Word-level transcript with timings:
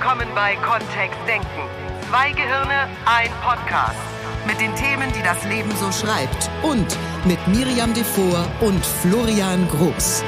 willkommen 0.00 0.28
bei 0.34 0.56
Kontext 0.56 1.18
Denken. 1.28 1.46
Zwei 2.08 2.32
Gehirne, 2.32 2.88
ein 3.04 3.30
Podcast. 3.42 3.98
Mit 4.46 4.58
den 4.58 4.74
Themen, 4.74 5.12
die 5.12 5.22
das 5.22 5.44
Leben 5.44 5.70
so 5.76 5.92
schreibt. 5.92 6.50
Und 6.62 6.96
mit 7.26 7.38
Miriam 7.48 7.92
Devor 7.92 8.46
und 8.62 8.82
Florian 8.82 9.68
Groß. 9.68 10.24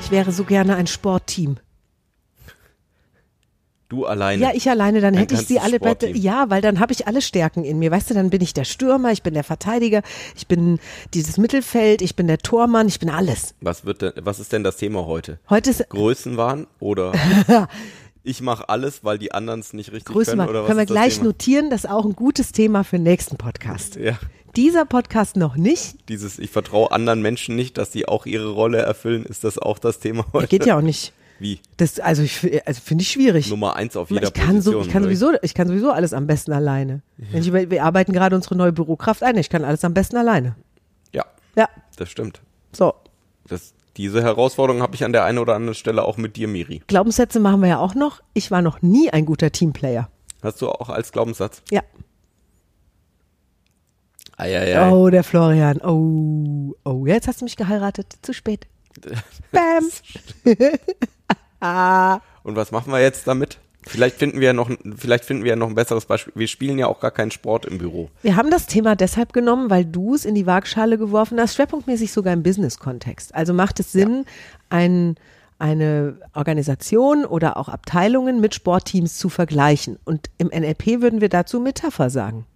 Ich 0.00 0.10
wäre 0.10 0.32
so 0.32 0.42
gerne 0.42 0.74
ein 0.74 0.88
Sportteam. 0.88 1.58
Du 3.92 4.06
alleine. 4.06 4.42
Ja, 4.42 4.50
ich 4.54 4.70
alleine, 4.70 5.02
dann 5.02 5.12
Ein 5.14 5.20
hätte 5.20 5.34
ich 5.34 5.42
sie 5.42 5.60
alle 5.60 5.78
bei, 5.78 5.94
ja, 6.14 6.48
weil 6.48 6.62
dann 6.62 6.80
habe 6.80 6.94
ich 6.94 7.06
alle 7.06 7.20
Stärken 7.20 7.62
in 7.62 7.78
mir. 7.78 7.90
Weißt 7.90 8.08
du, 8.08 8.14
dann 8.14 8.30
bin 8.30 8.40
ich 8.40 8.54
der 8.54 8.64
Stürmer, 8.64 9.12
ich 9.12 9.22
bin 9.22 9.34
der 9.34 9.44
Verteidiger, 9.44 10.00
ich 10.34 10.46
bin 10.46 10.78
dieses 11.12 11.36
Mittelfeld, 11.36 12.00
ich 12.00 12.16
bin 12.16 12.26
der 12.26 12.38
Tormann, 12.38 12.88
ich 12.88 12.98
bin 13.00 13.10
alles. 13.10 13.54
Was 13.60 13.84
wird 13.84 14.00
denn, 14.00 14.12
was 14.22 14.40
ist 14.40 14.50
denn 14.50 14.64
das 14.64 14.78
Thema 14.78 15.04
heute? 15.04 15.40
Heute 15.50 15.68
ist 15.68 15.86
Größenwahn 15.90 16.66
oder 16.80 17.12
ich 18.22 18.40
mache 18.40 18.66
alles, 18.70 19.04
weil 19.04 19.18
die 19.18 19.32
anderen 19.32 19.60
es 19.60 19.74
nicht 19.74 19.92
richtig 19.92 20.06
Größenwahn. 20.14 20.46
können 20.46 20.48
oder 20.48 20.62
was 20.62 20.68
Können 20.68 20.78
wir 20.78 20.86
gleich 20.86 21.16
Thema? 21.16 21.26
notieren, 21.26 21.68
das 21.68 21.84
ist 21.84 21.90
auch 21.90 22.06
ein 22.06 22.14
gutes 22.16 22.52
Thema 22.52 22.84
für 22.84 22.96
den 22.96 23.02
nächsten 23.02 23.36
Podcast. 23.36 23.96
Ja, 23.96 24.18
Dieser 24.56 24.86
Podcast 24.86 25.36
noch 25.36 25.56
nicht. 25.56 26.08
dieses 26.08 26.38
ich 26.38 26.48
vertraue 26.48 26.92
anderen 26.92 27.20
Menschen 27.20 27.56
nicht, 27.56 27.76
dass 27.76 27.92
sie 27.92 28.08
auch 28.08 28.24
ihre 28.24 28.52
Rolle 28.52 28.78
erfüllen, 28.78 29.26
ist 29.26 29.44
das 29.44 29.58
auch 29.58 29.78
das 29.78 29.98
Thema 29.98 30.24
heute? 30.32 30.46
Geht 30.48 30.64
ja 30.64 30.78
auch 30.78 30.82
nicht. 30.82 31.12
Wie? 31.42 31.58
Das, 31.76 31.98
also 31.98 32.22
ich, 32.22 32.64
also 32.68 32.80
finde 32.80 33.02
ich 33.02 33.10
schwierig. 33.10 33.50
Nummer 33.50 33.74
eins 33.74 33.96
auf 33.96 34.10
jeder 34.10 34.28
ich 34.28 34.32
kann, 34.32 34.62
so, 34.62 34.70
Position. 34.70 34.82
ich, 34.86 34.92
kann 34.92 35.02
sowieso, 35.02 35.32
ich 35.42 35.54
kann 35.54 35.66
sowieso 35.66 35.90
alles 35.90 36.12
am 36.12 36.28
besten 36.28 36.52
alleine. 36.52 37.02
Wenn 37.16 37.42
ich, 37.42 37.52
wir 37.52 37.82
arbeiten 37.82 38.12
gerade 38.12 38.36
unsere 38.36 38.54
neue 38.54 38.72
Bürokraft 38.72 39.24
ein. 39.24 39.36
Ich 39.36 39.50
kann 39.50 39.64
alles 39.64 39.84
am 39.84 39.92
besten 39.92 40.16
alleine. 40.16 40.54
Ja, 41.12 41.24
Ja, 41.56 41.68
das 41.96 42.08
stimmt. 42.10 42.40
so. 42.72 42.94
Das, 43.48 43.74
diese 43.96 44.22
Herausforderung 44.22 44.82
habe 44.82 44.94
ich 44.94 45.04
an 45.04 45.12
der 45.12 45.24
einen 45.24 45.38
oder 45.38 45.56
anderen 45.56 45.74
Stelle 45.74 46.04
auch 46.04 46.16
mit 46.16 46.36
dir, 46.36 46.46
Miri. 46.46 46.80
Glaubenssätze 46.86 47.40
machen 47.40 47.60
wir 47.60 47.70
ja 47.70 47.78
auch 47.78 47.96
noch. 47.96 48.22
Ich 48.34 48.52
war 48.52 48.62
noch 48.62 48.80
nie 48.80 49.10
ein 49.10 49.26
guter 49.26 49.50
Teamplayer. 49.50 50.08
Hast 50.44 50.62
du 50.62 50.68
auch 50.68 50.90
als 50.90 51.10
Glaubenssatz? 51.10 51.62
Ja. 51.72 51.82
Eieiei. 54.36 54.90
Oh, 54.92 55.10
der 55.10 55.24
Florian. 55.24 55.80
Oh, 55.82 56.76
oh, 56.84 57.04
jetzt 57.04 57.26
hast 57.26 57.40
du 57.40 57.46
mich 57.46 57.56
geheiratet. 57.56 58.14
Zu 58.22 58.32
spät. 58.32 58.68
Bam. 59.50 59.90
Und 62.42 62.56
was 62.56 62.72
machen 62.72 62.92
wir 62.92 63.00
jetzt 63.00 63.26
damit? 63.26 63.58
Vielleicht 63.84 64.16
finden 64.16 64.38
wir 64.38 64.48
ja 64.48 64.52
noch, 64.52 64.70
vielleicht 64.96 65.24
finden 65.24 65.42
wir 65.42 65.50
ja 65.50 65.56
noch 65.56 65.68
ein 65.68 65.74
besseres 65.74 66.06
Beispiel. 66.06 66.32
Wir 66.36 66.46
spielen 66.46 66.78
ja 66.78 66.86
auch 66.86 67.00
gar 67.00 67.10
keinen 67.10 67.32
Sport 67.32 67.66
im 67.66 67.78
Büro. 67.78 68.10
Wir 68.22 68.36
haben 68.36 68.50
das 68.50 68.66
Thema 68.66 68.94
deshalb 68.94 69.32
genommen, 69.32 69.70
weil 69.70 69.84
du 69.84 70.14
es 70.14 70.24
in 70.24 70.36
die 70.36 70.46
Waagschale 70.46 70.98
geworfen 70.98 71.40
hast, 71.40 71.56
schwerpunktmäßig 71.56 72.12
sogar 72.12 72.32
im 72.32 72.44
Business-Kontext. 72.44 73.34
Also 73.34 73.54
macht 73.54 73.80
es 73.80 73.90
Sinn, 73.90 74.24
ein, 74.70 75.16
eine 75.58 76.16
Organisation 76.32 77.24
oder 77.24 77.56
auch 77.56 77.68
Abteilungen 77.68 78.40
mit 78.40 78.54
Sportteams 78.54 79.18
zu 79.18 79.28
vergleichen. 79.28 79.98
Und 80.04 80.30
im 80.38 80.48
NLP 80.48 81.00
würden 81.00 81.20
wir 81.20 81.28
dazu 81.28 81.58
Metapher 81.58 82.08
sagen. 82.08 82.46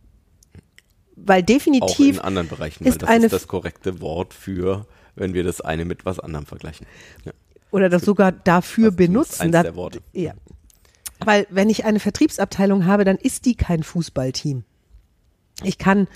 Weil 1.16 1.42
Auch 1.42 1.46
definitiv 1.46 2.16
in 2.18 2.22
anderen 2.22 2.48
Bereichen, 2.48 2.84
weil 2.84 2.92
ist 2.92 3.02
das 3.02 3.08
eine 3.08 3.26
ist 3.26 3.32
das 3.32 3.48
korrekte 3.48 4.00
Wort 4.00 4.32
für, 4.32 4.86
wenn 5.16 5.34
wir 5.34 5.42
das 5.42 5.60
eine 5.60 5.84
mit 5.84 6.04
was 6.04 6.20
anderem 6.20 6.46
vergleichen. 6.46 6.86
Ja. 7.24 7.32
Oder 7.70 7.88
das 7.88 8.02
sogar 8.02 8.32
dafür 8.32 8.90
Das 8.90 8.94
ist 9.00 9.06
zumindest 9.06 9.38
benutzen. 9.38 9.42
eins 9.42 9.52
Da- 9.52 9.62
der 9.62 9.76
Worte. 9.76 10.00
Ja. 10.12 10.32
Weil 11.24 11.46
wenn 11.50 11.70
ich 11.70 11.84
eine 11.84 12.00
Vertriebsabteilung 12.00 12.84
habe, 12.86 13.04
dann 13.04 13.16
ist 13.16 13.46
die 13.46 13.54
kein 13.54 13.82
Fußballteam. 13.82 14.64
Ich 15.62 15.78
kann 15.78 16.08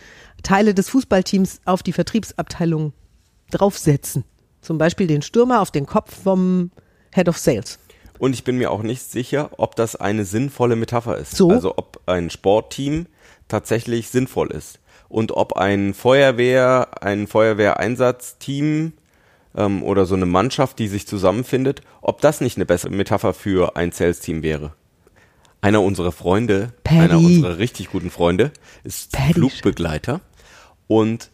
Teile 0.42 0.74
des 0.74 0.88
Fußballteams 0.90 1.62
auf 1.64 1.82
die 1.82 1.92
Vertriebsabteilung 1.94 2.92
draufsetzen. 3.50 4.24
Zum 4.60 4.76
Beispiel 4.76 5.06
den 5.06 5.22
Stürmer 5.22 5.62
auf 5.62 5.70
den 5.70 5.86
Kopf 5.86 6.22
vom 6.22 6.70
Head 7.14 7.28
of 7.30 7.38
Sales. 7.38 7.78
Und 8.18 8.34
ich 8.34 8.44
bin 8.44 8.58
mir 8.58 8.70
auch 8.70 8.82
nicht 8.82 9.02
sicher, 9.02 9.48
ob 9.56 9.74
das 9.76 9.96
eine 9.96 10.26
sinnvolle 10.26 10.76
Metapher 10.76 11.16
ist. 11.16 11.34
So? 11.34 11.50
Also 11.50 11.72
ob 11.78 12.02
ein 12.04 12.28
Sportteam 12.28 13.06
tatsächlich 13.48 14.10
sinnvoll 14.10 14.50
ist. 14.50 14.78
Und 15.08 15.32
ob 15.32 15.54
ein 15.54 15.94
Feuerwehr, 15.94 17.02
ein 17.02 17.26
Feuerwehreinsatzteam 17.26 18.92
ähm, 19.56 19.82
oder 19.82 20.06
so 20.06 20.14
eine 20.14 20.26
Mannschaft, 20.26 20.78
die 20.78 20.88
sich 20.88 21.06
zusammenfindet, 21.06 21.82
ob 22.00 22.20
das 22.20 22.40
nicht 22.40 22.56
eine 22.56 22.66
bessere 22.66 22.92
Metapher 22.92 23.34
für 23.34 23.76
ein 23.76 23.92
Sales-Team 23.92 24.42
wäre. 24.42 24.72
Einer 25.60 25.82
unserer 25.82 26.12
Freunde, 26.12 26.72
Paddy. 26.84 27.00
einer 27.00 27.18
unserer 27.18 27.58
richtig 27.58 27.90
guten 27.90 28.10
Freunde, 28.10 28.52
ist 28.82 29.12
Paddy. 29.12 29.34
Flugbegleiter. 29.34 30.20
Und 30.86 31.30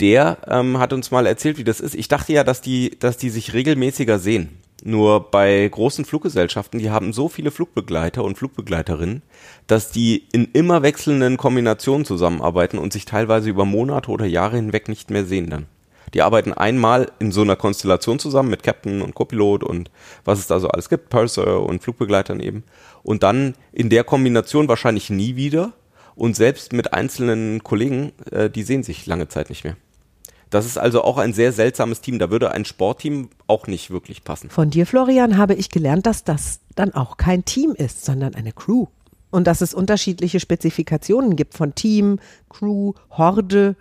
der 0.00 0.38
ähm, 0.48 0.78
hat 0.78 0.92
uns 0.92 1.10
mal 1.10 1.26
erzählt, 1.26 1.56
wie 1.56 1.64
das 1.64 1.80
ist. 1.80 1.94
Ich 1.94 2.08
dachte 2.08 2.32
ja, 2.32 2.44
dass 2.44 2.60
die, 2.60 2.98
dass 2.98 3.16
die 3.16 3.30
sich 3.30 3.54
regelmäßiger 3.54 4.18
sehen. 4.18 4.58
Nur 4.82 5.30
bei 5.30 5.66
großen 5.66 6.04
Fluggesellschaften, 6.04 6.78
die 6.78 6.90
haben 6.90 7.14
so 7.14 7.30
viele 7.30 7.50
Flugbegleiter 7.50 8.22
und 8.22 8.36
Flugbegleiterinnen, 8.36 9.22
dass 9.66 9.90
die 9.90 10.26
in 10.32 10.48
immer 10.52 10.82
wechselnden 10.82 11.38
Kombinationen 11.38 12.04
zusammenarbeiten 12.04 12.76
und 12.76 12.92
sich 12.92 13.06
teilweise 13.06 13.48
über 13.48 13.64
Monate 13.64 14.10
oder 14.10 14.26
Jahre 14.26 14.56
hinweg 14.56 14.88
nicht 14.88 15.10
mehr 15.10 15.24
sehen 15.24 15.48
dann. 15.48 15.66
Die 16.14 16.22
arbeiten 16.22 16.52
einmal 16.52 17.10
in 17.18 17.32
so 17.32 17.42
einer 17.42 17.56
Konstellation 17.56 18.18
zusammen 18.18 18.48
mit 18.48 18.62
Captain 18.62 19.02
und 19.02 19.14
Copilot 19.14 19.64
und 19.64 19.90
was 20.24 20.38
es 20.38 20.46
da 20.46 20.60
so 20.60 20.68
alles 20.68 20.88
gibt, 20.88 21.10
Purser 21.10 21.62
und 21.62 21.82
Flugbegleitern 21.82 22.40
eben. 22.40 22.62
Und 23.02 23.22
dann 23.22 23.54
in 23.72 23.90
der 23.90 24.04
Kombination 24.04 24.68
wahrscheinlich 24.68 25.10
nie 25.10 25.36
wieder. 25.36 25.72
Und 26.14 26.36
selbst 26.36 26.72
mit 26.72 26.94
einzelnen 26.94 27.64
Kollegen, 27.64 28.12
äh, 28.30 28.48
die 28.48 28.62
sehen 28.62 28.84
sich 28.84 29.04
lange 29.06 29.28
Zeit 29.28 29.50
nicht 29.50 29.64
mehr. 29.64 29.76
Das 30.50 30.66
ist 30.66 30.78
also 30.78 31.02
auch 31.02 31.18
ein 31.18 31.32
sehr 31.32 31.52
seltsames 31.52 32.00
Team. 32.00 32.20
Da 32.20 32.30
würde 32.30 32.52
ein 32.52 32.64
Sportteam 32.64 33.30
auch 33.48 33.66
nicht 33.66 33.90
wirklich 33.90 34.22
passen. 34.22 34.50
Von 34.50 34.70
dir, 34.70 34.86
Florian, 34.86 35.36
habe 35.36 35.54
ich 35.54 35.68
gelernt, 35.70 36.06
dass 36.06 36.22
das 36.22 36.60
dann 36.76 36.94
auch 36.94 37.16
kein 37.16 37.44
Team 37.44 37.74
ist, 37.76 38.04
sondern 38.04 38.36
eine 38.36 38.52
Crew. 38.52 38.86
Und 39.30 39.48
dass 39.48 39.60
es 39.60 39.74
unterschiedliche 39.74 40.38
Spezifikationen 40.38 41.34
gibt 41.34 41.54
von 41.54 41.74
Team, 41.74 42.20
Crew, 42.48 42.92
Horde. 43.10 43.74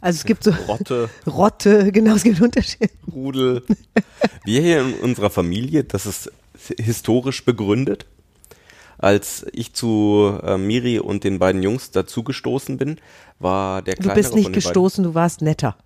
Also 0.00 0.18
es 0.18 0.24
gibt 0.24 0.44
so 0.44 0.50
Rotte, 0.68 1.10
Rotte, 1.26 1.92
genau, 1.92 2.14
es 2.14 2.22
gibt 2.22 2.40
Unterschiede. 2.40 2.90
Rudel. 3.12 3.62
Wir 4.44 4.60
hier 4.60 4.80
in 4.80 4.94
unserer 4.94 5.30
Familie, 5.30 5.84
das 5.84 6.06
ist 6.06 6.30
historisch 6.78 7.44
begründet. 7.44 8.06
Als 8.98 9.46
ich 9.52 9.74
zu 9.74 10.38
äh, 10.42 10.58
Miri 10.58 10.98
und 10.98 11.22
den 11.22 11.38
beiden 11.38 11.62
Jungs 11.62 11.92
dazugestoßen 11.92 12.78
bin, 12.78 12.98
war 13.38 13.82
der 13.82 13.94
Du 13.94 14.02
kleinere 14.02 14.22
bist 14.22 14.34
nicht 14.34 14.52
gestoßen, 14.52 15.04
du 15.04 15.14
warst 15.14 15.40
netter. 15.40 15.76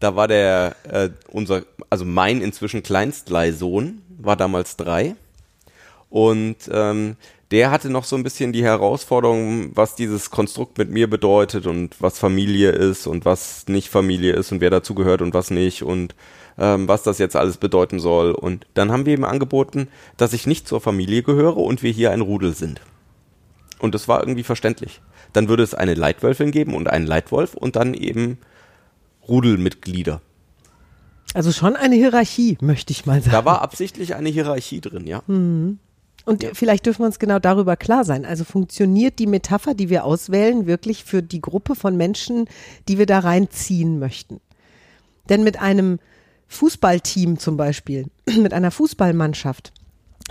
Da 0.00 0.16
war 0.16 0.28
der, 0.28 0.76
äh, 0.82 1.08
unser, 1.30 1.62
also 1.88 2.04
mein 2.04 2.42
inzwischen 2.42 2.82
Kleinstleihsohn, 2.82 4.02
war 4.18 4.36
damals 4.36 4.76
drei. 4.76 5.16
Und 6.10 6.56
ähm, 6.70 7.16
der 7.50 7.70
hatte 7.70 7.90
noch 7.90 8.04
so 8.04 8.16
ein 8.16 8.22
bisschen 8.22 8.52
die 8.52 8.64
Herausforderung, 8.64 9.70
was 9.74 9.94
dieses 9.94 10.30
Konstrukt 10.30 10.78
mit 10.78 10.90
mir 10.90 11.08
bedeutet 11.08 11.66
und 11.66 12.00
was 12.00 12.18
Familie 12.18 12.70
ist 12.70 13.06
und 13.06 13.24
was 13.24 13.66
nicht 13.68 13.90
Familie 13.90 14.32
ist 14.32 14.52
und 14.52 14.60
wer 14.60 14.70
dazugehört 14.70 15.22
und 15.22 15.34
was 15.34 15.50
nicht 15.50 15.82
und 15.82 16.14
ähm, 16.58 16.88
was 16.88 17.02
das 17.02 17.18
jetzt 17.18 17.36
alles 17.36 17.56
bedeuten 17.56 18.00
soll. 18.00 18.32
Und 18.32 18.66
dann 18.74 18.90
haben 18.90 19.06
wir 19.06 19.14
ihm 19.14 19.24
angeboten, 19.24 19.88
dass 20.16 20.32
ich 20.32 20.46
nicht 20.46 20.66
zur 20.66 20.80
Familie 20.80 21.22
gehöre 21.22 21.58
und 21.58 21.82
wir 21.82 21.92
hier 21.92 22.10
ein 22.10 22.20
Rudel 22.20 22.54
sind. 22.54 22.80
Und 23.78 23.94
das 23.94 24.08
war 24.08 24.20
irgendwie 24.20 24.44
verständlich. 24.44 25.00
Dann 25.32 25.48
würde 25.48 25.62
es 25.62 25.74
eine 25.74 25.94
Leitwölfin 25.94 26.50
geben 26.50 26.74
und 26.74 26.88
einen 26.88 27.06
Leitwolf 27.06 27.54
und 27.54 27.76
dann 27.76 27.92
eben 27.92 28.38
Rudelmitglieder. 29.28 30.20
Also 31.34 31.50
schon 31.50 31.74
eine 31.74 31.96
Hierarchie, 31.96 32.56
möchte 32.60 32.92
ich 32.92 33.06
mal 33.06 33.20
sagen. 33.20 33.32
Da 33.32 33.44
war 33.44 33.60
absichtlich 33.60 34.14
eine 34.14 34.28
Hierarchie 34.28 34.80
drin, 34.80 35.06
ja. 35.06 35.22
Und 36.24 36.46
vielleicht 36.54 36.86
dürfen 36.86 37.02
wir 37.02 37.06
uns 37.06 37.18
genau 37.18 37.38
darüber 37.38 37.76
klar 37.76 38.04
sein. 38.04 38.24
Also 38.24 38.44
funktioniert 38.44 39.18
die 39.18 39.26
Metapher, 39.26 39.74
die 39.74 39.90
wir 39.90 40.04
auswählen, 40.04 40.66
wirklich 40.66 41.04
für 41.04 41.22
die 41.22 41.40
Gruppe 41.40 41.74
von 41.74 41.96
Menschen, 41.96 42.46
die 42.88 42.98
wir 42.98 43.06
da 43.06 43.18
reinziehen 43.18 43.98
möchten? 43.98 44.40
Denn 45.28 45.44
mit 45.44 45.60
einem 45.60 45.98
Fußballteam 46.48 47.38
zum 47.38 47.56
Beispiel, 47.56 48.06
mit 48.38 48.54
einer 48.54 48.70
Fußballmannschaft, 48.70 49.72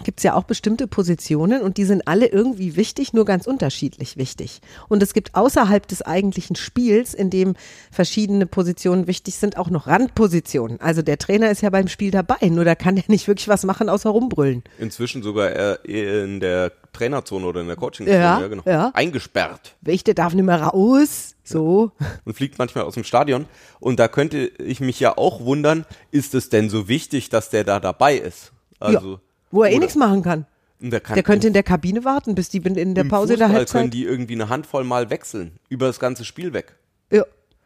gibt 0.04 0.20
es 0.20 0.24
ja 0.24 0.34
auch 0.34 0.44
bestimmte 0.44 0.88
Positionen 0.88 1.62
und 1.62 1.78
die 1.78 1.86
sind 1.86 2.08
alle 2.08 2.26
irgendwie 2.26 2.76
wichtig, 2.76 3.14
nur 3.14 3.26
ganz 3.26 3.46
unterschiedlich 3.46 4.18
wichtig. 4.18 4.62
Und 4.90 5.04
es 5.04 5.14
gibt 5.14 5.36
außerhalb 5.36 5.88
des 5.88 6.02
eigentlichen 6.02 6.56
Spiels, 6.56 7.14
in 7.14 7.30
dem 7.30 7.56
verschiedene 7.92 8.48
Positionen 8.48 9.06
wichtig 9.06 9.36
sind, 9.36 9.58
auch 9.58 9.70
noch 9.70 9.86
Randpositionen. 9.86 10.82
Also 10.82 11.04
der 11.04 11.20
Trainer 11.20 11.52
ist 11.52 11.62
ja 11.62 11.70
beim 11.70 11.88
Spiel 11.88 12.10
dabei, 12.10 12.50
nur 12.50 12.66
da 12.66 12.74
kann 12.74 12.98
er 12.98 13.04
nicht 13.08 13.28
wirklich 13.28 13.48
was 13.48 13.64
machen, 13.66 13.88
außer 13.88 14.10
rumbrüllen. 14.10 14.64
Inzwischen 14.80 15.22
sogar 15.22 15.86
in 15.86 16.40
der 16.40 16.72
Trainerzone 16.92 17.46
oder 17.46 17.62
in 17.62 17.68
der 17.68 17.76
Coachingzone, 17.76 18.18
Ja, 18.20 18.40
ja, 18.40 18.48
genau. 18.48 18.64
ja. 18.66 18.92
Eingesperrt 18.94 19.76
Wächter 19.82 20.14
darf 20.14 20.34
nicht 20.34 20.46
mehr 20.46 20.62
raus. 20.62 21.36
So. 21.44 21.92
und 22.24 22.36
fliegt 22.36 22.58
manchmal 22.58 22.86
aus 22.86 22.94
dem 22.94 23.04
Stadion. 23.04 23.46
Und 23.80 24.00
da 24.00 24.08
könnte 24.08 24.38
ich 24.38 24.80
mich 24.80 25.00
ja 25.00 25.18
auch 25.18 25.44
wundern, 25.44 25.86
ist 26.10 26.36
es 26.36 26.50
denn 26.50 26.70
so 26.70 26.88
wichtig, 26.88 27.30
dass 27.30 27.50
der 27.50 27.64
da 27.64 27.80
dabei 27.80 28.16
ist? 28.16 28.54
Also, 28.80 29.14
ja. 29.14 29.20
Wo 29.54 29.64
er 29.64 29.70
eh 29.70 29.74
oder- 29.76 29.80
nichts 29.82 29.96
machen 29.96 30.22
kann. 30.24 30.46
Der, 30.80 31.00
kann 31.00 31.14
Der 31.14 31.24
könnte 31.24 31.48
in 31.48 31.54
der 31.54 31.64
Kabine 31.64 32.04
warten, 32.04 32.36
bis 32.36 32.50
die 32.50 32.58
in 32.58 32.74
der 32.94 33.04
im 33.06 33.08
Pause 33.08 33.38
der 33.38 33.48
Fußball 33.48 33.58
Halbzeit. 33.60 33.80
können 33.84 33.92
die 33.92 34.04
irgendwie 34.04 34.34
eine 34.34 34.50
Handvoll 34.50 34.84
Mal 34.84 35.10
wechseln, 35.10 35.52
über 35.70 35.88
das 35.88 35.98
ganze 36.00 36.26
Spiel 36.26 36.52
weg. 36.54 36.76
ja. 37.12 37.24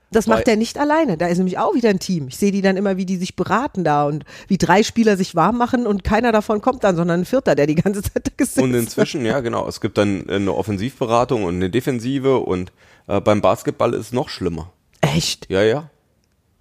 Das 0.09 0.25
macht 0.25 0.47
Weil- 0.47 0.53
er 0.53 0.55
nicht 0.55 0.77
alleine. 0.77 1.17
Da 1.17 1.27
ist 1.27 1.37
nämlich 1.37 1.57
auch 1.57 1.73
wieder 1.75 1.89
ein 1.89 1.99
Team. 1.99 2.29
Ich 2.29 2.37
sehe 2.37 2.51
die 2.53 2.61
dann 2.61 2.77
immer, 2.77 2.95
wie 2.95 3.05
die 3.05 3.17
sich 3.17 3.35
beraten 3.35 3.83
da 3.83 4.05
und 4.05 4.23
wie 4.47 4.57
drei 4.57 4.81
Spieler 4.81 5.17
sich 5.17 5.35
warm 5.35 5.57
machen 5.57 5.85
und 5.85 6.05
keiner 6.05 6.31
davon 6.31 6.61
kommt 6.61 6.85
dann, 6.85 6.95
sondern 6.95 7.21
ein 7.21 7.25
Vierter, 7.25 7.55
der 7.55 7.67
die 7.67 7.75
ganze 7.75 8.01
Zeit 8.01 8.25
da 8.25 8.31
gesetzt 8.37 8.59
Und 8.63 8.73
inzwischen, 8.73 9.25
ja 9.25 9.41
genau, 9.41 9.67
es 9.67 9.81
gibt 9.81 9.97
dann 9.97 10.29
eine 10.29 10.53
Offensivberatung 10.53 11.43
und 11.43 11.55
eine 11.55 11.69
Defensive 11.69 12.37
und 12.37 12.71
äh, 13.07 13.19
beim 13.19 13.41
Basketball 13.41 13.93
ist 13.95 13.99
es 13.99 14.11
noch 14.13 14.29
schlimmer. 14.29 14.71
Echt? 15.01 15.49
Ja, 15.49 15.61
ja. 15.61 15.89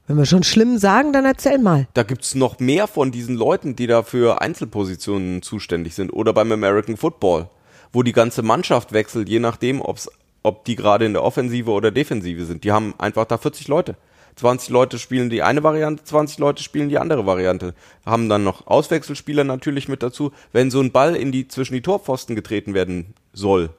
Wenn 0.06 0.19
wir 0.19 0.26
schon 0.26 0.44
schlimm 0.44 0.79
sagen, 0.79 1.12
dann 1.12 1.25
erzähl 1.25 1.58
mal. 1.58 1.88
Da 1.94 2.05
gibt's 2.05 2.37
noch 2.37 2.61
mehr 2.61 2.87
von 2.87 3.11
diesen 3.11 3.35
Leuten, 3.35 3.75
die 3.75 3.88
da 3.88 4.05
für 4.05 4.41
Einzelpositionen 4.41 5.43
zuständig 5.43 5.94
sind. 5.97 6.11
Oder 6.12 6.32
beim 6.32 6.53
American 6.53 6.97
Football, 6.97 7.49
wo 7.93 8.05
die 8.05 8.12
ganze 8.12 8.43
Mannschaft 8.43 8.93
wechselt, 8.93 9.29
je 9.29 9.41
nachdem, 9.41 9.81
ob's, 9.81 10.08
ob 10.44 10.64
die 10.64 10.76
gerade 10.76 11.06
in 11.06 11.12
der 11.12 11.25
Offensive 11.25 11.73
oder 11.73 11.91
Defensive 11.91 12.44
sind. 12.44 12.62
Die 12.62 12.70
haben 12.70 12.94
einfach 12.99 13.25
da 13.25 13.37
40 13.37 13.67
Leute. 13.67 13.97
20 14.37 14.69
Leute 14.69 14.99
spielen 14.99 15.29
die 15.29 15.43
eine 15.43 15.64
Variante, 15.64 16.05
20 16.05 16.38
Leute 16.38 16.62
spielen 16.62 16.88
die 16.88 16.99
andere 16.99 17.26
Variante. 17.26 17.75
Haben 18.05 18.29
dann 18.29 18.44
noch 18.44 18.67
Auswechselspieler 18.69 19.43
natürlich 19.43 19.88
mit 19.88 20.05
dazu. 20.05 20.31
Wenn 20.52 20.70
so 20.70 20.81
ein 20.81 20.93
Ball 20.93 21.17
in 21.17 21.32
die, 21.32 21.49
zwischen 21.49 21.75
die 21.75 21.82
Torpfosten 21.82 22.37
getreten 22.37 22.75
werden 22.75 23.14
soll, 23.32 23.70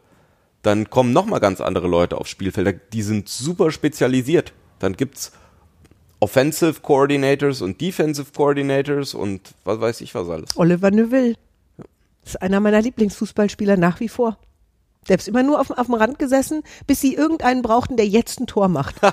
dann 0.63 0.89
kommen 0.89 1.13
nochmal 1.13 1.39
ganz 1.39 1.61
andere 1.61 1.87
Leute 1.87 2.17
aufs 2.17 2.31
Spielfeld. 2.31 2.81
Die 2.91 3.03
sind 3.03 3.29
super 3.29 3.71
spezialisiert. 3.71 4.51
Dann 4.79 4.93
gibt's 4.97 5.31
Offensive 6.19 6.81
Coordinators 6.81 7.61
und 7.61 7.79
Defensive 7.79 8.27
Coordinators 8.35 9.13
und 9.13 9.53
was 9.63 9.79
weiß 9.79 10.01
ich 10.01 10.15
was 10.15 10.29
alles. 10.29 10.49
Oliver 10.55 10.91
Neuville. 10.91 11.35
Das 12.23 12.35
ist 12.35 12.41
einer 12.41 12.59
meiner 12.59 12.81
Lieblingsfußballspieler 12.81 13.77
nach 13.77 13.99
wie 13.99 14.09
vor. 14.09 14.37
Der 15.07 15.17
ist 15.17 15.27
immer 15.27 15.43
nur 15.43 15.61
auf, 15.61 15.69
auf 15.71 15.85
dem 15.85 15.95
Rand 15.95 16.19
gesessen, 16.19 16.63
bis 16.85 16.99
sie 16.99 17.13
irgendeinen 17.13 17.61
brauchten, 17.61 17.95
der 17.95 18.07
jetzt 18.07 18.39
ein 18.39 18.47
Tor 18.47 18.67
macht. 18.67 18.95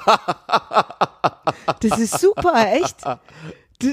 Das 1.80 1.98
ist 1.98 2.20
super, 2.20 2.72
echt. 2.72 2.96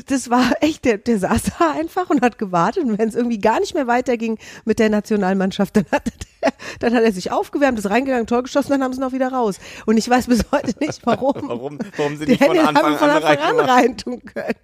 Das 0.07 0.29
war 0.29 0.51
echt, 0.61 0.85
der, 0.85 0.97
der 0.97 1.19
saß 1.19 1.41
da 1.59 1.71
einfach 1.71 2.09
und 2.09 2.21
hat 2.21 2.38
gewartet 2.38 2.83
und 2.83 2.97
wenn 2.97 3.09
es 3.09 3.15
irgendwie 3.15 3.39
gar 3.39 3.59
nicht 3.59 3.73
mehr 3.73 3.88
weiterging 3.88 4.38
mit 4.65 4.79
der 4.79 4.89
Nationalmannschaft, 4.89 5.75
dann 5.75 5.85
hat, 5.91 6.11
der, 6.41 6.53
dann 6.79 6.93
hat 6.93 7.03
er 7.03 7.11
sich 7.11 7.31
aufgewärmt, 7.31 7.79
ist 7.79 7.89
reingegangen, 7.89 8.27
Tor 8.27 8.43
geschossen, 8.43 8.71
dann 8.71 8.83
haben 8.83 8.93
sie 8.93 9.03
auch 9.05 9.11
wieder 9.11 9.31
raus. 9.31 9.59
Und 9.85 9.97
ich 9.97 10.09
weiß 10.09 10.27
bis 10.27 10.45
heute 10.51 10.73
nicht, 10.79 11.01
warum. 11.05 11.33
Warum, 11.47 11.79
warum 11.97 12.17
sie 12.17 12.25
Der 12.25 12.35
nicht 12.35 12.43
von 12.43 12.55
hätte 12.55 12.67
Anfang 12.67 12.97
von 12.97 13.09
an 13.09 13.17
Anfang 13.17 13.38
an 13.38 13.59
reingemacht? 13.59 13.69
reintun 13.69 14.21
können. 14.25 14.55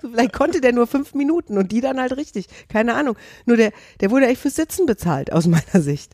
So, 0.00 0.10
vielleicht 0.10 0.32
konnte 0.32 0.60
der 0.60 0.72
nur 0.72 0.86
fünf 0.86 1.14
Minuten 1.14 1.58
und 1.58 1.72
die 1.72 1.80
dann 1.80 1.98
halt 2.00 2.16
richtig. 2.16 2.46
Keine 2.68 2.94
Ahnung. 2.94 3.16
Nur 3.46 3.56
der, 3.56 3.72
der 4.00 4.10
wurde 4.10 4.26
echt 4.26 4.40
fürs 4.40 4.54
Sitzen 4.54 4.86
bezahlt, 4.86 5.32
aus 5.32 5.46
meiner 5.46 5.80
Sicht. 5.82 6.12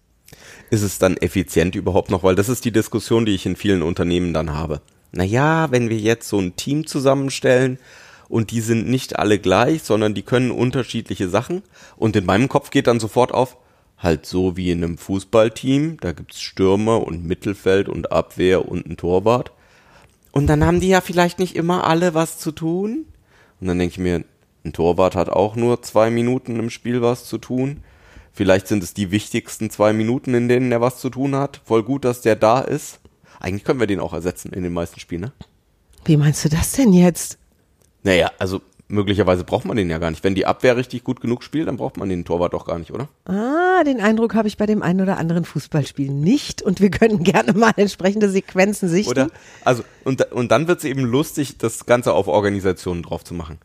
Ist 0.71 0.83
es 0.83 0.99
dann 0.99 1.17
effizient 1.17 1.75
überhaupt 1.75 2.11
noch? 2.11 2.23
Weil 2.23 2.35
das 2.35 2.49
ist 2.49 2.65
die 2.65 2.73
Diskussion, 2.73 3.27
die 3.27 3.35
ich 3.35 3.47
in 3.47 3.57
vielen 3.57 3.83
Unternehmen 3.83 4.33
dann 4.33 4.53
habe. 4.53 4.81
Naja, 5.13 5.71
wenn 5.71 5.89
wir 5.89 5.99
jetzt 5.99 6.29
so 6.29 6.39
ein 6.39 6.57
Team 6.57 6.87
zusammenstellen 6.87 7.79
und 8.29 8.51
die 8.51 8.61
sind 8.61 8.89
nicht 8.89 9.19
alle 9.19 9.39
gleich, 9.39 9.83
sondern 9.83 10.15
die 10.15 10.23
können 10.23 10.51
unterschiedliche 10.51 11.29
Sachen 11.29 11.63
und 11.97 12.15
in 12.17 12.27
meinem 12.27 12.49
Kopf 12.49 12.71
geht 12.71 12.87
dann 12.87 13.01
sofort 13.01 13.33
auf, 13.33 13.57
halt 13.99 14.27
so 14.27 14.57
wie 14.57 14.71
in 14.71 14.85
einem 14.85 14.99
Fußballteam, 14.99 15.99
da 16.01 16.13
gibt's 16.13 16.41
Stürmer 16.41 17.07
und 17.07 17.25
Mittelfeld 17.25 17.89
und 17.89 18.13
Abwehr 18.13 18.69
und 18.69 18.87
ein 18.87 18.97
Torwart. 18.97 19.53
Und 20.31 20.47
dann 20.47 20.65
haben 20.65 20.81
die 20.81 20.89
ja 20.89 21.01
vielleicht 21.01 21.39
nicht 21.39 21.57
immer 21.57 21.85
alle 21.85 22.15
was 22.15 22.39
zu 22.39 22.53
tun. 22.53 23.07
Und 23.61 23.67
dann 23.67 23.79
denke 23.79 23.93
ich 23.93 23.99
mir, 23.99 24.25
ein 24.65 24.73
Torwart 24.73 25.17
hat 25.17 25.31
auch 25.31 25.57
nur 25.57 25.83
zwei 25.83 26.11
Minuten 26.11 26.59
im 26.59 26.71
Spiel 26.71 27.03
was 27.03 27.25
zu 27.25 27.39
tun. 27.39 27.83
Vielleicht 28.33 28.69
sind 28.69 28.83
es 28.85 28.95
die 28.95 29.11
wichtigsten 29.11 29.71
zwei 29.71 29.93
Minuten, 29.93 30.35
in 30.35 30.49
denen 30.49 30.71
er 30.71 30.81
was 30.81 31.01
zu 31.01 31.11
tun 31.11 31.35
hat. 31.35 31.61
Voll 31.65 31.83
gut, 31.83 32.05
dass 32.05 32.21
der 32.21 32.37
da 32.37 32.61
ist. 32.61 33.01
Eigentlich 33.41 33.65
können 33.65 33.81
wir 33.81 33.87
den 33.87 34.01
auch 34.01 34.13
ersetzen 34.13 34.53
in 34.53 34.63
den 34.63 34.73
meisten 34.73 35.01
Spielen, 35.01 35.23
ne? 35.23 35.33
Wie 36.05 36.17
meinst 36.17 36.45
du 36.45 36.49
das 36.49 36.73
denn 36.73 36.93
jetzt? 36.93 37.39
Naja, 38.03 38.31
also 38.39 38.63
möglicherweise 38.89 39.45
braucht 39.45 39.67
man 39.67 39.77
den 39.77 39.91
ja 39.91 39.99
gar 39.99 40.11
nicht. 40.11 40.25
Wenn 40.25 40.35
die 40.35 40.47
Abwehr 40.47 40.77
richtig 40.77 41.05
gut 41.05 41.21
genug 41.21 41.43
spielt, 41.43 41.69
dann 41.69 41.77
braucht 41.77 41.97
man 41.97 42.09
den 42.09 42.25
Torwart 42.25 42.55
doch 42.55 42.67
gar 42.67 42.79
nicht, 42.79 42.93
oder? 42.93 43.09
Ah, 43.27 43.85
den 43.85 44.01
Eindruck 44.01 44.35
habe 44.35 44.49
ich 44.49 44.57
bei 44.57 44.67
dem 44.67 44.83
einen 44.83 45.01
oder 45.03 45.19
anderen 45.19 45.45
Fußballspiel 45.45 46.11
nicht 46.11 46.63
und 46.63 46.81
wir 46.81 46.91
können 46.91 47.23
gerne 47.23 47.53
mal 47.53 47.73
entsprechende 47.77 48.29
Sequenzen 48.29 48.89
sichten. 48.89 49.11
Oder? 49.11 49.29
Also, 49.65 49.85
und, 50.05 50.33
und 50.33 50.51
dann 50.51 50.69
wird 50.69 50.79
es 50.79 50.85
eben 50.85 51.05
lustig, 51.05 51.59
das 51.59 51.87
Ganze 51.87 52.15
auf 52.15 52.29
Organisationen 52.29 53.03
drauf 53.03 53.25
zu 53.25 53.35
machen. 53.35 53.59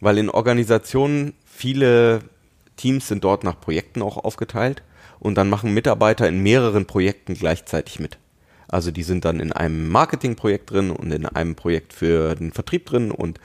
Weil 0.00 0.18
in 0.18 0.30
Organisationen 0.30 1.34
viele 1.44 2.20
Teams 2.76 3.08
sind 3.08 3.24
dort 3.24 3.44
nach 3.44 3.60
Projekten 3.60 4.02
auch 4.02 4.18
aufgeteilt 4.18 4.82
und 5.18 5.36
dann 5.36 5.48
machen 5.48 5.74
Mitarbeiter 5.74 6.28
in 6.28 6.42
mehreren 6.42 6.86
Projekten 6.86 7.34
gleichzeitig 7.34 7.98
mit. 7.98 8.18
Also 8.68 8.90
die 8.90 9.02
sind 9.02 9.24
dann 9.24 9.40
in 9.40 9.52
einem 9.52 9.88
Marketingprojekt 9.88 10.70
drin 10.70 10.90
und 10.90 11.12
in 11.12 11.26
einem 11.26 11.54
Projekt 11.54 11.92
für 11.92 12.34
den 12.34 12.52
Vertrieb 12.52 12.86
drin 12.86 13.10
und 13.10 13.38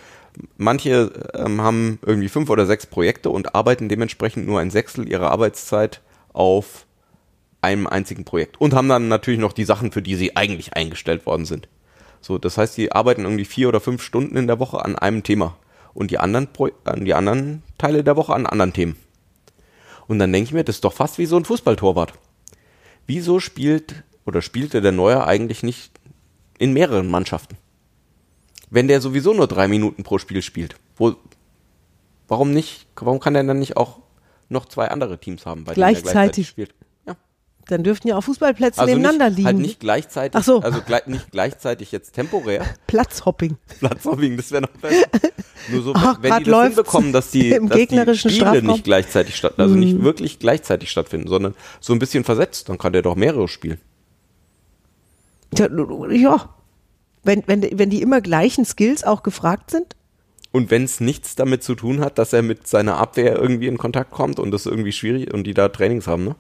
manche 0.58 1.12
ähm, 1.34 1.62
haben 1.62 2.00
irgendwie 2.06 2.30
fünf 2.30 2.50
oder 2.50 2.66
sechs 2.66 2.86
Projekte 2.86 3.30
und 3.30 3.54
arbeiten 3.54 3.90
dementsprechend 3.90 4.48
nur 4.48 4.60
ein 4.60 4.72
Sechstel 4.72 5.08
ihrer 5.08 5.32
Arbeitszeit 5.32 6.02
auf 6.34 6.86
einem 7.62 7.86
einzigen 7.86 8.26
Projekt 8.26 8.60
und 8.60 8.74
haben 8.74 8.90
dann 8.90 9.08
natürlich 9.08 9.40
noch 9.40 9.54
die 9.54 9.66
Sachen, 9.66 9.92
für 9.92 10.02
die 10.02 10.16
sie 10.16 10.36
eigentlich 10.36 10.74
eingestellt 10.74 11.26
worden 11.26 11.46
sind. 11.46 11.68
So, 12.22 12.38
das 12.38 12.58
heißt, 12.58 12.78
die 12.78 12.92
arbeiten 12.92 13.24
irgendwie 13.24 13.46
vier 13.46 13.68
oder 13.68 13.80
fünf 13.80 14.02
Stunden 14.02 14.38
in 14.38 14.48
der 14.48 14.60
Woche 14.60 14.84
an 14.84 14.96
einem 14.96 15.24
Thema 15.24 15.58
und 15.94 16.12
die 16.12 16.20
anderen, 16.20 16.48
Pro 16.48 16.70
die 16.98 17.14
anderen 17.14 17.64
Teile 17.78 18.04
der 18.04 18.16
Woche 18.16 18.34
an 18.34 18.46
anderen 18.46 18.74
Themen. 18.74 18.96
Und 20.08 20.20
dann 20.20 20.32
denke 20.32 20.48
ich 20.48 20.54
mir, 20.54 20.64
das 20.64 20.78
ist 20.78 20.86
doch 20.86 20.94
fast 20.94 21.18
wie 21.18 21.26
so 21.26 21.38
ein 21.38 21.46
Fußballtorwart. 21.46 22.14
Wieso 23.08 23.40
spielt 23.40 24.04
oder 24.32 24.42
spielte 24.42 24.82
der 24.82 24.94
Neuer 24.94 25.28
eigentlich 25.28 25.62
nicht 25.62 25.92
in 26.58 26.72
mehreren 26.74 27.10
Mannschaften? 27.10 27.58
Wenn 28.70 28.88
der 28.88 29.02
sowieso 29.02 29.34
nur 29.34 29.48
drei 29.48 29.68
Minuten 29.68 30.04
pro 30.04 30.18
Spiel 30.18 30.42
spielt, 30.42 30.76
wo, 30.96 31.16
warum 32.30 32.52
nicht, 32.52 32.88
warum 32.96 33.20
kann 33.20 33.36
er 33.36 33.44
dann 33.44 33.60
nicht 33.60 33.76
auch 33.76 34.00
noch 34.48 34.66
zwei 34.66 34.88
andere 34.88 35.18
Teams 35.20 35.46
haben, 35.46 35.66
bei 35.66 35.74
denen 35.74 35.84
er 35.84 35.90
Gleichzeitig. 35.92 36.12
gleichzeitig 36.14 36.48
spielt? 36.48 36.74
Ja. 37.06 37.18
Dann 37.68 37.84
dürften 37.84 38.08
ja 38.08 38.16
auch 38.16 38.22
Fußballplätze 38.24 38.80
Also 38.80 38.90
nebeneinander 38.94 39.28
nicht, 39.28 39.38
liegen. 39.38 39.48
halt 39.48 39.58
nicht 39.58 39.80
gleichzeitig, 39.82 40.40
Ach 40.40 40.44
so. 40.46 40.62
also 40.62 40.80
gleich, 40.82 41.06
nicht 41.08 41.32
gleichzeitig 41.32 41.92
jetzt 41.92 42.14
temporär 42.14 42.66
Platzhopping. 42.88 43.58
Platzhopping, 43.80 44.38
das 44.38 44.52
wäre 44.52 44.62
noch 44.62 44.70
besser. 44.70 45.06
Nur 45.70 45.82
so, 45.84 45.92
Ach, 45.96 46.18
wenn 46.22 46.38
die 46.38 46.50
das 46.50 46.68
hinbekommen, 46.68 47.12
dass 47.12 47.32
die, 47.32 47.50
im 47.52 47.68
dass 47.68 47.78
die 47.78 48.30
Spiele. 48.30 48.62
Mhm. 48.62 48.68
nicht 48.68 48.86
gleichzeitig 48.86 49.36
statt, 49.36 49.56
also 49.58 49.76
nicht 49.76 50.02
wirklich 50.02 50.40
gleichzeitig 50.40 50.90
stattfinden, 50.90 51.28
sondern 51.28 51.56
so 51.82 51.92
ein 51.92 52.00
bisschen 52.00 52.24
versetzt, 52.24 52.70
dann 52.70 52.78
kann 52.78 52.94
der 52.94 53.02
doch 53.02 53.16
mehrere 53.16 53.50
spielen. 53.50 53.80
Ja. 55.58 56.50
Wenn, 57.24 57.44
wenn, 57.46 57.62
wenn 57.78 57.90
die 57.90 58.02
immer 58.02 58.22
gleichen 58.22 58.66
Skills 58.66 59.04
auch 59.04 59.24
gefragt 59.24 59.72
sind? 59.72 59.96
Und 60.52 60.70
wenn 60.70 60.84
es 60.84 61.00
nichts 61.00 61.36
damit 61.36 61.64
zu 61.64 61.76
tun 61.76 62.02
hat, 62.02 62.18
dass 62.18 62.34
er 62.34 62.42
mit 62.42 62.68
seiner 62.68 62.98
Abwehr 62.98 63.38
irgendwie 63.38 63.68
in 63.68 63.78
Kontakt 63.78 64.12
kommt 64.12 64.40
und 64.40 64.52
das 64.52 64.66
irgendwie 64.66 64.92
schwierig 64.92 65.34
und 65.34 65.46
die 65.46 65.54
da 65.54 65.70
Trainings 65.70 66.08
haben, 66.08 66.26
ne? 66.26 66.36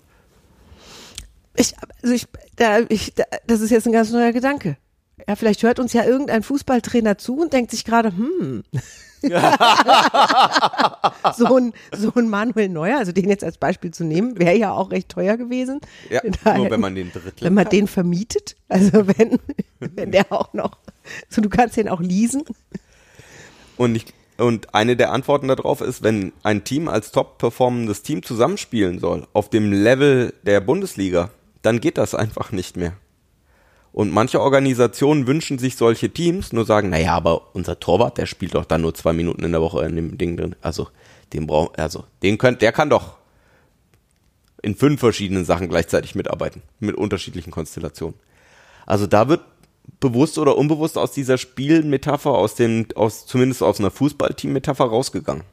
Ich, 1.55 1.73
also 2.01 2.13
ich, 2.13 2.27
da, 2.55 2.79
ich, 2.87 3.13
da, 3.13 3.23
das 3.45 3.61
ist 3.61 3.71
jetzt 3.71 3.85
ein 3.85 3.91
ganz 3.91 4.11
neuer 4.11 4.31
Gedanke. 4.31 4.77
Ja, 5.27 5.35
vielleicht 5.35 5.63
hört 5.63 5.79
uns 5.79 5.93
ja 5.93 6.03
irgendein 6.03 6.43
Fußballtrainer 6.43 7.17
zu 7.17 7.37
und 7.37 7.53
denkt 7.53 7.71
sich 7.71 7.85
gerade, 7.85 8.15
hm. 8.15 8.63
so, 11.37 11.55
ein, 11.55 11.73
so 11.95 12.11
ein 12.15 12.27
Manuel 12.29 12.69
Neuer, 12.69 12.97
also 12.97 13.11
den 13.11 13.29
jetzt 13.29 13.43
als 13.43 13.57
Beispiel 13.59 13.91
zu 13.91 14.03
nehmen, 14.03 14.39
wäre 14.39 14.55
ja 14.57 14.71
auch 14.71 14.89
recht 14.91 15.09
teuer 15.09 15.37
gewesen. 15.37 15.79
Ja, 16.09 16.21
Daher- 16.43 16.57
nur 16.57 16.71
wenn 16.71 16.79
man 16.81 16.95
den 16.95 17.11
Drittel 17.11 17.45
wenn 17.45 17.53
man 17.53 17.69
den 17.69 17.87
vermietet, 17.87 18.55
also 18.67 19.07
wenn, 19.07 19.37
wenn 19.79 20.11
der 20.11 20.31
auch 20.31 20.53
noch, 20.53 20.77
so 21.29 21.41
du 21.41 21.49
kannst 21.49 21.77
den 21.77 21.87
auch 21.87 22.01
leasen. 22.01 22.43
Und, 23.77 23.95
ich, 23.95 24.05
und 24.37 24.73
eine 24.73 24.95
der 24.95 25.11
Antworten 25.11 25.47
darauf 25.47 25.81
ist, 25.81 26.01
wenn 26.01 26.33
ein 26.41 26.63
Team 26.63 26.87
als 26.87 27.11
top 27.11 27.37
performendes 27.37 28.01
Team 28.01 28.23
zusammenspielen 28.23 28.97
soll, 28.99 29.27
auf 29.33 29.49
dem 29.49 29.71
Level 29.71 30.33
der 30.43 30.61
Bundesliga, 30.61 31.29
dann 31.61 31.79
geht 31.79 31.99
das 31.99 32.15
einfach 32.15 32.51
nicht 32.51 32.75
mehr. 32.75 32.93
Und 33.93 34.11
manche 34.11 34.39
Organisationen 34.39 35.27
wünschen 35.27 35.59
sich 35.59 35.75
solche 35.75 36.09
Teams, 36.09 36.53
nur 36.53 36.65
sagen, 36.65 36.89
naja, 36.89 37.13
aber 37.13 37.53
unser 37.53 37.79
Torwart, 37.79 38.17
der 38.17 38.25
spielt 38.25 38.55
doch 38.55 38.65
dann 38.65 38.81
nur 38.81 38.93
zwei 38.93 39.11
Minuten 39.11 39.43
in 39.43 39.51
der 39.51 39.61
Woche 39.61 39.85
in 39.85 39.95
dem 39.95 40.17
Ding 40.17 40.37
drin. 40.37 40.55
Also, 40.61 40.87
den 41.33 41.47
braucht, 41.47 41.77
also, 41.77 42.05
den 42.23 42.37
könnt, 42.37 42.61
der 42.61 42.71
kann 42.71 42.89
doch 42.89 43.15
in 44.61 44.75
fünf 44.75 44.99
verschiedenen 44.99 45.43
Sachen 45.43 45.69
gleichzeitig 45.69 46.15
mitarbeiten, 46.15 46.61
mit 46.79 46.95
unterschiedlichen 46.95 47.51
Konstellationen. 47.51 48.15
Also 48.85 49.07
da 49.07 49.27
wird 49.27 49.41
bewusst 49.99 50.37
oder 50.37 50.57
unbewusst 50.57 50.97
aus 50.97 51.11
dieser 51.11 51.37
Spielmetapher, 51.37 52.31
aus 52.31 52.55
dem, 52.55 52.87
aus, 52.95 53.25
zumindest 53.25 53.63
aus 53.63 53.79
einer 53.79 53.91
Fußballteam-Metapher 53.91 54.85
rausgegangen. 54.85 55.43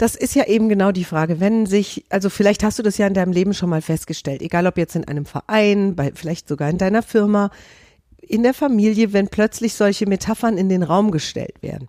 Das 0.00 0.14
ist 0.14 0.34
ja 0.34 0.46
eben 0.46 0.70
genau 0.70 0.92
die 0.92 1.04
Frage, 1.04 1.40
wenn 1.40 1.66
sich, 1.66 2.06
also 2.08 2.30
vielleicht 2.30 2.64
hast 2.64 2.78
du 2.78 2.82
das 2.82 2.96
ja 2.96 3.06
in 3.06 3.12
deinem 3.12 3.32
Leben 3.32 3.52
schon 3.52 3.68
mal 3.68 3.82
festgestellt, 3.82 4.40
egal 4.40 4.66
ob 4.66 4.78
jetzt 4.78 4.96
in 4.96 5.06
einem 5.06 5.26
Verein, 5.26 5.94
bei, 5.94 6.12
vielleicht 6.14 6.48
sogar 6.48 6.70
in 6.70 6.78
deiner 6.78 7.02
Firma, 7.02 7.50
in 8.22 8.42
der 8.42 8.54
Familie, 8.54 9.12
wenn 9.12 9.28
plötzlich 9.28 9.74
solche 9.74 10.06
Metaphern 10.06 10.56
in 10.56 10.70
den 10.70 10.82
Raum 10.82 11.10
gestellt 11.10 11.60
werden. 11.60 11.88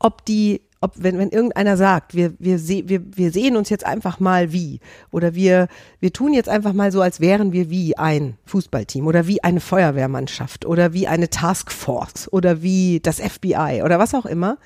Ob 0.00 0.24
die, 0.24 0.62
ob 0.80 0.94
wenn, 0.96 1.16
wenn 1.16 1.30
irgendeiner 1.30 1.76
sagt, 1.76 2.12
wir, 2.12 2.34
wir, 2.40 2.58
se, 2.58 2.88
wir, 2.88 3.02
wir 3.16 3.30
sehen 3.30 3.56
uns 3.56 3.68
jetzt 3.68 3.86
einfach 3.86 4.18
mal 4.18 4.52
wie 4.52 4.80
oder 5.12 5.36
wir, 5.36 5.68
wir 6.00 6.12
tun 6.12 6.32
jetzt 6.32 6.48
einfach 6.48 6.72
mal 6.72 6.90
so, 6.90 7.02
als 7.02 7.20
wären 7.20 7.52
wir 7.52 7.70
wie 7.70 7.96
ein 7.96 8.36
Fußballteam 8.46 9.06
oder 9.06 9.28
wie 9.28 9.44
eine 9.44 9.60
Feuerwehrmannschaft 9.60 10.66
oder 10.66 10.92
wie 10.92 11.06
eine 11.06 11.30
Taskforce 11.30 12.32
oder 12.32 12.62
wie 12.62 12.98
das 12.98 13.20
FBI 13.20 13.82
oder 13.84 14.00
was 14.00 14.12
auch 14.16 14.26
immer, 14.26 14.58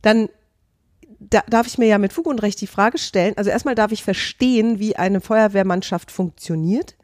dann 0.00 0.28
da 1.20 1.42
darf 1.48 1.66
ich 1.66 1.78
mir 1.78 1.86
ja 1.86 1.98
mit 1.98 2.12
Fug 2.12 2.26
und 2.26 2.42
Recht 2.42 2.60
die 2.60 2.66
Frage 2.66 2.98
stellen, 2.98 3.36
also 3.36 3.50
erstmal 3.50 3.74
darf 3.74 3.92
ich 3.92 4.04
verstehen, 4.04 4.78
wie 4.78 4.96
eine 4.96 5.20
Feuerwehrmannschaft 5.20 6.10
funktioniert 6.10 6.96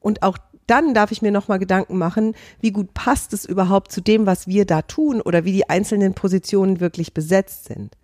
und 0.00 0.22
auch 0.22 0.38
dann 0.66 0.94
darf 0.94 1.12
ich 1.12 1.22
mir 1.22 1.30
nochmal 1.30 1.58
Gedanken 1.58 1.98
machen, 1.98 2.34
wie 2.60 2.72
gut 2.72 2.94
passt 2.94 3.32
es 3.32 3.44
überhaupt 3.44 3.92
zu 3.92 4.00
dem, 4.00 4.26
was 4.26 4.46
wir 4.46 4.64
da 4.64 4.82
tun 4.82 5.20
oder 5.20 5.44
wie 5.44 5.52
die 5.52 5.68
einzelnen 5.68 6.14
Positionen 6.14 6.80
wirklich 6.80 7.12
besetzt 7.12 7.66
sind. 7.66 7.96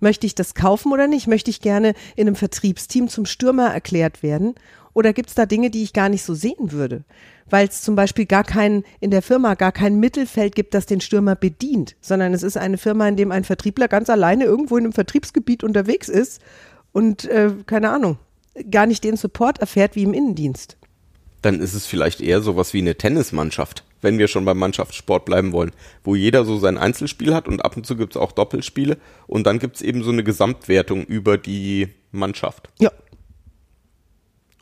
Möchte 0.00 0.26
ich 0.26 0.34
das 0.34 0.54
kaufen 0.54 0.92
oder 0.92 1.06
nicht? 1.06 1.26
Möchte 1.26 1.50
ich 1.50 1.60
gerne 1.60 1.94
in 2.16 2.26
einem 2.26 2.36
Vertriebsteam 2.36 3.08
zum 3.08 3.26
Stürmer 3.26 3.68
erklärt 3.72 4.22
werden? 4.22 4.54
Oder 4.94 5.12
gibt 5.12 5.28
es 5.28 5.34
da 5.34 5.46
Dinge, 5.46 5.70
die 5.70 5.82
ich 5.82 5.92
gar 5.92 6.08
nicht 6.08 6.22
so 6.24 6.34
sehen 6.34 6.72
würde? 6.72 7.04
Weil 7.50 7.68
es 7.68 7.82
zum 7.82 7.94
Beispiel 7.94 8.26
gar 8.26 8.44
kein, 8.44 8.84
in 9.00 9.10
der 9.10 9.22
Firma 9.22 9.54
gar 9.54 9.72
kein 9.72 10.00
Mittelfeld 10.00 10.54
gibt, 10.54 10.74
das 10.74 10.86
den 10.86 11.00
Stürmer 11.00 11.36
bedient, 11.36 11.96
sondern 12.00 12.34
es 12.34 12.42
ist 12.42 12.56
eine 12.56 12.78
Firma, 12.78 13.08
in 13.08 13.16
dem 13.16 13.32
ein 13.32 13.44
Vertriebler 13.44 13.88
ganz 13.88 14.10
alleine 14.10 14.44
irgendwo 14.44 14.76
in 14.76 14.84
einem 14.84 14.92
Vertriebsgebiet 14.92 15.64
unterwegs 15.64 16.08
ist 16.08 16.40
und, 16.92 17.24
äh, 17.26 17.52
keine 17.66 17.90
Ahnung, 17.90 18.18
gar 18.70 18.86
nicht 18.86 19.04
den 19.04 19.16
Support 19.16 19.60
erfährt 19.60 19.94
wie 19.94 20.02
im 20.02 20.14
Innendienst. 20.14 20.76
Dann 21.42 21.60
ist 21.60 21.74
es 21.74 21.86
vielleicht 21.86 22.20
eher 22.20 22.40
sowas 22.40 22.74
wie 22.74 22.78
eine 22.78 22.96
Tennismannschaft, 22.96 23.84
wenn 24.00 24.18
wir 24.18 24.26
schon 24.28 24.44
beim 24.44 24.58
Mannschaftssport 24.58 25.24
bleiben 25.24 25.52
wollen, 25.52 25.70
wo 26.02 26.14
jeder 26.14 26.44
so 26.44 26.58
sein 26.58 26.78
Einzelspiel 26.78 27.34
hat 27.34 27.46
und 27.46 27.64
ab 27.64 27.76
und 27.76 27.86
zu 27.86 27.96
gibt 27.96 28.14
es 28.14 28.20
auch 28.20 28.32
Doppelspiele 28.32 28.96
und 29.26 29.46
dann 29.46 29.58
gibt 29.58 29.76
es 29.76 29.82
eben 29.82 30.02
so 30.02 30.10
eine 30.10 30.24
Gesamtwertung 30.24 31.04
über 31.04 31.38
die 31.38 31.88
Mannschaft. 32.10 32.70
Ja, 32.80 32.90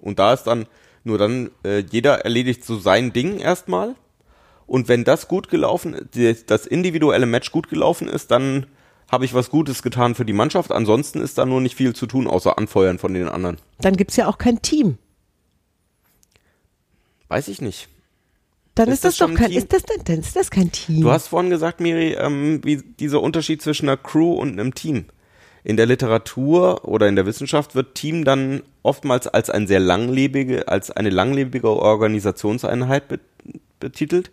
Und 0.00 0.18
da 0.18 0.32
ist 0.34 0.44
dann 0.44 0.66
nur 1.04 1.18
dann, 1.18 1.50
äh, 1.64 1.84
jeder 1.90 2.24
erledigt 2.24 2.64
so 2.64 2.78
sein 2.78 3.12
Ding 3.12 3.38
erstmal. 3.38 3.94
Und 4.66 4.88
wenn 4.88 5.04
das 5.04 5.28
gut 5.28 5.48
gelaufen, 5.48 6.08
das 6.46 6.66
individuelle 6.66 7.26
Match 7.26 7.52
gut 7.52 7.68
gelaufen 7.68 8.08
ist, 8.08 8.32
dann 8.32 8.66
habe 9.10 9.24
ich 9.24 9.32
was 9.32 9.50
Gutes 9.50 9.84
getan 9.84 10.16
für 10.16 10.24
die 10.24 10.32
Mannschaft. 10.32 10.72
Ansonsten 10.72 11.20
ist 11.20 11.38
da 11.38 11.46
nur 11.46 11.60
nicht 11.60 11.76
viel 11.76 11.94
zu 11.94 12.06
tun, 12.06 12.26
außer 12.26 12.58
anfeuern 12.58 12.98
von 12.98 13.14
den 13.14 13.28
anderen. 13.28 13.58
dann 13.78 13.96
gibt's 13.96 14.16
ja 14.16 14.26
auch 14.26 14.38
kein 14.38 14.60
Team. 14.62 14.98
Weiß 17.28 17.48
ich 17.48 17.60
nicht. 17.60 17.88
Dann 18.74 18.88
Ist 18.88 18.94
ist, 18.96 19.04
das 19.04 19.16
das, 19.16 19.28
doch 19.28 19.34
kein, 19.34 19.50
Team? 19.50 19.58
ist 19.58 19.72
das, 19.72 19.82
denn- 19.84 20.04
dann 20.04 20.18
ist 20.20 20.36
das 20.36 20.50
kein 20.50 20.70
Team. 20.70 21.00
Du 21.00 21.10
hast 21.10 21.28
vorhin 21.28 21.50
gesagt, 21.50 21.80
Miri, 21.80 22.12
ähm, 22.12 22.60
wie 22.62 22.76
dieser 22.76 23.22
Unterschied 23.22 23.62
zwischen 23.62 23.88
einer 23.88 23.96
Crew 23.96 24.34
und 24.34 24.52
einem 24.52 24.74
Team. 24.74 25.06
In 25.64 25.76
der 25.76 25.86
Literatur 25.86 26.86
oder 26.86 27.08
in 27.08 27.16
der 27.16 27.26
Wissenschaft 27.26 27.74
wird 27.74 27.94
Team 27.96 28.24
dann 28.24 28.62
oftmals 28.82 29.26
als 29.26 29.50
ein 29.50 29.66
sehr 29.66 29.80
langlebige, 29.80 30.68
als 30.68 30.90
eine 30.90 31.10
langlebige 31.10 31.70
Organisationseinheit 31.70 33.08
be 33.08 33.18
betitelt, 33.80 34.30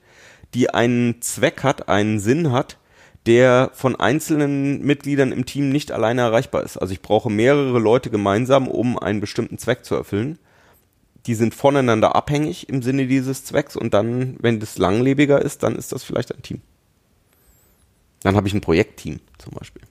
die 0.54 0.70
einen 0.70 1.22
Zweck 1.22 1.64
hat, 1.64 1.90
einen 1.90 2.20
Sinn 2.20 2.52
hat, 2.54 2.78
der 3.26 3.72
von 3.74 3.96
einzelnen 3.98 4.82
Mitgliedern 4.84 5.32
im 5.34 5.46
Team 5.46 5.70
nicht 5.70 5.92
alleine 5.92 6.22
erreichbar 6.22 6.64
ist. 6.64 6.78
Also 6.78 6.94
ich 6.94 7.02
brauche 7.02 7.30
mehrere 7.30 7.80
Leute 7.80 8.10
gemeinsam, 8.10 8.68
um 8.68 8.98
einen 9.00 9.20
bestimmten 9.20 9.58
Zweck 9.58 9.84
zu 9.84 9.96
erfüllen. 9.96 10.38
Die 11.26 11.36
sind 11.36 11.56
voneinander 11.56 12.16
abhängig 12.16 12.70
im 12.70 12.82
Sinne 12.82 13.08
dieses 13.08 13.46
Zwecks 13.46 13.76
und 13.76 13.94
dann, 13.94 14.36
wenn 14.40 14.60
das 14.60 14.78
langlebiger 14.78 15.42
ist, 15.42 15.64
dann 15.64 15.76
ist 15.76 15.92
das 15.92 16.04
vielleicht 16.04 16.34
ein 16.34 16.42
Team. 16.42 16.62
Dann 18.24 18.36
habe 18.36 18.48
ich 18.48 18.54
ein 18.54 18.62
Projektteam 18.62 19.20
zum 19.38 19.54
Beispiel. 19.54 19.82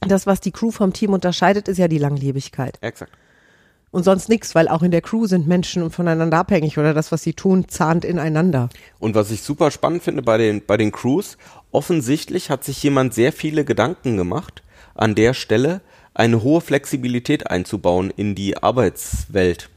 das, 0.00 0.26
was 0.26 0.40
die 0.40 0.50
Crew 0.50 0.70
vom 0.70 0.92
Team 0.92 1.12
unterscheidet, 1.12 1.68
ist 1.68 1.78
ja 1.78 1.88
die 1.88 1.98
Langlebigkeit. 1.98 2.78
Exakt. 2.80 3.12
Und 3.92 4.04
sonst 4.04 4.30
nichts, 4.30 4.54
weil 4.54 4.68
auch 4.68 4.82
in 4.82 4.90
der 4.90 5.02
Crew 5.02 5.26
sind 5.26 5.46
Menschen 5.46 5.90
voneinander 5.90 6.38
abhängig 6.38 6.78
oder 6.78 6.94
das, 6.94 7.12
was 7.12 7.22
sie 7.22 7.34
tun, 7.34 7.68
zahnt 7.68 8.06
ineinander. 8.06 8.70
Und 8.98 9.14
was 9.14 9.30
ich 9.30 9.42
super 9.42 9.70
spannend 9.70 10.02
finde 10.02 10.22
bei 10.22 10.38
den, 10.38 10.64
bei 10.64 10.78
den 10.78 10.92
Crews, 10.92 11.36
offensichtlich 11.72 12.48
hat 12.48 12.64
sich 12.64 12.82
jemand 12.82 13.12
sehr 13.12 13.32
viele 13.32 13.66
Gedanken 13.66 14.16
gemacht, 14.16 14.62
an 14.94 15.14
der 15.14 15.34
Stelle 15.34 15.82
eine 16.14 16.42
hohe 16.42 16.62
Flexibilität 16.62 17.50
einzubauen 17.50 18.10
in 18.10 18.34
die 18.34 18.56
Arbeitswelt. 18.56 19.68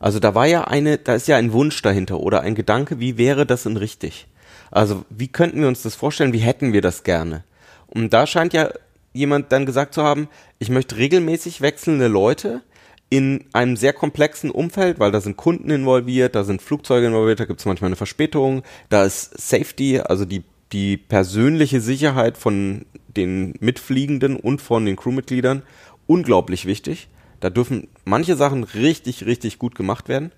Also 0.00 0.20
da 0.20 0.34
war 0.34 0.46
ja 0.46 0.64
eine, 0.64 0.98
da 0.98 1.14
ist 1.14 1.28
ja 1.28 1.36
ein 1.36 1.52
Wunsch 1.52 1.82
dahinter 1.82 2.20
oder 2.20 2.40
ein 2.42 2.54
Gedanke, 2.54 3.00
wie 3.00 3.18
wäre 3.18 3.46
das 3.46 3.64
denn 3.64 3.76
richtig? 3.76 4.26
Also 4.70 5.04
wie 5.10 5.28
könnten 5.28 5.60
wir 5.60 5.68
uns 5.68 5.82
das 5.82 5.94
vorstellen, 5.94 6.32
wie 6.32 6.38
hätten 6.38 6.72
wir 6.72 6.82
das 6.82 7.02
gerne? 7.02 7.44
Und 7.86 8.12
da 8.12 8.26
scheint 8.26 8.52
ja 8.52 8.70
jemand 9.12 9.50
dann 9.50 9.66
gesagt 9.66 9.94
zu 9.94 10.02
haben, 10.02 10.28
ich 10.58 10.68
möchte 10.68 10.96
regelmäßig 10.96 11.60
wechselnde 11.60 12.06
Leute 12.08 12.62
in 13.10 13.46
einem 13.52 13.76
sehr 13.76 13.94
komplexen 13.94 14.50
Umfeld, 14.50 15.00
weil 15.00 15.10
da 15.10 15.20
sind 15.20 15.36
Kunden 15.36 15.70
involviert, 15.70 16.34
da 16.34 16.44
sind 16.44 16.60
Flugzeuge 16.60 17.06
involviert, 17.06 17.40
da 17.40 17.46
gibt 17.46 17.60
es 17.60 17.66
manchmal 17.66 17.88
eine 17.88 17.96
Verspätung, 17.96 18.62
da 18.90 19.04
ist 19.04 19.38
Safety, 19.40 20.00
also 20.00 20.26
die, 20.26 20.44
die 20.72 20.98
persönliche 20.98 21.80
Sicherheit 21.80 22.36
von 22.36 22.84
den 23.08 23.54
Mitfliegenden 23.60 24.36
und 24.36 24.60
von 24.60 24.84
den 24.84 24.96
Crewmitgliedern 24.96 25.62
unglaublich 26.06 26.66
wichtig. 26.66 27.08
Da 27.40 27.50
dürfen 27.50 27.88
manche 28.04 28.36
Sachen 28.36 28.64
richtig, 28.64 29.26
richtig 29.26 29.58
gut 29.58 29.74
gemacht 29.74 30.08
werden. 30.08 30.32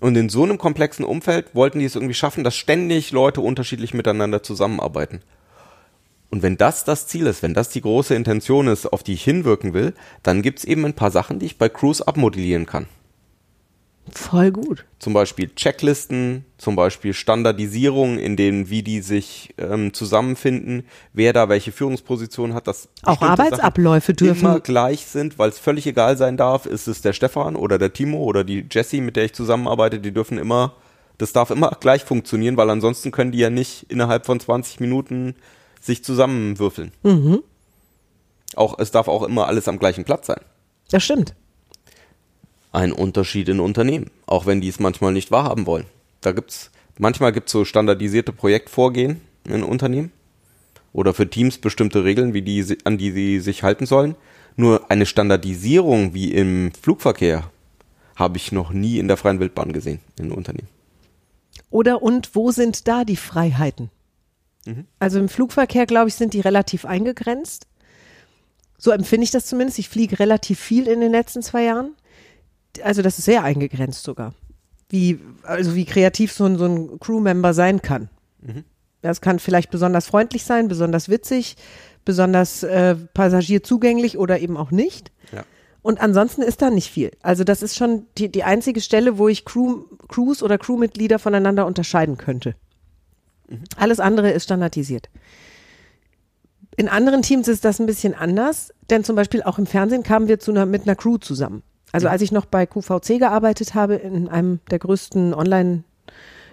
Und 0.00 0.16
in 0.16 0.28
so 0.30 0.44
einem 0.44 0.56
komplexen 0.56 1.04
Umfeld 1.04 1.54
wollten 1.54 1.78
die 1.78 1.84
es 1.84 1.94
irgendwie 1.94 2.14
schaffen, 2.14 2.44
dass 2.44 2.56
ständig 2.56 3.12
Leute 3.12 3.42
unterschiedlich 3.42 3.92
miteinander 3.92 4.42
zusammenarbeiten. 4.42 5.20
Und 6.30 6.42
wenn 6.42 6.56
das 6.56 6.84
das 6.84 7.06
Ziel 7.06 7.26
ist, 7.26 7.42
wenn 7.42 7.54
das 7.54 7.68
die 7.70 7.80
große 7.80 8.14
Intention 8.14 8.68
ist, 8.68 8.86
auf 8.86 9.02
die 9.02 9.14
ich 9.14 9.24
hinwirken 9.24 9.74
will, 9.74 9.94
dann 10.22 10.42
gibt's 10.42 10.64
eben 10.64 10.84
ein 10.86 10.94
paar 10.94 11.10
Sachen, 11.10 11.40
die 11.40 11.46
ich 11.46 11.58
bei 11.58 11.68
Cruise 11.68 12.06
abmodellieren 12.06 12.66
kann. 12.66 12.86
Voll 14.14 14.50
gut. 14.50 14.84
Zum 14.98 15.12
Beispiel 15.12 15.50
Checklisten, 15.54 16.44
zum 16.58 16.76
Beispiel 16.76 17.12
Standardisierung, 17.14 18.18
in 18.18 18.36
denen, 18.36 18.70
wie 18.70 18.82
die 18.82 19.00
sich 19.00 19.54
ähm, 19.58 19.92
zusammenfinden, 19.92 20.84
wer 21.12 21.32
da 21.32 21.48
welche 21.48 21.72
Führungsposition 21.72 22.54
hat, 22.54 22.66
dass 22.66 22.88
Auch 23.02 23.22
Arbeitsabläufe 23.22 24.12
Sachen 24.12 24.16
dürfen- 24.26 24.40
immer 24.40 24.60
gleich 24.60 25.06
sind, 25.06 25.38
weil 25.38 25.48
es 25.50 25.58
völlig 25.58 25.86
egal 25.86 26.16
sein 26.16 26.36
darf, 26.36 26.66
ist 26.66 26.88
es 26.88 27.00
der 27.02 27.12
Stefan 27.12 27.56
oder 27.56 27.78
der 27.78 27.92
Timo 27.92 28.18
oder 28.22 28.44
die 28.44 28.66
Jessie, 28.70 29.00
mit 29.00 29.16
der 29.16 29.24
ich 29.24 29.32
zusammenarbeite, 29.32 29.98
die 30.00 30.12
dürfen 30.12 30.38
immer, 30.38 30.74
das 31.18 31.32
darf 31.32 31.50
immer 31.50 31.70
gleich 31.80 32.04
funktionieren, 32.04 32.56
weil 32.56 32.70
ansonsten 32.70 33.10
können 33.10 33.32
die 33.32 33.38
ja 33.38 33.50
nicht 33.50 33.86
innerhalb 33.90 34.26
von 34.26 34.40
20 34.40 34.80
Minuten 34.80 35.34
sich 35.80 36.04
zusammenwürfeln. 36.04 36.92
Mhm. 37.02 37.42
Auch, 38.56 38.78
es 38.78 38.90
darf 38.90 39.08
auch 39.08 39.22
immer 39.22 39.46
alles 39.46 39.68
am 39.68 39.78
gleichen 39.78 40.04
Platz 40.04 40.26
sein. 40.26 40.40
Das 40.90 41.04
stimmt. 41.04 41.34
Ein 42.72 42.92
Unterschied 42.92 43.48
in 43.48 43.60
Unternehmen, 43.60 44.10
auch 44.26 44.46
wenn 44.46 44.60
die 44.60 44.68
es 44.68 44.80
manchmal 44.80 45.12
nicht 45.12 45.30
wahrhaben 45.30 45.66
wollen. 45.66 45.86
Da 46.20 46.32
gibt's, 46.32 46.70
manchmal 46.98 47.32
gibt's 47.32 47.52
so 47.52 47.64
standardisierte 47.64 48.32
Projektvorgehen 48.32 49.20
in 49.44 49.62
Unternehmen 49.62 50.12
oder 50.92 51.14
für 51.14 51.28
Teams 51.28 51.58
bestimmte 51.58 52.04
Regeln, 52.04 52.34
wie 52.34 52.42
die, 52.42 52.78
an 52.84 52.98
die 52.98 53.10
sie 53.10 53.40
sich 53.40 53.62
halten 53.62 53.86
sollen. 53.86 54.14
Nur 54.56 54.90
eine 54.90 55.06
Standardisierung 55.06 56.14
wie 56.14 56.32
im 56.32 56.72
Flugverkehr 56.80 57.50
habe 58.16 58.36
ich 58.36 58.52
noch 58.52 58.72
nie 58.72 58.98
in 58.98 59.08
der 59.08 59.16
freien 59.16 59.40
Wildbahn 59.40 59.72
gesehen 59.72 60.00
in 60.18 60.30
Unternehmen. 60.30 60.68
Oder 61.70 62.02
und 62.02 62.34
wo 62.34 62.50
sind 62.50 62.86
da 62.86 63.04
die 63.04 63.16
Freiheiten? 63.16 63.90
Also 64.98 65.18
im 65.18 65.28
Flugverkehr, 65.28 65.86
glaube 65.86 66.08
ich, 66.08 66.14
sind 66.14 66.34
die 66.34 66.40
relativ 66.40 66.84
eingegrenzt. 66.84 67.66
So 68.78 68.90
empfinde 68.90 69.24
ich 69.24 69.30
das 69.30 69.46
zumindest. 69.46 69.78
Ich 69.78 69.88
fliege 69.88 70.18
relativ 70.18 70.60
viel 70.60 70.86
in 70.86 71.00
den 71.00 71.12
letzten 71.12 71.42
zwei 71.42 71.64
Jahren. 71.64 71.94
Also 72.82 73.02
das 73.02 73.18
ist 73.18 73.24
sehr 73.24 73.42
eingegrenzt 73.42 74.02
sogar. 74.02 74.34
Wie, 74.88 75.20
also 75.42 75.74
wie 75.74 75.84
kreativ 75.84 76.32
so 76.32 76.44
ein, 76.44 76.56
so 76.58 76.66
ein 76.66 77.00
Crewmember 77.00 77.54
sein 77.54 77.82
kann. 77.82 78.08
Das 79.02 79.20
kann 79.20 79.38
vielleicht 79.38 79.70
besonders 79.70 80.06
freundlich 80.06 80.44
sein, 80.44 80.68
besonders 80.68 81.08
witzig, 81.08 81.56
besonders 82.04 82.62
äh, 82.62 82.96
passagierzugänglich 83.14 84.18
oder 84.18 84.40
eben 84.40 84.56
auch 84.56 84.70
nicht. 84.70 85.12
Ja. 85.32 85.44
Und 85.82 86.00
ansonsten 86.00 86.42
ist 86.42 86.60
da 86.60 86.70
nicht 86.70 86.90
viel. 86.90 87.12
Also 87.22 87.44
das 87.44 87.62
ist 87.62 87.76
schon 87.76 88.06
die, 88.18 88.30
die 88.30 88.44
einzige 88.44 88.80
Stelle, 88.80 89.16
wo 89.16 89.28
ich 89.28 89.44
Crew, 89.44 89.84
Crews 90.08 90.42
oder 90.42 90.58
Crewmitglieder 90.58 91.18
voneinander 91.18 91.66
unterscheiden 91.66 92.18
könnte. 92.18 92.54
Alles 93.76 94.00
andere 94.00 94.30
ist 94.30 94.44
standardisiert. 94.44 95.08
In 96.76 96.88
anderen 96.88 97.22
Teams 97.22 97.48
ist 97.48 97.64
das 97.64 97.80
ein 97.80 97.86
bisschen 97.86 98.14
anders, 98.14 98.72
denn 98.90 99.04
zum 99.04 99.16
Beispiel 99.16 99.42
auch 99.42 99.58
im 99.58 99.66
Fernsehen 99.66 100.02
kamen 100.02 100.28
wir 100.28 100.38
zu 100.38 100.50
einer, 100.50 100.66
mit 100.66 100.82
einer 100.82 100.94
Crew 100.94 101.18
zusammen. 101.18 101.62
Also 101.92 102.08
als 102.08 102.22
ich 102.22 102.32
noch 102.32 102.46
bei 102.46 102.66
QVC 102.66 103.18
gearbeitet 103.18 103.74
habe, 103.74 103.94
in 103.94 104.28
einem 104.28 104.60
der 104.70 104.78
größten 104.78 105.34
Online, 105.34 105.84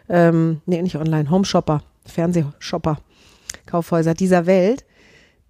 ähm, 0.09 0.61
nee, 0.65 0.81
nicht 0.81 0.95
Online, 0.95 1.29
Home-Shopper, 1.29 1.83
Fernsehshopper, 2.05 2.97
Kaufhäuser 3.65 4.13
dieser 4.13 4.45
Welt, 4.45 4.85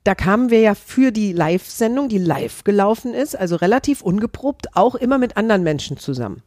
da 0.04 0.16
kamen 0.16 0.50
wir 0.50 0.62
ja 0.62 0.74
für 0.74 1.12
die 1.12 1.34
Live-Sendung, 1.34 2.08
die 2.08 2.18
live 2.18 2.64
gelaufen 2.64 3.14
ist, 3.14 3.38
also 3.38 3.58
relativ 3.58 4.02
ungeprobt, 4.02 4.76
auch 4.76 4.96
immer 4.96 5.18
mit 5.18 5.36
anderen 5.36 5.64
Menschen 5.64 5.98
zusammen. 5.98 6.44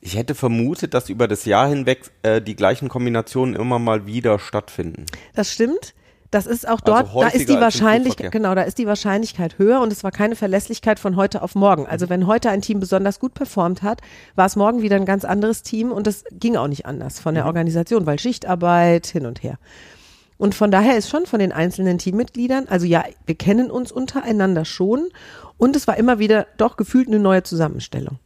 Ich 0.00 0.16
hätte 0.16 0.34
vermutet, 0.34 0.94
dass 0.94 1.10
über 1.10 1.28
das 1.28 1.44
Jahr 1.44 1.68
hinweg 1.68 2.10
äh, 2.22 2.40
die 2.40 2.56
gleichen 2.56 2.88
Kombinationen 2.88 3.54
immer 3.54 3.78
mal 3.78 4.06
wieder 4.06 4.38
stattfinden. 4.38 5.04
Das 5.34 5.52
stimmt. 5.52 5.94
Das 6.30 6.46
ist 6.46 6.68
auch 6.68 6.80
dort, 6.80 7.08
Also 7.08 7.20
da 7.22 7.28
ist 7.28 7.48
die 7.48 7.60
Wahrscheinlichkeit, 7.60 8.30
genau, 8.30 8.54
da 8.54 8.62
ist 8.62 8.78
die 8.78 8.86
Wahrscheinlichkeit 8.86 9.58
höher 9.58 9.80
und 9.80 9.92
es 9.92 10.04
war 10.04 10.12
keine 10.12 10.36
Verlässlichkeit 10.36 11.00
von 11.00 11.16
heute 11.16 11.42
auf 11.42 11.56
morgen. 11.56 11.86
Also 11.86 12.06
Mhm. 12.06 12.10
wenn 12.10 12.26
heute 12.28 12.50
ein 12.50 12.62
Team 12.62 12.78
besonders 12.78 13.18
gut 13.18 13.34
performt 13.34 13.82
hat, 13.82 14.00
war 14.36 14.46
es 14.46 14.54
morgen 14.54 14.80
wieder 14.80 14.94
ein 14.96 15.06
ganz 15.06 15.24
anderes 15.24 15.62
Team 15.62 15.90
und 15.90 16.06
es 16.06 16.24
ging 16.30 16.56
auch 16.56 16.68
nicht 16.68 16.86
anders 16.86 17.18
von 17.18 17.32
Mhm. 17.32 17.36
der 17.38 17.46
Organisation, 17.46 18.06
weil 18.06 18.18
Schichtarbeit 18.20 19.06
hin 19.08 19.26
und 19.26 19.42
her. 19.42 19.58
Und 20.38 20.54
von 20.54 20.70
daher 20.70 20.96
ist 20.96 21.10
schon 21.10 21.26
von 21.26 21.40
den 21.40 21.52
einzelnen 21.52 21.98
Teammitgliedern, 21.98 22.66
also 22.68 22.86
ja, 22.86 23.04
wir 23.26 23.34
kennen 23.34 23.70
uns 23.70 23.90
untereinander 23.92 24.64
schon 24.64 25.08
und 25.58 25.74
es 25.76 25.86
war 25.88 25.96
immer 25.96 26.18
wieder 26.18 26.46
doch 26.56 26.76
gefühlt 26.76 27.08
eine 27.08 27.18
neue 27.18 27.42
Zusammenstellung. 27.42 28.18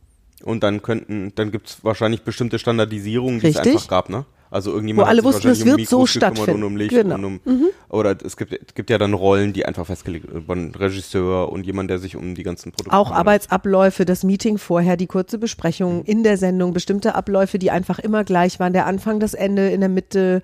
Und 0.44 0.62
dann 0.62 0.82
könnten, 0.82 1.32
dann 1.36 1.50
gibt 1.50 1.70
es 1.70 1.84
wahrscheinlich 1.84 2.22
bestimmte 2.22 2.58
Standardisierungen, 2.58 3.40
die 3.40 3.46
es 3.48 3.56
Richtig. 3.56 3.72
einfach 3.76 3.88
gab, 3.88 4.10
ne? 4.10 4.26
Also 4.54 4.70
irgendjemand 4.70 5.06
Wo 5.06 5.10
alle 5.10 5.24
wussten, 5.24 5.48
es 5.48 5.58
wahrscheinlich 5.58 5.78
wird 5.78 5.88
so 5.88 5.98
Mikros 5.98 6.12
gekümmert 6.14 6.36
stattfinden. 6.36 6.62
Und 6.62 6.70
um 6.70 6.76
Licht 6.76 6.90
Genau. 6.92 7.14
und 7.16 7.24
um, 7.24 7.40
Oder 7.88 8.16
es 8.24 8.36
gibt, 8.36 8.52
es 8.52 8.74
gibt 8.74 8.88
ja 8.88 8.98
dann 8.98 9.12
Rollen, 9.12 9.52
die 9.52 9.66
einfach 9.66 9.84
festgelegt 9.84 10.28
sind. 10.30 10.48
Ein 10.48 10.72
Regisseur 10.76 11.50
und 11.50 11.66
jemand, 11.66 11.90
der 11.90 11.98
sich 11.98 12.14
um 12.14 12.36
die 12.36 12.44
ganzen 12.44 12.70
Produkte 12.70 12.96
Auch. 12.96 13.10
Arbeitsabläufe, 13.10 14.04
das 14.04 14.22
Meeting 14.22 14.58
vorher, 14.58 14.96
die 14.96 15.08
kurze 15.08 15.38
Besprechung 15.38 16.04
in 16.04 16.22
der 16.22 16.36
Sendung, 16.36 16.72
bestimmte 16.72 17.16
Abläufe, 17.16 17.58
die 17.58 17.72
einfach 17.72 17.98
immer 17.98 18.22
gleich 18.22 18.60
waren. 18.60 18.72
Der 18.72 18.86
Anfang, 18.86 19.18
das 19.18 19.34
Ende, 19.34 19.70
in 19.70 19.80
der 19.80 19.88
Mitte 19.88 20.40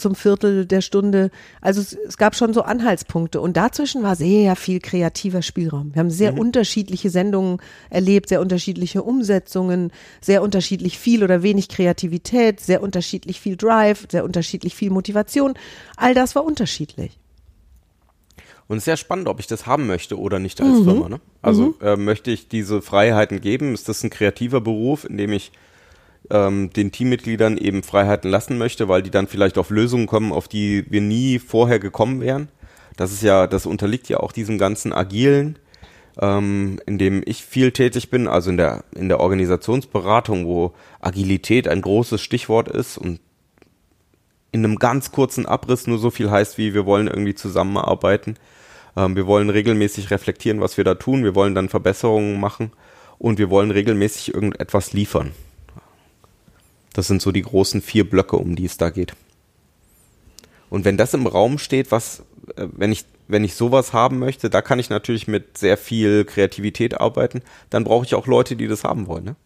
zum 0.00 0.14
Viertel 0.14 0.66
der 0.66 0.80
Stunde. 0.80 1.30
Also 1.60 1.80
es, 1.80 1.92
es 1.92 2.16
gab 2.16 2.34
schon 2.34 2.52
so 2.52 2.62
Anhaltspunkte 2.62 3.40
und 3.40 3.56
dazwischen 3.56 4.02
war 4.02 4.16
sehr 4.16 4.56
viel 4.56 4.80
kreativer 4.80 5.42
Spielraum. 5.42 5.94
Wir 5.94 6.00
haben 6.00 6.10
sehr 6.10 6.36
unterschiedliche 6.38 7.10
Sendungen 7.10 7.58
erlebt, 7.90 8.28
sehr 8.28 8.40
unterschiedliche 8.40 9.02
Umsetzungen, 9.02 9.92
sehr 10.20 10.42
unterschiedlich 10.42 10.98
viel 10.98 11.22
oder 11.22 11.42
wenig 11.42 11.68
Kreativität, 11.68 12.60
sehr 12.60 12.82
unterschiedlich 12.82 13.40
viel 13.40 13.56
Drive, 13.56 14.06
sehr 14.10 14.24
unterschiedlich 14.24 14.74
viel 14.74 14.90
Motivation. 14.90 15.54
All 15.96 16.14
das 16.14 16.34
war 16.34 16.44
unterschiedlich. 16.44 17.18
Und 18.68 18.76
es 18.76 18.84
ist 18.84 18.86
ja 18.86 18.96
spannend, 18.96 19.26
ob 19.26 19.40
ich 19.40 19.48
das 19.48 19.66
haben 19.66 19.88
möchte 19.88 20.16
oder 20.16 20.38
nicht 20.38 20.60
Mhm. 20.60 20.66
als 20.66 20.84
Firma. 20.84 21.08
Ne? 21.08 21.20
Also 21.42 21.74
äh, 21.80 21.96
möchte 21.96 22.30
ich 22.30 22.46
diese 22.46 22.80
Freiheiten 22.82 23.40
geben? 23.40 23.74
Ist 23.74 23.88
das 23.88 24.04
ein 24.04 24.10
kreativer 24.10 24.60
Beruf, 24.60 25.04
in 25.04 25.16
dem 25.16 25.32
ich 25.32 25.50
ähm, 26.30 26.70
den 26.72 26.92
Teammitgliedern 26.92 27.58
eben 27.58 27.82
Freiheiten 27.82 28.30
lassen 28.30 28.58
möchte, 28.58 28.88
weil 28.88 29.02
die 29.02 29.10
dann 29.10 29.26
vielleicht 29.26 29.58
auf 29.58 29.70
Lösungen 29.70 30.06
kommen, 30.06 30.32
auf 30.32 30.48
die 30.48 30.84
wir 30.90 31.00
nie 31.00 31.38
vorher 31.38 31.78
gekommen 31.78 32.20
wären? 32.20 32.48
Das 32.96 33.12
ist 33.12 33.22
ja, 33.22 33.46
das 33.46 33.66
unterliegt 33.66 34.08
ja 34.08 34.18
auch 34.18 34.32
diesem 34.32 34.58
ganzen 34.58 34.92
Agilen, 34.92 35.58
ähm, 36.20 36.80
in 36.86 36.98
dem 36.98 37.22
ich 37.24 37.44
viel 37.44 37.72
tätig 37.72 38.10
bin, 38.10 38.28
also 38.28 38.50
in 38.50 38.56
der, 38.56 38.84
in 38.94 39.08
der 39.08 39.20
Organisationsberatung, 39.20 40.46
wo 40.46 40.74
Agilität 41.00 41.68
ein 41.68 41.80
großes 41.80 42.20
Stichwort 42.20 42.68
ist 42.68 42.98
und 42.98 43.20
in 44.52 44.64
einem 44.64 44.76
ganz 44.76 45.12
kurzen 45.12 45.46
Abriss 45.46 45.86
nur 45.86 45.98
so 45.98 46.10
viel 46.10 46.30
heißt, 46.30 46.58
wie 46.58 46.74
wir 46.74 46.84
wollen 46.84 47.06
irgendwie 47.06 47.34
zusammenarbeiten. 47.34 48.36
Ähm, 48.96 49.16
wir 49.16 49.26
wollen 49.26 49.50
regelmäßig 49.50 50.10
reflektieren, 50.10 50.60
was 50.60 50.76
wir 50.76 50.84
da 50.84 50.94
tun. 50.94 51.24
Wir 51.24 51.34
wollen 51.34 51.54
dann 51.54 51.68
Verbesserungen 51.68 52.40
machen 52.40 52.72
und 53.18 53.38
wir 53.38 53.50
wollen 53.50 53.70
regelmäßig 53.70 54.34
irgendetwas 54.34 54.92
liefern. 54.92 55.32
Das 57.00 57.06
sind 57.06 57.22
so 57.22 57.32
die 57.32 57.40
großen 57.40 57.80
vier 57.80 58.06
Blöcke, 58.06 58.36
um 58.36 58.56
die 58.56 58.66
es 58.66 58.76
da 58.76 58.90
geht. 58.90 59.14
Und 60.68 60.84
wenn 60.84 60.98
das 60.98 61.14
im 61.14 61.26
Raum 61.26 61.56
steht, 61.56 61.90
was, 61.92 62.24
äh, 62.56 62.66
wenn 62.76 62.92
ich, 62.92 63.06
wenn 63.26 63.42
ich 63.42 63.54
sowas 63.54 63.94
haben 63.94 64.18
möchte, 64.18 64.50
da 64.50 64.60
kann 64.60 64.78
ich 64.78 64.90
natürlich 64.90 65.26
mit 65.26 65.56
sehr 65.56 65.78
viel 65.78 66.26
Kreativität 66.26 67.00
arbeiten, 67.00 67.40
dann 67.70 67.84
brauche 67.84 68.04
ich 68.04 68.14
auch 68.14 68.26
Leute, 68.26 68.54
die 68.54 68.68
das 68.68 68.84
haben 68.84 69.06
wollen. 69.06 69.24
Ne? 69.24 69.36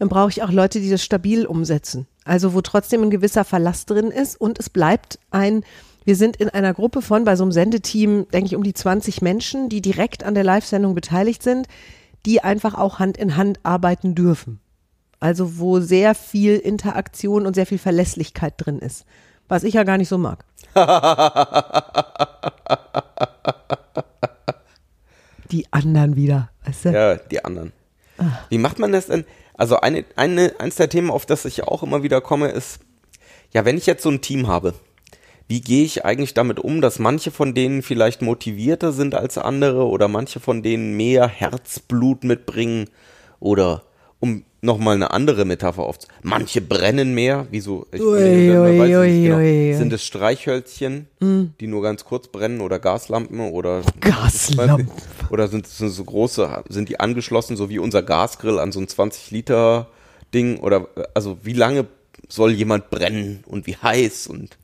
dann 0.00 0.08
brauche 0.08 0.30
ich 0.30 0.42
auch 0.42 0.50
Leute, 0.50 0.80
die 0.80 0.90
das 0.90 1.04
stabil 1.04 1.46
umsetzen. 1.46 2.08
Also 2.24 2.52
wo 2.52 2.62
trotzdem 2.62 3.04
ein 3.04 3.10
gewisser 3.10 3.44
Verlass 3.44 3.86
drin 3.86 4.10
ist 4.10 4.34
und 4.34 4.58
es 4.58 4.68
bleibt 4.68 5.20
ein, 5.30 5.62
wir 6.04 6.16
sind 6.16 6.34
in 6.34 6.48
einer 6.48 6.74
Gruppe 6.74 7.00
von, 7.00 7.22
bei 7.22 7.36
so 7.36 7.44
einem 7.44 7.52
Sendeteam, 7.52 8.26
denke 8.32 8.46
ich, 8.46 8.56
um 8.56 8.64
die 8.64 8.74
20 8.74 9.22
Menschen, 9.22 9.68
die 9.68 9.82
direkt 9.82 10.24
an 10.24 10.34
der 10.34 10.42
Live-Sendung 10.42 10.96
beteiligt 10.96 11.44
sind, 11.44 11.68
die 12.26 12.40
einfach 12.40 12.74
auch 12.74 12.98
Hand 12.98 13.16
in 13.16 13.36
Hand 13.36 13.60
arbeiten 13.62 14.16
dürfen. 14.16 14.58
Also 15.20 15.58
wo 15.58 15.80
sehr 15.80 16.14
viel 16.14 16.56
Interaktion 16.56 17.46
und 17.46 17.54
sehr 17.54 17.66
viel 17.66 17.78
Verlässlichkeit 17.78 18.54
drin 18.56 18.78
ist. 18.78 19.04
Was 19.48 19.64
ich 19.64 19.74
ja 19.74 19.82
gar 19.84 19.98
nicht 19.98 20.08
so 20.08 20.18
mag. 20.18 20.44
Die 25.50 25.66
anderen 25.72 26.14
wieder, 26.16 26.50
weißt 26.64 26.84
du? 26.84 26.90
Ja, 26.90 27.16
die 27.16 27.42
anderen. 27.44 27.72
Wie 28.50 28.58
macht 28.58 28.78
man 28.78 28.92
das 28.92 29.06
denn? 29.06 29.24
Also 29.54 29.80
eine, 29.80 30.04
eine, 30.14 30.54
eins 30.58 30.76
der 30.76 30.90
Themen, 30.90 31.10
auf 31.10 31.24
das 31.26 31.44
ich 31.46 31.64
auch 31.64 31.82
immer 31.82 32.02
wieder 32.02 32.20
komme, 32.20 32.48
ist, 32.48 32.80
ja, 33.52 33.64
wenn 33.64 33.78
ich 33.78 33.86
jetzt 33.86 34.02
so 34.02 34.10
ein 34.10 34.20
Team 34.20 34.46
habe, 34.46 34.74
wie 35.48 35.62
gehe 35.62 35.84
ich 35.84 36.04
eigentlich 36.04 36.34
damit 36.34 36.60
um, 36.60 36.82
dass 36.82 36.98
manche 36.98 37.30
von 37.30 37.54
denen 37.54 37.82
vielleicht 37.82 38.20
motivierter 38.20 38.92
sind 38.92 39.14
als 39.14 39.38
andere 39.38 39.86
oder 39.86 40.06
manche 40.06 40.40
von 40.40 40.62
denen 40.62 40.96
mehr 40.96 41.26
Herzblut 41.26 42.22
mitbringen 42.24 42.90
oder 43.40 43.82
um 44.20 44.44
nochmal 44.60 44.96
eine 44.96 45.12
andere 45.12 45.44
Metapher 45.44 45.86
oft. 45.86 46.08
Manche 46.22 46.60
brennen 46.60 47.14
mehr, 47.14 47.46
wieso? 47.50 47.86
Ich 47.92 48.00
Ui, 48.00 48.48
man 48.48 48.58
ui, 48.58 48.78
weiß 48.78 48.90
es 48.90 48.96
ui, 48.96 49.10
nicht 49.10 49.22
genau. 49.24 49.36
ui, 49.36 49.70
ui. 49.70 49.74
Sind 49.74 49.92
es 49.92 50.04
Streichhölzchen, 50.04 51.06
die 51.60 51.66
nur 51.66 51.82
ganz 51.82 52.04
kurz 52.04 52.28
brennen 52.28 52.60
oder 52.60 52.78
Gaslampen 52.78 53.40
oder 53.40 53.82
Gaslampen. 54.00 54.90
oder 55.30 55.48
sind 55.48 55.66
es 55.66 55.78
so 55.78 56.04
große, 56.04 56.64
sind 56.68 56.88
die 56.88 56.98
angeschlossen, 56.98 57.56
so 57.56 57.70
wie 57.70 57.78
unser 57.78 58.02
Gasgrill 58.02 58.58
an 58.58 58.72
so 58.72 58.80
ein 58.80 58.88
20 58.88 59.30
Liter 59.30 59.88
Ding 60.34 60.58
oder 60.58 60.88
also 61.14 61.38
wie 61.42 61.54
lange 61.54 61.86
soll 62.28 62.52
jemand 62.52 62.90
brennen 62.90 63.44
und 63.46 63.66
wie 63.66 63.76
heiß 63.76 64.26
und 64.26 64.58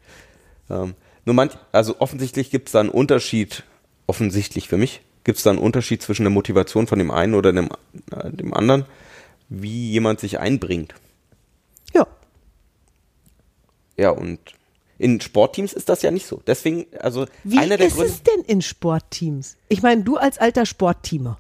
ähm, 0.70 0.94
nur 1.24 1.34
manch, 1.34 1.52
also 1.72 1.96
offensichtlich 2.00 2.50
gibt 2.50 2.68
es 2.68 2.72
da 2.72 2.80
einen 2.80 2.90
Unterschied, 2.90 3.64
offensichtlich 4.06 4.68
für 4.68 4.76
mich, 4.76 5.00
gibt 5.24 5.38
es 5.38 5.44
da 5.44 5.50
einen 5.50 5.58
Unterschied 5.58 6.02
zwischen 6.02 6.24
der 6.24 6.30
Motivation 6.30 6.86
von 6.86 6.98
dem 6.98 7.10
einen 7.10 7.34
oder 7.34 7.52
dem, 7.52 7.70
äh, 8.10 8.30
dem 8.30 8.52
anderen, 8.52 8.84
wie 9.62 9.90
jemand 9.90 10.20
sich 10.20 10.38
einbringt. 10.38 10.94
Ja. 11.92 12.06
Ja, 13.96 14.10
und 14.10 14.40
in 14.98 15.20
Sportteams 15.20 15.72
ist 15.72 15.88
das 15.88 16.02
ja 16.02 16.10
nicht 16.10 16.26
so. 16.26 16.40
Deswegen, 16.46 16.86
also 16.98 17.26
Wie 17.42 17.58
einer 17.58 17.76
der 17.76 17.88
ist 17.88 17.96
Gründe, 17.96 18.12
es 18.12 18.22
denn 18.22 18.44
in 18.46 18.62
Sportteams? 18.62 19.56
Ich 19.68 19.82
meine, 19.82 20.02
du 20.02 20.16
als 20.16 20.38
alter 20.38 20.66
Sportteamer. 20.66 21.38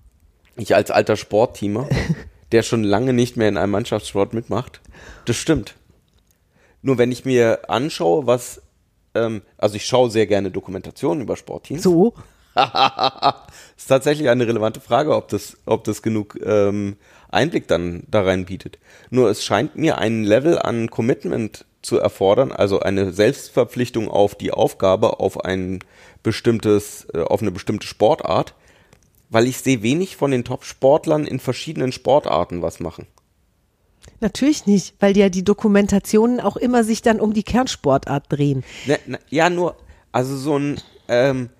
ich 0.56 0.74
als 0.74 0.90
alter 0.90 1.16
Sportteamer, 1.16 1.88
der 2.52 2.62
schon 2.62 2.82
lange 2.84 3.12
nicht 3.12 3.36
mehr 3.36 3.48
in 3.48 3.56
einem 3.56 3.72
Mannschaftssport 3.72 4.34
mitmacht, 4.34 4.80
das 5.24 5.36
stimmt. 5.36 5.74
Nur 6.82 6.98
wenn 6.98 7.12
ich 7.12 7.24
mir 7.24 7.70
anschaue, 7.70 8.26
was, 8.26 8.60
ähm, 9.14 9.42
also 9.56 9.76
ich 9.76 9.86
schaue 9.86 10.10
sehr 10.10 10.26
gerne 10.26 10.50
Dokumentationen 10.50 11.22
über 11.22 11.36
Sportteams. 11.36 11.82
So. 11.82 12.14
ist 13.76 13.88
tatsächlich 13.88 14.28
eine 14.28 14.46
relevante 14.46 14.80
Frage, 14.80 15.14
ob 15.14 15.28
das, 15.28 15.56
ob 15.66 15.84
das 15.84 16.02
genug 16.02 16.38
ähm, 16.44 16.96
Einblick 17.30 17.66
dann 17.68 18.04
da 18.08 18.22
rein 18.22 18.46
bietet. 18.46 18.78
Nur 19.10 19.30
es 19.30 19.44
scheint 19.44 19.76
mir 19.76 19.98
ein 19.98 20.24
Level 20.24 20.58
an 20.58 20.90
Commitment 20.90 21.64
zu 21.82 21.98
erfordern, 21.98 22.52
also 22.52 22.80
eine 22.80 23.12
Selbstverpflichtung 23.12 24.08
auf 24.08 24.34
die 24.34 24.52
Aufgabe, 24.52 25.20
auf 25.20 25.44
ein 25.44 25.80
bestimmtes, 26.22 27.06
äh, 27.12 27.20
auf 27.20 27.42
eine 27.42 27.50
bestimmte 27.50 27.86
Sportart, 27.86 28.54
weil 29.28 29.46
ich 29.46 29.58
sehe 29.58 29.82
wenig 29.82 30.16
von 30.16 30.30
den 30.30 30.44
Top-Sportlern 30.44 31.26
in 31.26 31.40
verschiedenen 31.40 31.92
Sportarten 31.92 32.62
was 32.62 32.80
machen. 32.80 33.06
Natürlich 34.20 34.66
nicht, 34.66 34.94
weil 35.00 35.16
ja 35.16 35.28
die 35.28 35.44
Dokumentationen 35.44 36.40
auch 36.40 36.56
immer 36.56 36.84
sich 36.84 37.02
dann 37.02 37.20
um 37.20 37.34
die 37.34 37.42
Kernsportart 37.42 38.24
drehen. 38.28 38.64
Ne, 38.86 38.98
ne, 39.06 39.18
ja, 39.28 39.50
nur, 39.50 39.76
also 40.12 40.36
so 40.36 40.58
ein, 40.58 40.80
ähm, 41.08 41.50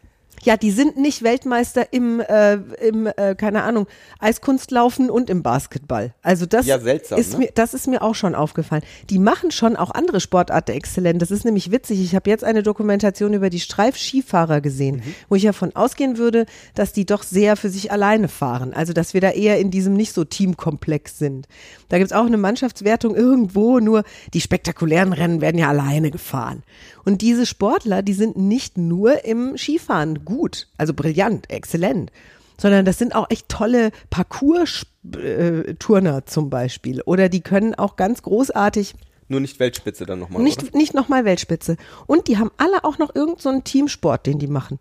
Ja, 0.45 0.57
die 0.57 0.71
sind 0.71 0.97
nicht 0.97 1.23
Weltmeister 1.23 1.93
im, 1.93 2.21
äh, 2.21 2.55
im 2.87 3.07
äh, 3.07 3.35
keine 3.35 3.63
Ahnung, 3.63 3.87
Eiskunstlaufen 4.19 5.11
und 5.11 5.31
im 5.31 5.43
Basketball. 5.43 6.15
Also 6.23 6.47
das 6.47 6.67
Ja, 6.67 6.79
seltsam, 6.79 7.19
ist 7.19 7.33
ne? 7.33 7.39
mir, 7.41 7.51
das 7.55 7.75
ist 7.75 7.87
mir 7.87 8.03
auch 8.03 8.15
schon 8.15 8.35
aufgefallen. 8.35 8.83
Die 9.11 9.19
machen 9.19 9.51
schon 9.51 9.77
auch 9.77 9.91
andere 9.91 10.21
Sportarten 10.21 10.73
exzellent. 10.73 11.23
Das 11.23 11.31
ist 11.31 11.45
nämlich 11.45 11.71
witzig. 11.71 12.01
Ich 12.03 12.15
habe 12.15 12.29
jetzt 12.31 12.45
eine 12.45 12.63
Dokumentation 12.63 13.33
über 13.35 13.51
die 13.51 13.61
Streif-Skifahrer 13.61 14.61
gesehen, 14.61 14.97
Mhm. 14.97 15.15
wo 15.29 15.35
ich 15.37 15.43
davon 15.45 15.75
ausgehen 15.75 16.19
würde, 16.19 16.47
dass 16.75 16.93
die 16.93 17.07
doch 17.07 17.23
sehr 17.23 17.57
für 17.57 17.69
sich 17.71 17.91
alleine 17.93 18.29
fahren. 18.29 18.73
Also 18.75 18.93
dass 18.93 19.15
wir 19.15 19.21
da 19.21 19.31
eher 19.31 19.59
in 19.59 19.71
diesem 19.71 19.95
nicht 19.95 20.13
so 20.13 20.25
Teamkomplex 20.25 21.19
sind. 21.19 21.47
Da 21.89 21.99
gibt's 21.99 22.13
auch 22.13 22.27
eine 22.27 22.37
Mannschaftswertung 22.39 23.15
irgendwo, 23.15 23.79
nur 23.81 24.05
die 24.33 24.41
spektakulären 24.41 25.13
Rennen 25.13 25.41
werden 25.41 25.59
ja 25.59 25.69
alleine 25.69 26.11
gefahren. 26.11 26.63
Und 27.05 27.23
diese 27.23 27.47
Sportler, 27.47 28.03
die 28.03 28.15
sind 28.15 28.37
nicht 28.37 28.79
nur 28.79 29.25
im 29.25 29.57
Skifahren 29.57 30.25
gut, 30.25 30.69
also 30.79 30.95
brillant, 30.95 31.51
exzellent, 31.51 32.11
sondern 32.59 32.85
das 32.85 32.99
sind 32.99 33.15
auch 33.15 33.31
echt 33.31 33.49
tolle 33.49 33.91
Parcours-Turner 34.11 36.27
zum 36.27 36.51
Beispiel. 36.51 37.03
Oder 37.03 37.29
die 37.29 37.41
können 37.41 37.75
auch 37.75 37.97
ganz 37.97 38.23
großartig 38.23 38.95
nur 39.29 39.41
nicht 39.41 39.59
Weltspitze 39.59 40.05
dann 40.05 40.19
nochmal, 40.19 40.37
oder? 40.37 40.45
nicht, 40.45 40.75
nicht 40.75 40.95
nochmal 40.95 41.25
Weltspitze. 41.25 41.77
Und 42.07 42.29
die 42.29 42.39
haben 42.39 42.51
alle 42.59 42.85
auch 42.85 42.99
noch 42.99 43.15
irgendeinen 43.15 43.41
so 43.41 43.49
einen 43.49 43.65
Teamsport, 43.65 44.27
den 44.27 44.39
die 44.39 44.47
machen. 44.47 44.79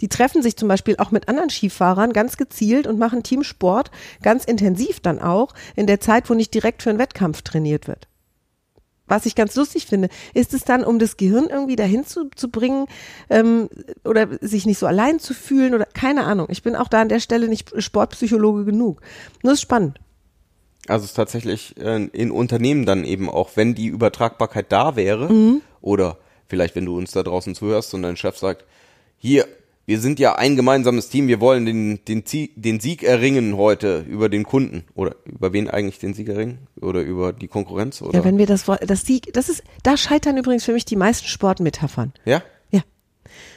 Die 0.00 0.08
treffen 0.08 0.42
sich 0.42 0.56
zum 0.56 0.68
Beispiel 0.68 0.96
auch 0.98 1.10
mit 1.10 1.28
anderen 1.28 1.50
Skifahrern 1.50 2.12
ganz 2.12 2.36
gezielt 2.36 2.86
und 2.86 2.98
machen 2.98 3.22
Teamsport 3.22 3.90
ganz 4.22 4.44
intensiv 4.44 5.00
dann 5.00 5.20
auch 5.20 5.54
in 5.76 5.86
der 5.86 6.00
Zeit, 6.00 6.28
wo 6.28 6.34
nicht 6.34 6.52
direkt 6.52 6.82
für 6.82 6.90
einen 6.90 6.98
Wettkampf 6.98 7.42
trainiert 7.42 7.86
wird. 7.86 8.08
Was 9.06 9.26
ich 9.26 9.34
ganz 9.34 9.54
lustig 9.56 9.86
finde, 9.86 10.08
ist 10.32 10.54
es 10.54 10.64
dann, 10.64 10.84
um 10.84 10.98
das 10.98 11.16
Gehirn 11.16 11.46
irgendwie 11.50 11.76
dahin 11.76 12.06
zu, 12.06 12.30
zu 12.34 12.50
bringen 12.50 12.86
ähm, 13.30 13.68
oder 14.04 14.28
sich 14.40 14.66
nicht 14.66 14.78
so 14.78 14.86
allein 14.86 15.18
zu 15.18 15.34
fühlen 15.34 15.74
oder 15.74 15.86
keine 15.86 16.24
Ahnung. 16.24 16.46
Ich 16.50 16.62
bin 16.62 16.74
auch 16.76 16.88
da 16.88 17.02
an 17.02 17.08
der 17.08 17.20
Stelle 17.20 17.48
nicht 17.48 17.72
Sportpsychologe 17.82 18.64
genug. 18.64 19.00
Nur 19.42 19.52
ist 19.52 19.60
spannend. 19.60 20.00
Also 20.86 21.04
es 21.04 21.10
ist 21.10 21.16
tatsächlich 21.16 21.76
äh, 21.78 22.04
in 22.06 22.30
Unternehmen 22.30 22.86
dann 22.86 23.04
eben 23.04 23.28
auch, 23.30 23.50
wenn 23.54 23.74
die 23.74 23.86
Übertragbarkeit 23.86 24.70
da 24.70 24.96
wäre 24.96 25.32
Mhm. 25.32 25.60
oder 25.80 26.18
vielleicht 26.46 26.76
wenn 26.76 26.84
du 26.84 26.96
uns 26.96 27.12
da 27.12 27.22
draußen 27.22 27.54
zuhörst 27.54 27.94
und 27.94 28.02
dein 28.02 28.16
Chef 28.16 28.38
sagt, 28.38 28.64
hier, 29.16 29.46
wir 29.86 30.00
sind 30.00 30.18
ja 30.18 30.34
ein 30.36 30.56
gemeinsames 30.56 31.08
Team, 31.10 31.28
wir 31.28 31.40
wollen 31.40 31.66
den, 31.66 32.04
den, 32.06 32.24
den 32.56 32.80
Sieg 32.80 33.02
erringen 33.02 33.56
heute 33.56 34.04
über 34.08 34.28
den 34.28 34.44
Kunden. 34.44 34.84
Oder 34.94 35.16
über 35.24 35.52
wen 35.52 35.68
eigentlich 35.68 35.98
den 35.98 36.14
Sieg 36.14 36.28
erringen? 36.28 36.66
Oder 36.80 37.02
über 37.02 37.32
die 37.32 37.48
Konkurrenz? 37.48 38.00
Oder? 38.00 38.18
Ja, 38.18 38.24
wenn 38.24 38.38
wir 38.38 38.46
das, 38.46 38.66
Wort- 38.66 38.88
das 38.88 39.02
Sieg, 39.02 39.32
das 39.34 39.48
ist, 39.48 39.62
da 39.82 39.96
scheitern 39.96 40.38
übrigens 40.38 40.64
für 40.64 40.72
mich 40.72 40.84
die 40.84 40.96
meisten 40.96 41.26
Sportmetaphern. 41.26 42.12
ja? 42.24 42.42
Ja. 42.70 42.80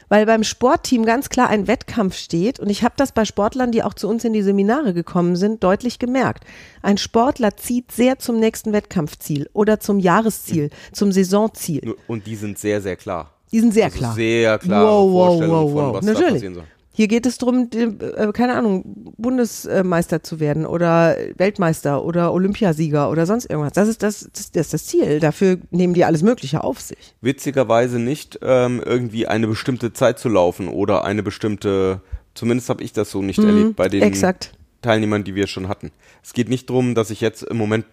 Weil 0.10 0.26
beim 0.26 0.44
Sportteam 0.44 1.06
ganz 1.06 1.30
klar 1.30 1.50
ein 1.50 1.68
Wettkampf 1.68 2.16
steht 2.16 2.60
und 2.60 2.70
ich 2.70 2.84
habe 2.84 2.94
das 2.98 3.12
bei 3.12 3.26
Sportlern, 3.26 3.72
die 3.74 3.84
auch 3.84 3.94
zu 3.94 4.08
uns 4.08 4.24
in 4.24 4.32
die 4.34 4.42
Seminare 4.42 4.94
gekommen 4.94 5.36
sind, 5.36 5.64
deutlich 5.64 6.00
gemerkt. 6.00 6.46
Ein 6.82 6.98
Sportler 6.98 7.58
zieht 7.58 7.92
sehr 7.92 8.18
zum 8.18 8.40
nächsten 8.40 8.72
Wettkampfziel 8.74 9.50
oder 9.54 9.80
zum 9.82 10.00
Jahresziel, 10.00 10.70
zum 10.94 11.12
Saisonziel. 11.12 11.96
Und 12.08 12.26
die 12.26 12.36
sind 12.36 12.58
sehr, 12.58 12.82
sehr 12.82 12.96
klar. 12.96 13.34
Die 13.52 13.60
sind 13.60 13.74
sehr 13.74 13.86
Also 13.86 13.98
klar. 13.98 14.14
Sehr 14.16 14.58
klare 14.60 14.86
wow, 14.86 15.12
wow, 15.12 15.28
Vorstellungen 15.28 15.64
wow, 15.64 15.72
von, 15.72 15.86
wow. 15.86 15.94
was 15.96 16.06
da 16.06 16.12
Natürlich. 16.12 16.34
passieren 16.34 16.56
soll. 16.56 16.64
Hier 16.92 17.08
geht 17.08 17.28
es 17.28 17.38
darum, 17.38 17.70
äh, 17.76 18.32
keine 18.34 18.56
Ahnung, 18.56 18.84
Bundesmeister 19.18 20.24
zu 20.24 20.40
werden 20.40 20.66
oder 20.66 21.16
Weltmeister 21.38 22.04
oder 22.04 22.34
Olympiasieger 22.34 23.12
oder 23.12 23.28
sonst 23.28 23.46
irgendwas. 23.50 23.74
Das 23.74 23.88
ist 23.88 24.02
das, 24.02 24.28
das, 24.34 24.52
das 24.52 24.66
ist 24.66 24.74
das 24.74 24.86
Ziel. 24.88 25.20
Dafür 25.20 25.60
nehmen 25.70 25.94
die 25.94 26.06
alles 26.06 26.24
Mögliche 26.24 26.64
auf 26.64 26.80
sich. 26.80 26.98
witzigerweise 27.22 28.00
nicht 28.00 28.40
ähm, 28.42 28.82
irgendwie 28.84 29.28
eine 29.28 29.48
bestimmte 29.48 29.94
Zeit 29.94 30.18
zu 30.18 30.28
laufen 30.28 30.70
oder 30.70 31.04
eine 31.06 31.22
bestimmte, 31.22 32.02
zumindest 32.34 32.70
habe 32.70 32.84
ich 32.84 32.94
das 32.94 33.12
so 33.12 33.22
nicht 33.22 33.40
erlebt 33.40 33.76
bei 33.76 33.90
den 33.90 34.00
Mhm, 34.00 34.08
exakt. 34.08 34.54
Teilnehmern, 34.82 35.24
die 35.24 35.36
wir 35.36 35.46
schon 35.48 35.68
hatten. 35.68 35.92
Es 36.24 36.34
geht 36.34 36.50
nicht 36.50 36.68
darum, 36.70 36.96
dass 36.96 37.12
ich 37.12 37.22
jetzt 37.22 37.44
im 37.44 37.58
Moment 37.58 37.86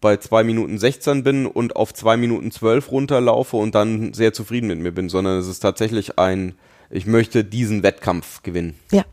bei 0.00 0.16
2 0.16 0.44
Minuten 0.44 0.78
16 0.78 1.22
bin 1.22 1.46
und 1.46 1.76
auf 1.76 1.94
2 1.94 2.16
Minuten 2.16 2.50
12 2.50 2.90
runterlaufe 2.90 3.56
und 3.56 3.74
dann 3.74 4.12
sehr 4.12 4.32
zufrieden 4.32 4.68
mit 4.68 4.78
mir 4.78 4.92
bin, 4.92 5.08
sondern 5.08 5.38
es 5.38 5.48
ist 5.48 5.60
tatsächlich 5.60 6.18
ein, 6.18 6.54
ich 6.90 7.06
möchte 7.06 7.44
diesen 7.44 7.82
Wettkampf 7.82 8.42
gewinnen. 8.42 8.74
Ja. 8.92 9.04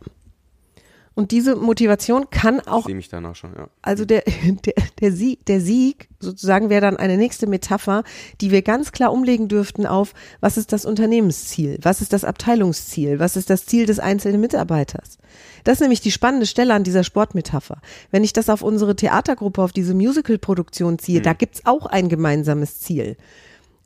Und 1.15 1.32
diese 1.32 1.56
Motivation 1.56 2.30
kann 2.32 2.60
Ich 2.60 2.67
auch 2.67 2.86
sehe 2.88 2.95
mich 2.95 3.10
danach 3.10 3.36
schon, 3.36 3.54
ja. 3.56 3.69
Also 3.82 4.04
der, 4.06 4.23
der, 4.65 4.73
der, 4.99 5.12
Sieg, 5.12 5.45
der 5.45 5.62
Sieg 5.62 6.10
sozusagen 6.19 6.69
wäre 6.69 6.82
dann 6.82 6.97
eine 6.97 7.17
nächste 7.17 7.45
Metapher, 7.45 8.04
die 8.41 8.52
wir 8.52 8.63
ganz 8.63 8.91
klar 8.91 9.13
umlegen 9.13 9.47
dürften 9.47 9.86
auf, 9.86 10.13
was 10.39 10.58
ist 10.58 10.73
das 10.73 10.86
Unternehmensziel, 10.86 11.78
was 11.82 12.02
ist 12.02 12.13
das 12.13 12.23
Abteilungsziel, 12.23 13.19
was 13.19 13.36
ist 13.36 13.49
das 13.49 13.65
Ziel 13.65 13.86
des 13.86 13.99
einzelnen 13.99 14.41
Mitarbeiters. 14.41 15.19
Das 15.63 15.76
ist 15.76 15.82
nämlich 15.82 16.02
die 16.02 16.12
spannende 16.12 16.45
Stelle 16.45 16.73
an 16.73 16.84
dieser 16.84 17.04
Sportmetapher. 17.04 17.80
Wenn 18.10 18.23
ich 18.23 18.34
das 18.34 18.49
auf 18.49 18.62
unsere 18.62 18.95
Theatergruppe, 18.95 19.62
auf 19.62 19.71
diese 19.71 19.93
Musical-Produktion 19.93 20.99
ziehe, 20.99 21.21
da 21.21 21.34
gibt's 21.34 21.65
auch 21.65 21.86
ein 21.86 22.10
gemeinsames 22.10 22.80
Ziel. 22.80 23.17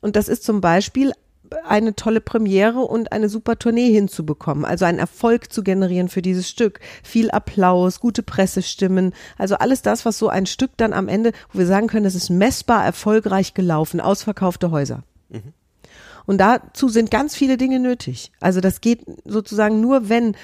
Und 0.00 0.16
das 0.16 0.28
ist 0.28 0.44
zum 0.44 0.60
Beispiel 0.60 1.12
eine 1.66 1.94
tolle 1.94 2.20
Premiere 2.20 2.80
und 2.80 3.12
eine 3.12 3.28
super 3.28 3.58
Tournee 3.58 3.92
hinzubekommen, 3.92 4.64
also 4.64 4.84
einen 4.84 4.98
Erfolg 4.98 5.52
zu 5.52 5.62
generieren 5.62 6.08
für 6.08 6.22
dieses 6.22 6.48
Stück. 6.48 6.80
Viel 7.02 7.30
Applaus, 7.30 8.00
gute 8.00 8.22
Pressestimmen, 8.22 9.12
also 9.36 9.56
alles 9.56 9.82
das, 9.82 10.04
was 10.04 10.18
so 10.18 10.28
ein 10.28 10.46
Stück 10.46 10.72
dann 10.76 10.92
am 10.92 11.08
Ende, 11.08 11.32
wo 11.52 11.58
wir 11.58 11.66
sagen 11.66 11.86
können, 11.86 12.06
es 12.06 12.14
ist 12.14 12.30
messbar 12.30 12.84
erfolgreich 12.84 13.54
gelaufen, 13.54 14.00
ausverkaufte 14.00 14.70
Häuser. 14.70 15.02
Und 16.26 16.38
dazu 16.38 16.88
sind 16.88 17.10
ganz 17.10 17.34
viele 17.34 17.56
Dinge 17.56 17.80
nötig. 17.80 18.32
Also 18.40 18.60
das 18.60 18.80
geht 18.80 19.04
sozusagen 19.24 19.80
nur, 19.80 20.08
wenn 20.10 20.36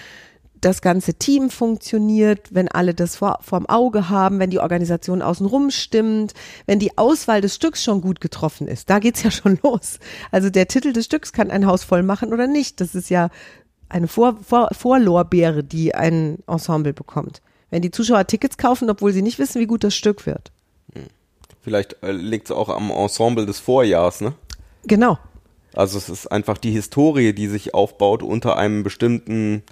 das 0.64 0.80
ganze 0.80 1.14
Team 1.14 1.50
funktioniert, 1.50 2.48
wenn 2.54 2.68
alle 2.68 2.94
das 2.94 3.16
vor, 3.16 3.38
vorm 3.42 3.66
Auge 3.66 4.08
haben, 4.08 4.38
wenn 4.38 4.50
die 4.50 4.60
Organisation 4.60 5.22
außenrum 5.22 5.70
stimmt, 5.70 6.34
wenn 6.66 6.78
die 6.78 6.96
Auswahl 6.96 7.40
des 7.40 7.54
Stücks 7.54 7.82
schon 7.82 8.00
gut 8.00 8.20
getroffen 8.20 8.66
ist. 8.66 8.88
Da 8.90 8.98
geht's 8.98 9.22
ja 9.22 9.30
schon 9.30 9.58
los. 9.62 9.98
Also 10.30 10.50
der 10.50 10.68
Titel 10.68 10.92
des 10.92 11.04
Stücks 11.04 11.32
kann 11.32 11.50
ein 11.50 11.66
Haus 11.66 11.84
voll 11.84 12.02
machen 12.02 12.32
oder 12.32 12.46
nicht. 12.46 12.80
Das 12.80 12.94
ist 12.94 13.10
ja 13.10 13.30
eine 13.88 14.08
Vor, 14.08 14.38
Vor, 14.42 14.68
Vorlorbeere, 14.72 15.62
die 15.62 15.94
ein 15.94 16.38
Ensemble 16.46 16.92
bekommt. 16.92 17.42
Wenn 17.70 17.82
die 17.82 17.90
Zuschauer 17.90 18.26
Tickets 18.26 18.56
kaufen, 18.56 18.88
obwohl 18.88 19.12
sie 19.12 19.22
nicht 19.22 19.38
wissen, 19.38 19.60
wie 19.60 19.66
gut 19.66 19.84
das 19.84 19.94
Stück 19.94 20.26
wird. 20.26 20.50
Vielleicht 21.64 22.02
äh, 22.02 22.12
liegt 22.12 22.46
es 22.46 22.50
auch 22.50 22.68
am 22.68 22.90
Ensemble 22.90 23.46
des 23.46 23.58
Vorjahrs, 23.58 24.20
ne? 24.20 24.34
Genau. 24.86 25.18
Also 25.72 25.98
es 25.98 26.08
ist 26.08 26.30
einfach 26.30 26.58
die 26.58 26.70
Historie, 26.70 27.32
die 27.32 27.48
sich 27.48 27.74
aufbaut 27.74 28.22
unter 28.22 28.56
einem 28.56 28.82
bestimmten, 28.82 29.62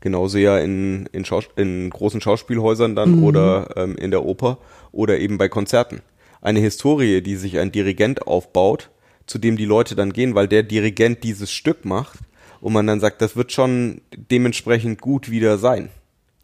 genauso 0.00 0.38
ja 0.38 0.58
in, 0.58 1.06
in, 1.12 1.24
Schaus 1.24 1.48
in 1.56 1.90
großen 1.90 2.20
Schauspielhäusern 2.20 2.94
dann 2.94 3.22
oder 3.22 3.76
ähm, 3.76 3.96
in 3.96 4.10
der 4.10 4.24
Oper 4.24 4.58
oder 4.92 5.18
eben 5.18 5.38
bei 5.38 5.48
Konzerten. 5.48 6.00
Eine 6.40 6.60
Historie, 6.60 7.20
die 7.20 7.36
sich 7.36 7.58
ein 7.58 7.72
Dirigent 7.72 8.26
aufbaut, 8.26 8.90
zu 9.26 9.38
dem 9.38 9.56
die 9.56 9.64
Leute 9.64 9.94
dann 9.94 10.12
gehen, 10.12 10.34
weil 10.34 10.48
der 10.48 10.62
Dirigent 10.62 11.24
dieses 11.24 11.50
Stück 11.50 11.84
macht 11.84 12.18
und 12.60 12.72
man 12.72 12.86
dann 12.86 13.00
sagt, 13.00 13.20
das 13.22 13.36
wird 13.36 13.52
schon 13.52 14.00
dementsprechend 14.16 15.00
gut 15.00 15.30
wieder 15.30 15.58
sein. 15.58 15.90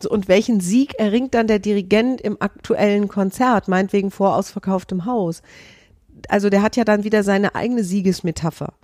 Und 0.09 0.29
welchen 0.29 0.61
Sieg 0.61 0.95
erringt 0.99 1.35
dann 1.35 1.47
der 1.47 1.61
Dirigent 1.61 2.21
im 2.21 2.37
aktuellen 2.41 3.09
Konzert, 3.09 3.69
meinetwegen 3.69 4.11
vor 4.11 4.37
ausverkauftem 4.37 5.07
Haus? 5.07 5.43
Also 6.29 6.51
der 6.51 6.63
hat 6.63 6.77
ja 6.77 6.85
dann 6.85 7.05
wieder 7.05 7.23
seine 7.23 7.55
eigene 7.55 7.85
Siegesmetapher, 7.85 8.75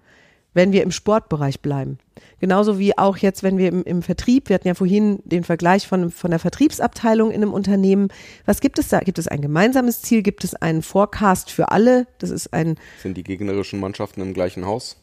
wenn 0.55 0.73
wir 0.73 0.83
im 0.83 0.93
Sportbereich 0.93 1.61
bleiben. 1.61 1.99
Genauso 2.41 2.79
wie 2.79 2.97
auch 2.97 3.19
jetzt, 3.19 3.43
wenn 3.43 3.59
wir 3.59 3.69
im, 3.69 3.83
im 3.85 4.03
Vertrieb, 4.03 4.49
wir 4.49 4.55
hatten 4.55 4.67
ja 4.67 4.75
vorhin 4.75 5.21
den 5.25 5.45
Vergleich 5.45 5.87
von, 5.87 6.11
von 6.11 6.31
der 6.31 6.41
Vertriebsabteilung 6.41 7.31
in 7.31 7.43
einem 7.43 7.53
Unternehmen. 7.53 8.09
Was 8.47 8.61
gibt 8.61 8.79
es 8.79 8.89
da? 8.89 9.01
Gibt 9.01 9.19
es 9.19 9.29
ein 9.29 9.43
gemeinsames 9.43 10.01
Ziel? 10.03 10.23
Gibt 10.23 10.43
es 10.45 10.55
einen 10.55 10.83
Forecast 10.83 11.51
für 11.51 11.71
alle? 11.71 12.07
Das 12.19 12.31
ist 12.31 12.53
ein, 12.55 12.77
Sind 13.03 13.17
die 13.17 13.25
gegnerischen 13.25 13.79
Mannschaften 13.79 14.21
im 14.23 14.33
gleichen 14.35 14.65
Haus? 14.67 14.97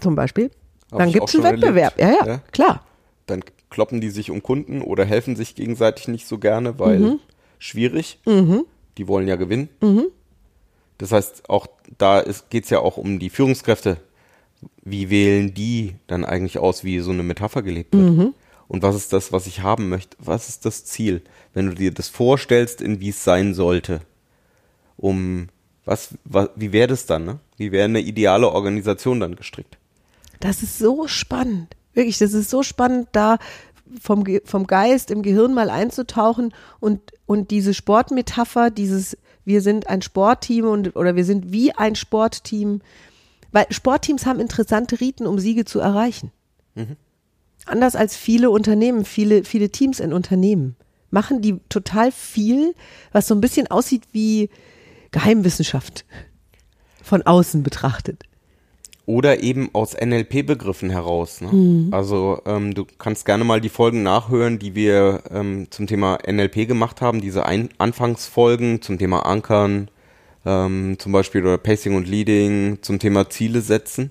zum 0.00 0.14
Beispiel. 0.14 0.50
Hab 0.92 0.98
dann 1.00 1.10
gibt 1.12 1.28
es 1.28 1.34
einen 1.34 1.44
Wettbewerb. 1.44 1.98
Ja, 1.98 2.10
ja, 2.10 2.26
Ja. 2.26 2.38
klar. 2.52 2.84
Dann 3.26 3.42
kloppen 3.70 4.00
die 4.00 4.10
sich 4.10 4.30
um 4.30 4.42
Kunden 4.42 4.80
oder 4.82 5.04
helfen 5.04 5.34
sich 5.34 5.54
gegenseitig 5.56 6.06
nicht 6.06 6.28
so 6.28 6.38
gerne, 6.38 6.78
weil 6.78 6.98
Mhm. 7.00 7.18
schwierig. 7.58 8.20
Die 8.26 9.08
wollen 9.08 9.26
ja 9.26 9.34
gewinnen. 9.36 9.68
Das 10.98 11.12
heißt, 11.12 11.50
auch 11.50 11.66
da 11.98 12.24
geht 12.50 12.64
es 12.64 12.70
ja 12.70 12.78
auch 12.78 12.96
um 12.96 13.18
die 13.18 13.30
Führungskräfte. 13.30 13.96
Wie 14.84 15.10
wählen 15.10 15.54
die 15.54 15.96
dann 16.06 16.24
eigentlich 16.24 16.58
aus, 16.58 16.84
wie 16.84 17.00
so 17.00 17.10
eine 17.10 17.22
Metapher 17.22 17.62
gelebt 17.62 17.94
wird? 17.94 18.10
Mhm. 18.10 18.34
Und 18.68 18.82
was 18.82 18.96
ist 18.96 19.12
das, 19.12 19.32
was 19.32 19.46
ich 19.46 19.62
haben 19.62 19.88
möchte? 19.88 20.16
Was 20.18 20.48
ist 20.48 20.64
das 20.64 20.84
Ziel? 20.84 21.22
Wenn 21.54 21.66
du 21.66 21.74
dir 21.74 21.92
das 21.92 22.08
vorstellst, 22.08 22.80
in 22.80 23.00
wie 23.00 23.10
es 23.10 23.22
sein 23.22 23.54
sollte, 23.54 24.00
um 24.96 25.48
was, 25.84 26.14
was 26.24 26.50
wie 26.56 26.72
wäre 26.72 26.88
das 26.88 27.06
dann? 27.06 27.24
Ne? 27.24 27.38
Wie 27.56 27.70
wäre 27.70 27.84
eine 27.84 28.00
ideale 28.00 28.50
Organisation 28.50 29.20
dann 29.20 29.36
gestrickt? 29.36 29.78
Das 30.40 30.62
ist 30.62 30.78
so 30.78 31.06
spannend. 31.06 31.76
Wirklich, 31.94 32.18
das 32.18 32.32
ist 32.32 32.50
so 32.50 32.62
spannend, 32.62 33.08
da 33.12 33.38
vom, 34.00 34.24
Ge- 34.24 34.42
vom 34.44 34.66
Geist 34.66 35.10
im 35.12 35.22
Gehirn 35.22 35.54
mal 35.54 35.70
einzutauchen 35.70 36.52
und, 36.80 37.00
und 37.26 37.52
diese 37.52 37.72
Sportmetapher, 37.72 38.70
dieses, 38.70 39.16
wir 39.44 39.60
sind 39.60 39.88
ein 39.88 40.02
Sportteam 40.02 40.66
und, 40.66 40.96
oder 40.96 41.14
wir 41.14 41.24
sind 41.24 41.52
wie 41.52 41.72
ein 41.72 41.94
Sportteam, 41.94 42.80
weil 43.56 43.64
Sportteams 43.70 44.26
haben 44.26 44.38
interessante 44.38 45.00
Riten, 45.00 45.26
um 45.26 45.38
Siege 45.38 45.64
zu 45.64 45.80
erreichen. 45.80 46.30
Anders 47.64 47.96
als 47.96 48.14
viele 48.14 48.50
Unternehmen, 48.50 49.06
viele, 49.06 49.44
viele 49.44 49.70
Teams 49.70 49.98
in 49.98 50.12
Unternehmen, 50.12 50.76
machen 51.08 51.40
die 51.40 51.58
total 51.70 52.12
viel, 52.12 52.74
was 53.12 53.26
so 53.26 53.34
ein 53.34 53.40
bisschen 53.40 53.66
aussieht 53.68 54.02
wie 54.12 54.50
Geheimwissenschaft 55.10 56.04
von 57.02 57.22
außen 57.22 57.62
betrachtet. 57.62 58.24
Oder 59.06 59.42
eben 59.42 59.70
aus 59.72 59.94
NLP-Begriffen 59.98 60.90
heraus. 60.90 61.40
Ne? 61.40 61.48
Also 61.92 62.42
ähm, 62.44 62.74
du 62.74 62.84
kannst 62.98 63.24
gerne 63.24 63.44
mal 63.44 63.62
die 63.62 63.70
Folgen 63.70 64.02
nachhören, 64.02 64.58
die 64.58 64.74
wir 64.74 65.22
ähm, 65.30 65.68
zum 65.70 65.86
Thema 65.86 66.18
NLP 66.30 66.68
gemacht 66.68 67.00
haben, 67.00 67.22
diese 67.22 67.46
Ein 67.46 67.70
Anfangsfolgen 67.78 68.82
zum 68.82 68.98
Thema 68.98 69.24
Ankern, 69.24 69.88
ähm, 70.46 70.96
zum 70.98 71.12
Beispiel 71.12 71.42
oder 71.42 71.58
Pacing 71.58 71.94
und 71.94 72.08
Leading, 72.08 72.78
zum 72.80 72.98
Thema 72.98 73.28
Ziele 73.28 73.60
setzen. 73.60 74.10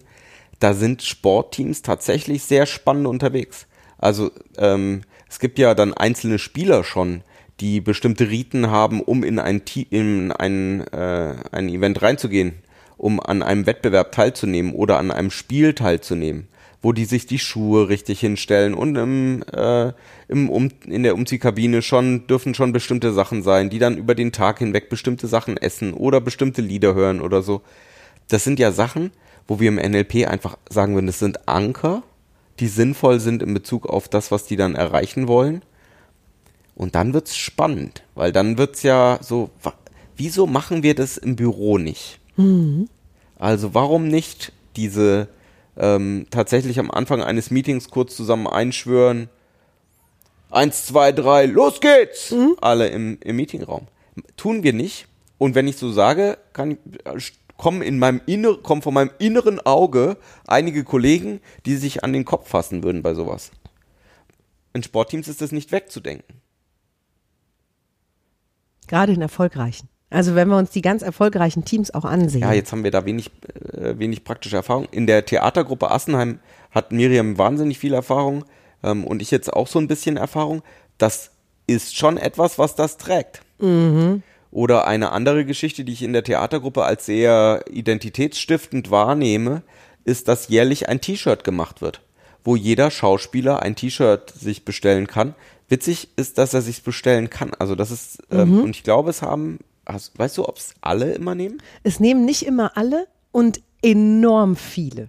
Da 0.59 0.73
sind 0.73 1.01
Sportteams 1.01 1.81
tatsächlich 1.81 2.43
sehr 2.43 2.65
spannend 2.65 3.07
unterwegs. 3.07 3.65
Also 3.97 4.31
ähm, 4.57 5.01
es 5.29 5.39
gibt 5.39 5.57
ja 5.57 5.73
dann 5.73 5.93
einzelne 5.93 6.37
Spieler 6.37 6.83
schon, 6.83 7.21
die 7.61 7.79
bestimmte 7.79 8.29
Riten 8.29 8.69
haben, 8.69 9.01
um 9.01 9.23
in 9.23 9.39
ein, 9.39 9.61
in 9.89 10.31
ein, 10.31 10.85
äh, 10.87 11.35
ein 11.51 11.69
Event 11.69 12.01
reinzugehen, 12.01 12.53
um 12.97 13.19
an 13.19 13.41
einem 13.41 13.65
Wettbewerb 13.65 14.11
teilzunehmen 14.11 14.73
oder 14.73 14.97
an 14.99 15.11
einem 15.11 15.31
Spiel 15.31 15.73
teilzunehmen, 15.73 16.47
wo 16.81 16.93
die 16.93 17.05
sich 17.05 17.25
die 17.25 17.39
Schuhe 17.39 17.89
richtig 17.89 18.19
hinstellen 18.19 18.73
und 18.73 18.95
im, 18.95 19.43
äh, 19.53 19.91
im 20.27 20.49
um, 20.49 20.69
in 20.85 21.03
der 21.03 21.15
Umziehkabine 21.15 21.81
schon 21.81 22.27
dürfen 22.27 22.53
schon 22.53 22.73
bestimmte 22.73 23.13
Sachen 23.13 23.43
sein, 23.43 23.69
die 23.69 23.79
dann 23.79 23.97
über 23.97 24.15
den 24.15 24.31
Tag 24.31 24.59
hinweg 24.59 24.89
bestimmte 24.89 25.27
Sachen 25.27 25.57
essen 25.57 25.93
oder 25.93 26.21
bestimmte 26.21 26.61
Lieder 26.61 26.93
hören 26.93 27.21
oder 27.21 27.41
so. 27.41 27.61
das 28.27 28.43
sind 28.43 28.59
ja 28.59 28.71
Sachen, 28.71 29.11
wo 29.47 29.59
wir 29.59 29.69
im 29.69 29.75
NLP 29.75 30.27
einfach 30.27 30.57
sagen 30.69 30.95
würden, 30.95 31.07
das 31.07 31.19
sind 31.19 31.47
Anker, 31.47 32.03
die 32.59 32.67
sinnvoll 32.67 33.19
sind 33.19 33.43
in 33.43 33.53
Bezug 33.53 33.87
auf 33.87 34.07
das, 34.07 34.31
was 34.31 34.45
die 34.45 34.55
dann 34.55 34.75
erreichen 34.75 35.27
wollen. 35.27 35.61
Und 36.75 36.95
dann 36.95 37.13
wird's 37.13 37.37
spannend, 37.37 38.03
weil 38.15 38.31
dann 38.31 38.57
wird's 38.57 38.83
ja 38.83 39.19
so, 39.21 39.49
wieso 40.17 40.47
machen 40.47 40.83
wir 40.83 40.95
das 40.95 41.17
im 41.17 41.35
Büro 41.35 41.77
nicht? 41.77 42.19
Also 43.37 43.73
warum 43.73 44.07
nicht 44.07 44.51
diese 44.75 45.27
ähm, 45.77 46.27
tatsächlich 46.29 46.79
am 46.79 46.91
Anfang 46.91 47.21
eines 47.21 47.51
Meetings 47.51 47.89
kurz 47.89 48.15
zusammen 48.15 48.47
einschwören, 48.47 49.29
eins, 50.49 50.85
zwei, 50.85 51.11
drei, 51.11 51.45
los 51.45 51.81
geht's! 51.81 52.33
Alle 52.61 52.87
im, 52.87 53.17
im 53.21 53.35
Meetingraum. 53.35 53.87
Tun 54.37 54.63
wir 54.63 54.73
nicht. 54.73 55.07
Und 55.37 55.55
wenn 55.55 55.67
ich 55.67 55.77
so 55.77 55.91
sage, 55.91 56.37
kann, 56.53 56.77
kommen 57.57 57.81
in 57.81 57.99
meinem 57.99 58.21
Inner, 58.25 58.55
kommen 58.57 58.81
von 58.81 58.93
meinem 58.93 59.11
inneren 59.19 59.59
Auge 59.59 60.17
einige 60.47 60.83
Kollegen, 60.83 61.41
die 61.65 61.75
sich 61.75 62.03
an 62.03 62.13
den 62.13 62.25
Kopf 62.25 62.49
fassen 62.49 62.83
würden 62.83 63.01
bei 63.01 63.13
sowas. 63.13 63.51
In 64.73 64.83
Sportteams 64.83 65.27
ist 65.27 65.41
das 65.41 65.51
nicht 65.51 65.71
wegzudenken. 65.71 66.41
Gerade 68.87 69.13
in 69.13 69.21
erfolgreichen. 69.21 69.89
Also 70.15 70.33
wenn 70.33 70.47
wir 70.47 70.57
uns 70.57 70.69
die 70.69 70.81
ganz 70.81 71.01
erfolgreichen 71.01 71.65
Teams 71.65 71.93
auch 71.93 72.05
ansehen. 72.05 72.39
Ja, 72.39 72.53
jetzt 72.53 72.71
haben 72.71 72.85
wir 72.85 72.91
da 72.91 73.05
wenig, 73.05 73.31
äh, 73.73 73.99
wenig 73.99 74.23
praktische 74.23 74.55
Erfahrung. 74.55 74.87
In 74.91 75.07
der 75.07 75.25
Theatergruppe 75.25 75.91
Assenheim 75.91 76.39
hat 76.71 76.93
Miriam 76.93 77.37
wahnsinnig 77.37 77.79
viel 77.79 77.93
Erfahrung 77.93 78.45
ähm, 78.81 79.03
und 79.03 79.21
ich 79.21 79.29
jetzt 79.29 79.51
auch 79.51 79.67
so 79.67 79.77
ein 79.77 79.89
bisschen 79.89 80.15
Erfahrung. 80.15 80.61
Das 80.97 81.31
ist 81.67 81.97
schon 81.97 82.17
etwas, 82.17 82.57
was 82.57 82.75
das 82.75 82.95
trägt. 82.95 83.41
Oder 84.51 84.87
eine 84.87 85.11
andere 85.11 85.43
Geschichte, 85.43 85.83
die 85.83 85.91
ich 85.91 86.01
in 86.01 86.13
der 86.13 86.23
Theatergruppe 86.23 86.85
als 86.85 87.05
sehr 87.05 87.65
identitätsstiftend 87.69 88.91
wahrnehme, 88.91 89.63
ist, 90.05 90.29
dass 90.29 90.47
jährlich 90.47 90.87
ein 90.87 91.01
T-Shirt 91.01 91.43
gemacht 91.43 91.81
wird, 91.81 91.99
wo 92.45 92.55
jeder 92.55 92.89
Schauspieler 92.89 93.61
ein 93.61 93.75
T-Shirt 93.75 94.31
sich 94.31 94.63
bestellen 94.63 95.07
kann. 95.07 95.35
Witzig 95.67 96.07
ist, 96.15 96.37
dass 96.37 96.53
er 96.53 96.61
sich 96.61 96.83
bestellen 96.83 97.29
kann. 97.29 97.51
Also 97.59 97.75
das 97.75 97.91
ist, 97.91 98.19
ähm, 98.31 98.61
und 98.61 98.77
ich 98.77 98.83
glaube, 98.83 99.09
es 99.09 99.21
haben, 99.21 99.59
hast, 99.85 100.17
weißt 100.17 100.37
du, 100.37 100.47
ob 100.47 100.57
es 100.57 100.73
alle 100.81 101.13
immer 101.13 101.35
nehmen? 101.35 101.61
Es 101.83 101.99
nehmen 101.99 102.25
nicht 102.25 102.45
immer 102.45 102.77
alle 102.77 103.07
und 103.31 103.61
enorm 103.81 104.55
viele. 104.55 105.07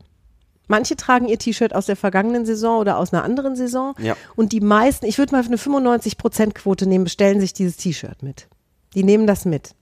Manche 0.68 0.96
tragen 0.96 1.28
ihr 1.28 1.38
T-Shirt 1.38 1.74
aus 1.74 1.86
der 1.86 1.96
vergangenen 1.96 2.44
Saison 2.44 2.80
oder 2.80 2.98
aus 2.98 3.12
einer 3.12 3.22
anderen 3.22 3.54
Saison. 3.54 3.94
Ja. 3.98 4.16
Und 4.34 4.52
die 4.52 4.60
meisten, 4.60 5.06
ich 5.06 5.18
würde 5.18 5.32
mal 5.32 5.44
eine 5.44 5.56
95%-Quote 5.56 6.86
nehmen, 6.86 7.04
bestellen 7.04 7.40
sich 7.40 7.52
dieses 7.52 7.76
T-Shirt 7.76 8.22
mit. 8.22 8.48
Die 8.94 9.04
nehmen 9.04 9.26
das 9.26 9.44
mit. 9.44 9.74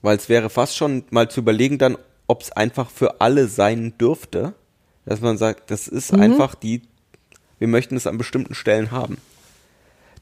Weil 0.00 0.16
es 0.16 0.28
wäre 0.28 0.48
fast 0.48 0.76
schon 0.76 1.04
mal 1.10 1.30
zu 1.30 1.40
überlegen 1.40 1.78
dann, 1.78 1.98
ob 2.26 2.42
es 2.42 2.52
einfach 2.52 2.90
für 2.90 3.20
alle 3.20 3.48
sein 3.48 3.94
dürfte, 3.98 4.54
dass 5.04 5.20
man 5.20 5.38
sagt, 5.38 5.70
das 5.70 5.88
ist 5.88 6.12
einfach 6.12 6.54
die, 6.54 6.82
wir 7.58 7.68
möchten 7.68 7.96
es 7.96 8.06
an 8.06 8.18
bestimmten 8.18 8.54
Stellen 8.54 8.90
haben. 8.90 9.18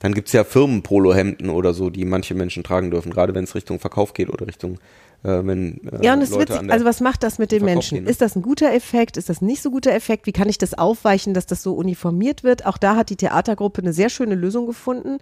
Dann 0.01 0.15
gibt's 0.15 0.33
ja 0.33 0.45
Firmen-Polohemden 0.45 1.51
oder 1.51 1.75
so, 1.75 1.91
die 1.91 2.05
manche 2.05 2.35
Menschen 2.35 2.63
tragen 2.65 2.91
dürfen, 2.91 3.11
gerade 3.11 3.35
wenn 3.35 3.45
es 3.45 3.55
Richtung 3.55 3.79
Verkauf 3.81 4.15
geht 4.15 4.31
oder 4.31 4.47
Richtung, 4.47 4.79
äh, 5.23 5.41
wenn 5.43 5.81
äh, 5.87 6.05
Ja, 6.05 6.15
und 6.15 6.23
es 6.23 6.31
ist 6.31 6.39
witzig, 6.39 6.61
der 6.61 6.73
also 6.73 6.85
was 6.85 7.01
macht 7.01 7.23
das 7.23 7.39
mit 7.39 7.53
den 7.53 7.61
Verkauf 7.61 7.75
Menschen? 7.75 7.95
gehen, 7.97 8.05
ne? 8.05 8.11
Ist 8.11 8.21
das 8.21 8.37
ein 8.37 8.43
guter 8.43 8.73
Effekt? 8.73 9.17
Ist 9.17 9.29
das 9.29 9.41
ein 9.41 9.47
nicht 9.47 9.63
so 9.63 9.71
guter 9.71 9.93
Effekt? 9.93 10.27
Wie 10.27 10.33
kann 10.33 10.49
ich 10.49 10.59
das 10.59 10.75
aufweichen, 10.75 11.35
dass 11.35 11.47
das 11.47 11.63
so 11.63 11.75
uniformiert 11.75 12.45
wird? 12.45 12.67
Auch 12.67 12.79
da 12.79 12.97
hat 12.97 13.11
die 13.11 13.17
Theatergruppe 13.17 13.83
eine 13.83 13.93
sehr 13.93 14.09
schöne 14.09 14.35
Lösung 14.35 14.67
gefunden, 14.67 15.19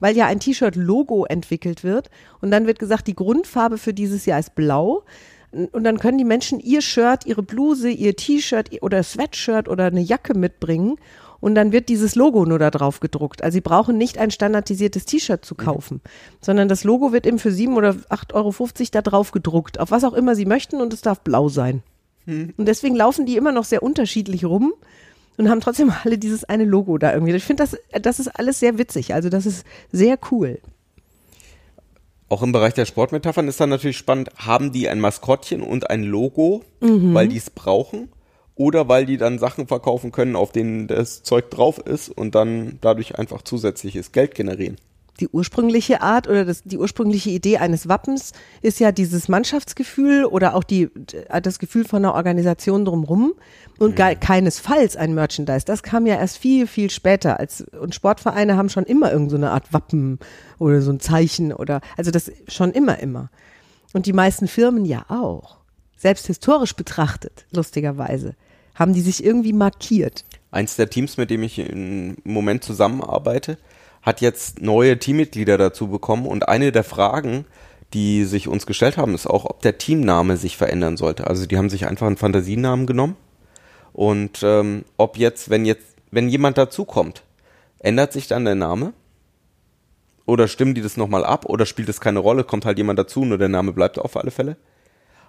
weil 0.00 0.16
ja 0.16 0.26
ein 0.26 0.40
T-Shirt-Logo 0.40 1.24
entwickelt 1.26 1.84
wird 1.84 2.10
und 2.40 2.50
dann 2.50 2.66
wird 2.66 2.78
gesagt, 2.78 3.06
die 3.06 3.14
Grundfarbe 3.14 3.78
für 3.78 3.94
dieses 3.94 4.26
Jahr 4.26 4.38
ist 4.38 4.54
blau. 4.54 5.04
Und 5.52 5.84
dann 5.84 5.98
können 5.98 6.16
die 6.16 6.24
Menschen 6.24 6.60
ihr 6.60 6.80
Shirt, 6.80 7.26
ihre 7.26 7.42
Bluse, 7.42 7.90
ihr 7.90 8.16
T-Shirt 8.16 8.70
oder 8.80 9.02
Sweatshirt 9.02 9.68
oder 9.68 9.84
eine 9.84 10.00
Jacke 10.00 10.32
mitbringen. 10.32 10.96
Und 11.42 11.56
dann 11.56 11.72
wird 11.72 11.88
dieses 11.88 12.14
Logo 12.14 12.46
nur 12.46 12.60
da 12.60 12.70
drauf 12.70 13.00
gedruckt. 13.00 13.42
Also 13.42 13.56
sie 13.56 13.60
brauchen 13.60 13.98
nicht 13.98 14.16
ein 14.16 14.30
standardisiertes 14.30 15.06
T-Shirt 15.06 15.44
zu 15.44 15.56
kaufen, 15.56 16.00
sondern 16.40 16.68
das 16.68 16.84
Logo 16.84 17.12
wird 17.12 17.26
eben 17.26 17.40
für 17.40 17.50
7 17.50 17.76
oder 17.76 17.90
8,50 17.90 18.32
Euro 18.32 18.52
da 18.92 19.02
drauf 19.02 19.32
gedruckt, 19.32 19.80
auf 19.80 19.90
was 19.90 20.04
auch 20.04 20.12
immer 20.12 20.36
sie 20.36 20.46
möchten 20.46 20.80
und 20.80 20.94
es 20.94 21.02
darf 21.02 21.20
blau 21.20 21.48
sein. 21.48 21.82
Und 22.56 22.66
deswegen 22.66 22.94
laufen 22.94 23.26
die 23.26 23.36
immer 23.36 23.50
noch 23.50 23.64
sehr 23.64 23.82
unterschiedlich 23.82 24.44
rum 24.44 24.72
und 25.36 25.50
haben 25.50 25.60
trotzdem 25.60 25.92
alle 26.04 26.16
dieses 26.16 26.44
eine 26.44 26.64
Logo 26.64 26.96
da 26.96 27.12
irgendwie. 27.12 27.34
Ich 27.34 27.44
finde, 27.44 27.64
das, 27.64 27.76
das 28.00 28.20
ist 28.20 28.28
alles 28.28 28.60
sehr 28.60 28.78
witzig. 28.78 29.12
Also 29.12 29.28
das 29.28 29.44
ist 29.44 29.66
sehr 29.90 30.20
cool. 30.30 30.60
Auch 32.28 32.42
im 32.42 32.52
Bereich 32.52 32.72
der 32.72 32.86
Sportmetaphern 32.86 33.48
ist 33.48 33.60
dann 33.60 33.68
natürlich 33.68 33.98
spannend, 33.98 34.30
haben 34.36 34.72
die 34.72 34.88
ein 34.88 35.00
Maskottchen 35.00 35.60
und 35.60 35.90
ein 35.90 36.04
Logo, 36.04 36.62
weil 36.80 37.28
die 37.28 37.36
es 37.36 37.50
brauchen? 37.50 38.08
Oder 38.54 38.88
weil 38.88 39.06
die 39.06 39.16
dann 39.16 39.38
Sachen 39.38 39.66
verkaufen 39.66 40.12
können, 40.12 40.36
auf 40.36 40.52
denen 40.52 40.86
das 40.86 41.22
Zeug 41.22 41.50
drauf 41.50 41.78
ist 41.78 42.10
und 42.10 42.34
dann 42.34 42.78
dadurch 42.80 43.18
einfach 43.18 43.42
zusätzliches 43.42 44.12
Geld 44.12 44.34
generieren? 44.34 44.76
Die 45.20 45.28
ursprüngliche 45.28 46.00
Art 46.00 46.26
oder 46.26 46.44
das, 46.44 46.62
die 46.62 46.78
ursprüngliche 46.78 47.30
Idee 47.30 47.58
eines 47.58 47.86
Wappens 47.86 48.32
ist 48.62 48.80
ja 48.80 48.92
dieses 48.92 49.28
Mannschaftsgefühl 49.28 50.24
oder 50.24 50.54
auch 50.54 50.64
die, 50.64 50.88
das 51.42 51.58
Gefühl 51.58 51.84
von 51.84 52.04
einer 52.04 52.14
Organisation 52.14 52.84
drumherum 52.84 53.34
und 53.78 53.94
gar 53.94 54.14
keinesfalls 54.14 54.96
ein 54.96 55.14
Merchandise. 55.14 55.66
Das 55.66 55.82
kam 55.82 56.06
ja 56.06 56.16
erst 56.16 56.38
viel, 56.38 56.66
viel 56.66 56.88
später. 56.88 57.38
Als, 57.38 57.60
und 57.78 57.94
Sportvereine 57.94 58.56
haben 58.56 58.70
schon 58.70 58.84
immer 58.84 59.12
irgendeine 59.12 59.30
so 59.30 59.36
eine 59.36 59.50
Art 59.50 59.72
Wappen 59.72 60.18
oder 60.58 60.80
so 60.80 60.90
ein 60.90 61.00
Zeichen 61.00 61.52
oder, 61.52 61.82
also 61.96 62.10
das 62.10 62.32
schon 62.48 62.72
immer, 62.72 62.98
immer. 62.98 63.30
Und 63.92 64.06
die 64.06 64.14
meisten 64.14 64.48
Firmen 64.48 64.86
ja 64.86 65.04
auch. 65.08 65.61
Selbst 66.02 66.26
historisch 66.26 66.74
betrachtet, 66.74 67.46
lustigerweise, 67.52 68.34
haben 68.74 68.92
die 68.92 69.02
sich 69.02 69.22
irgendwie 69.22 69.52
markiert. 69.52 70.24
Eins 70.50 70.74
der 70.74 70.90
Teams, 70.90 71.16
mit 71.16 71.30
dem 71.30 71.44
ich 71.44 71.60
im 71.60 72.16
Moment 72.24 72.64
zusammenarbeite, 72.64 73.56
hat 74.02 74.20
jetzt 74.20 74.60
neue 74.60 74.98
Teammitglieder 74.98 75.58
dazu 75.58 75.86
bekommen 75.86 76.26
und 76.26 76.48
eine 76.48 76.72
der 76.72 76.82
Fragen, 76.82 77.44
die 77.94 78.24
sich 78.24 78.48
uns 78.48 78.66
gestellt 78.66 78.96
haben, 78.96 79.14
ist 79.14 79.28
auch, 79.28 79.44
ob 79.44 79.62
der 79.62 79.78
Teamname 79.78 80.36
sich 80.36 80.56
verändern 80.56 80.96
sollte. 80.96 81.28
Also 81.28 81.46
die 81.46 81.56
haben 81.56 81.70
sich 81.70 81.86
einfach 81.86 82.08
einen 82.08 82.16
Fantasienamen 82.16 82.88
genommen 82.88 83.14
und 83.92 84.40
ähm, 84.42 84.84
ob 84.96 85.16
jetzt, 85.16 85.50
wenn 85.50 85.64
jetzt, 85.64 85.86
wenn 86.10 86.28
jemand 86.28 86.58
dazukommt, 86.58 87.22
ändert 87.78 88.12
sich 88.12 88.26
dann 88.26 88.44
der 88.44 88.56
Name? 88.56 88.92
Oder 90.26 90.48
stimmen 90.48 90.74
die 90.74 90.82
das 90.82 90.96
nochmal 90.96 91.24
ab? 91.24 91.44
Oder 91.46 91.64
spielt 91.64 91.88
es 91.88 92.00
keine 92.00 92.18
Rolle? 92.18 92.42
Kommt 92.42 92.64
halt 92.64 92.78
jemand 92.78 92.98
dazu, 92.98 93.24
nur 93.24 93.38
der 93.38 93.48
Name 93.48 93.72
bleibt 93.72 94.00
auf 94.00 94.16
alle 94.16 94.32
Fälle? 94.32 94.56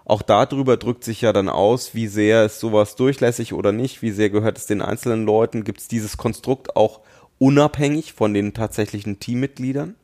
Auch 0.06 0.22
darüber 0.22 0.78
drückt 0.78 1.04
sich 1.04 1.22
ja 1.22 1.32
dann 1.32 1.50
aus, 1.50 1.96
wie 1.96 2.08
sehr 2.08 2.46
ist 2.46 2.60
sowas 2.60 2.96
durchlässig 2.96 3.54
oder 3.54 3.72
nicht, 3.72 4.02
wie 4.02 4.12
sehr 4.12 4.30
gehört 4.30 4.58
es 4.58 4.66
den 4.66 4.82
einzelnen 4.82 5.26
Leuten, 5.26 5.64
gibt 5.64 5.80
es 5.80 5.88
dieses 5.88 6.18
Konstrukt 6.18 6.76
auch 6.76 7.02
unabhängig 7.40 8.14
von 8.14 8.34
den 8.34 8.54
tatsächlichen 8.54 9.20
Teammitgliedern? 9.20 9.96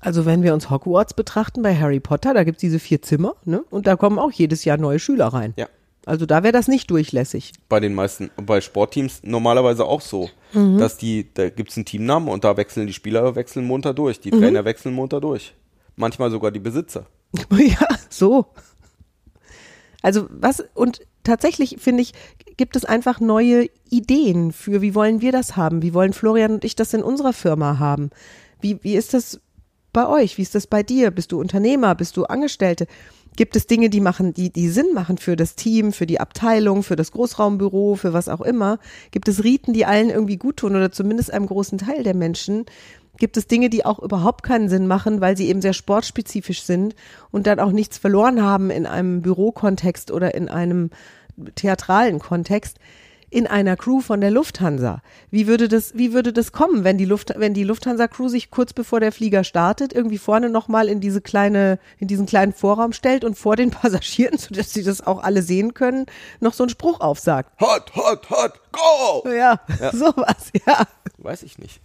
Also 0.00 0.24
wenn 0.24 0.42
wir 0.42 0.54
uns 0.54 0.70
Hogwarts 0.70 1.14
betrachten 1.14 1.62
bei 1.62 1.76
Harry 1.76 2.00
Potter, 2.00 2.32
da 2.34 2.44
gibt's 2.44 2.60
diese 2.60 2.78
vier 2.78 3.02
Zimmer, 3.02 3.34
ne? 3.44 3.64
Und 3.70 3.86
da 3.86 3.96
kommen 3.96 4.18
auch 4.18 4.30
jedes 4.30 4.64
Jahr 4.64 4.78
neue 4.78 4.98
Schüler 4.98 5.26
rein. 5.26 5.52
Ja. 5.56 5.68
Also 6.06 6.24
da 6.24 6.42
wäre 6.42 6.52
das 6.52 6.66
nicht 6.66 6.90
durchlässig. 6.90 7.52
Bei 7.68 7.78
den 7.78 7.94
meisten, 7.94 8.30
bei 8.36 8.60
Sportteams 8.60 9.20
normalerweise 9.22 9.84
auch 9.84 10.00
so, 10.00 10.30
dass 10.52 10.96
die, 10.96 11.32
da 11.34 11.50
gibt's 11.50 11.76
einen 11.76 11.84
Teamnamen 11.84 12.28
und 12.28 12.42
da 12.42 12.56
wechseln 12.56 12.86
die 12.86 12.94
Spieler 12.94 13.34
wechseln 13.36 13.66
munter 13.66 13.92
durch, 13.92 14.18
die 14.18 14.30
Trainer 14.30 14.64
wechseln 14.64 14.94
munter 14.94 15.20
durch. 15.20 15.54
Manchmal 15.96 16.30
sogar 16.30 16.50
die 16.50 16.58
Besitzer. 16.58 17.06
ja, 17.50 17.86
so. 18.08 18.46
Also 20.02 20.26
was, 20.30 20.64
und 20.74 21.00
tatsächlich 21.24 21.76
finde 21.78 22.02
ich, 22.02 22.12
gibt 22.56 22.76
es 22.76 22.84
einfach 22.84 23.20
neue 23.20 23.68
Ideen 23.90 24.52
für, 24.52 24.82
wie 24.82 24.94
wollen 24.94 25.20
wir 25.20 25.32
das 25.32 25.56
haben? 25.56 25.82
Wie 25.82 25.94
wollen 25.94 26.12
Florian 26.12 26.52
und 26.52 26.64
ich 26.64 26.76
das 26.76 26.94
in 26.94 27.02
unserer 27.02 27.32
Firma 27.32 27.78
haben? 27.78 28.10
Wie, 28.60 28.82
wie 28.82 28.96
ist 28.96 29.14
das 29.14 29.40
bei 29.92 30.06
euch? 30.06 30.38
Wie 30.38 30.42
ist 30.42 30.54
das 30.54 30.66
bei 30.66 30.82
dir? 30.82 31.10
Bist 31.10 31.32
du 31.32 31.40
Unternehmer? 31.40 31.94
Bist 31.94 32.16
du 32.16 32.24
Angestellte? 32.24 32.86
Gibt 33.36 33.56
es 33.56 33.66
Dinge, 33.66 33.90
die 33.90 34.00
machen, 34.00 34.34
die, 34.34 34.50
die 34.50 34.68
Sinn 34.68 34.92
machen 34.92 35.16
für 35.16 35.36
das 35.36 35.54
Team, 35.54 35.92
für 35.92 36.06
die 36.06 36.20
Abteilung, 36.20 36.82
für 36.82 36.96
das 36.96 37.12
Großraumbüro, 37.12 37.94
für 37.94 38.12
was 38.12 38.28
auch 38.28 38.40
immer? 38.40 38.78
Gibt 39.12 39.28
es 39.28 39.44
Riten, 39.44 39.72
die 39.72 39.86
allen 39.86 40.10
irgendwie 40.10 40.36
gut 40.36 40.58
tun 40.58 40.76
oder 40.76 40.92
zumindest 40.92 41.32
einem 41.32 41.46
großen 41.46 41.78
Teil 41.78 42.02
der 42.02 42.14
Menschen? 42.14 42.66
Gibt 43.20 43.36
es 43.36 43.46
Dinge, 43.46 43.68
die 43.68 43.84
auch 43.84 43.98
überhaupt 43.98 44.42
keinen 44.42 44.70
Sinn 44.70 44.86
machen, 44.86 45.20
weil 45.20 45.36
sie 45.36 45.48
eben 45.48 45.60
sehr 45.60 45.74
sportspezifisch 45.74 46.62
sind 46.62 46.96
und 47.30 47.46
dann 47.46 47.60
auch 47.60 47.70
nichts 47.70 47.98
verloren 47.98 48.42
haben 48.42 48.70
in 48.70 48.86
einem 48.86 49.20
Bürokontext 49.20 50.10
oder 50.10 50.34
in 50.34 50.48
einem 50.48 50.90
theatralen 51.54 52.18
Kontext? 52.18 52.78
in 53.32 53.46
einer 53.46 53.76
Crew 53.76 54.00
von 54.00 54.20
der 54.20 54.32
Lufthansa. 54.32 55.02
Wie 55.30 55.46
würde 55.46 55.68
das, 55.68 55.96
wie 55.96 56.12
würde 56.12 56.32
das 56.32 56.50
kommen, 56.50 56.82
wenn 56.82 56.98
die 56.98 57.04
Luft, 57.04 57.32
wenn 57.36 57.54
die 57.54 57.62
Lufthansa-Crew 57.62 58.26
sich 58.26 58.50
kurz 58.50 58.72
bevor 58.72 58.98
der 58.98 59.12
Flieger 59.12 59.44
startet, 59.44 59.92
irgendwie 59.92 60.18
vorne 60.18 60.50
nochmal 60.50 60.88
in 60.88 61.00
diese 61.00 61.20
kleine, 61.20 61.78
in 61.98 62.08
diesen 62.08 62.26
kleinen 62.26 62.52
Vorraum 62.52 62.92
stellt 62.92 63.22
und 63.22 63.38
vor 63.38 63.54
den 63.54 63.70
Passagieren, 63.70 64.36
sodass 64.36 64.72
sie 64.72 64.82
das 64.82 65.06
auch 65.06 65.22
alle 65.22 65.42
sehen 65.42 65.74
können, 65.74 66.06
noch 66.40 66.54
so 66.54 66.64
einen 66.64 66.70
Spruch 66.70 66.98
aufsagt? 67.00 67.52
Hot, 67.60 67.94
hot, 67.94 68.28
hot, 68.30 68.60
go! 68.72 69.30
Ja, 69.30 69.60
sowas, 69.92 70.50
ja. 70.66 70.82
Weiß 71.18 71.44
ich 71.44 71.56
nicht. 71.58 71.80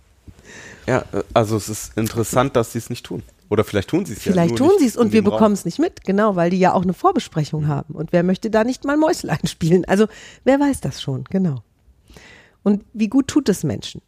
Ja, 0.88 1.05
äh, 1.12 1.23
also 1.34 1.58
es 1.58 1.69
ist 1.69 1.97
interessant, 1.97 2.55
dass 2.55 2.73
sie 2.73 2.79
es 2.79 2.89
nicht 2.89 3.05
tun. 3.05 3.23
Oder 3.49 3.63
vielleicht 3.63 3.89
tun 3.89 4.05
sie 4.05 4.13
es 4.13 4.25
ja. 4.25 4.31
Vielleicht 4.31 4.58
tun 4.58 4.71
sie 4.79 4.88
es 4.88 4.97
und 4.97 5.13
wir 5.13 5.23
bekommen 5.23 5.53
es 5.53 5.65
nicht 5.65 5.79
mit, 5.79 6.03
genau, 6.03 6.36
weil 6.36 6.49
die 6.49 6.60
ja 6.60 6.73
auch 6.73 6.81
eine 6.81 6.93
Vorbesprechung 6.93 7.67
haben. 7.67 7.93
Und 7.93 8.12
wer 8.12 8.23
möchte 8.23 8.49
da 8.49 8.63
nicht 8.63 8.86
mal 8.86 8.97
Mäuslein 8.97 9.39
spielen? 9.45 9.86
Also 9.86 10.08
wer 10.43 10.60
weiß 10.60 10.81
das 10.81 11.01
schon, 11.01 11.25
genau. 11.25 11.63
Und 12.63 12.84
wie 12.93 13.10
gut 13.10 13.27
tut 13.27 13.47
es 13.49 13.63
Menschen? 13.63 14.01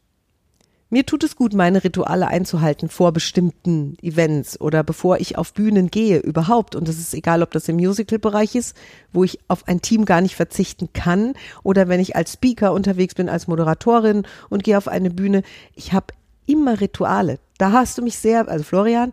Mir 0.89 1.05
tut 1.05 1.25
es 1.25 1.35
gut, 1.35 1.53
meine 1.53 1.83
Rituale 1.83 2.29
einzuhalten 2.29 2.87
vor 2.87 3.11
bestimmten 3.11 3.97
Events 4.01 4.59
oder 4.61 4.85
bevor 4.85 5.19
ich 5.19 5.37
auf 5.37 5.53
Bühnen 5.53 5.91
gehe 5.91 6.19
überhaupt. 6.19 6.75
Und 6.75 6.87
es 6.87 6.97
ist 6.97 7.13
egal, 7.13 7.43
ob 7.43 7.51
das 7.51 7.67
im 7.67 7.75
Musical-Bereich 7.75 8.55
ist, 8.55 8.75
wo 9.11 9.25
ich 9.25 9.37
auf 9.49 9.67
ein 9.67 9.81
Team 9.81 10.05
gar 10.05 10.21
nicht 10.21 10.35
verzichten 10.35 10.93
kann, 10.93 11.33
oder 11.61 11.89
wenn 11.89 11.99
ich 11.99 12.15
als 12.15 12.33
Speaker 12.33 12.71
unterwegs 12.71 13.15
bin, 13.15 13.27
als 13.27 13.47
Moderatorin 13.47 14.25
und 14.49 14.63
gehe 14.63 14.77
auf 14.77 14.87
eine 14.87 15.09
Bühne. 15.09 15.43
Ich 15.75 15.91
habe 15.91 16.07
immer 16.47 16.81
Rituale. 16.81 17.39
Da 17.57 17.71
hast 17.71 17.97
du 17.97 18.01
mich 18.01 18.17
sehr, 18.17 18.47
also 18.47 18.63
Florian, 18.63 19.11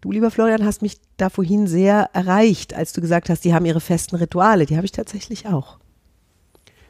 du 0.00 0.12
lieber 0.12 0.30
Florian, 0.30 0.64
hast 0.64 0.82
mich 0.82 0.98
da 1.16 1.28
vorhin 1.30 1.66
sehr 1.66 2.10
erreicht, 2.12 2.74
als 2.74 2.92
du 2.92 3.00
gesagt 3.00 3.28
hast, 3.28 3.44
die 3.44 3.52
haben 3.52 3.66
ihre 3.66 3.80
festen 3.80 4.16
Rituale. 4.16 4.66
Die 4.66 4.76
habe 4.76 4.86
ich 4.86 4.92
tatsächlich 4.92 5.46
auch. 5.46 5.78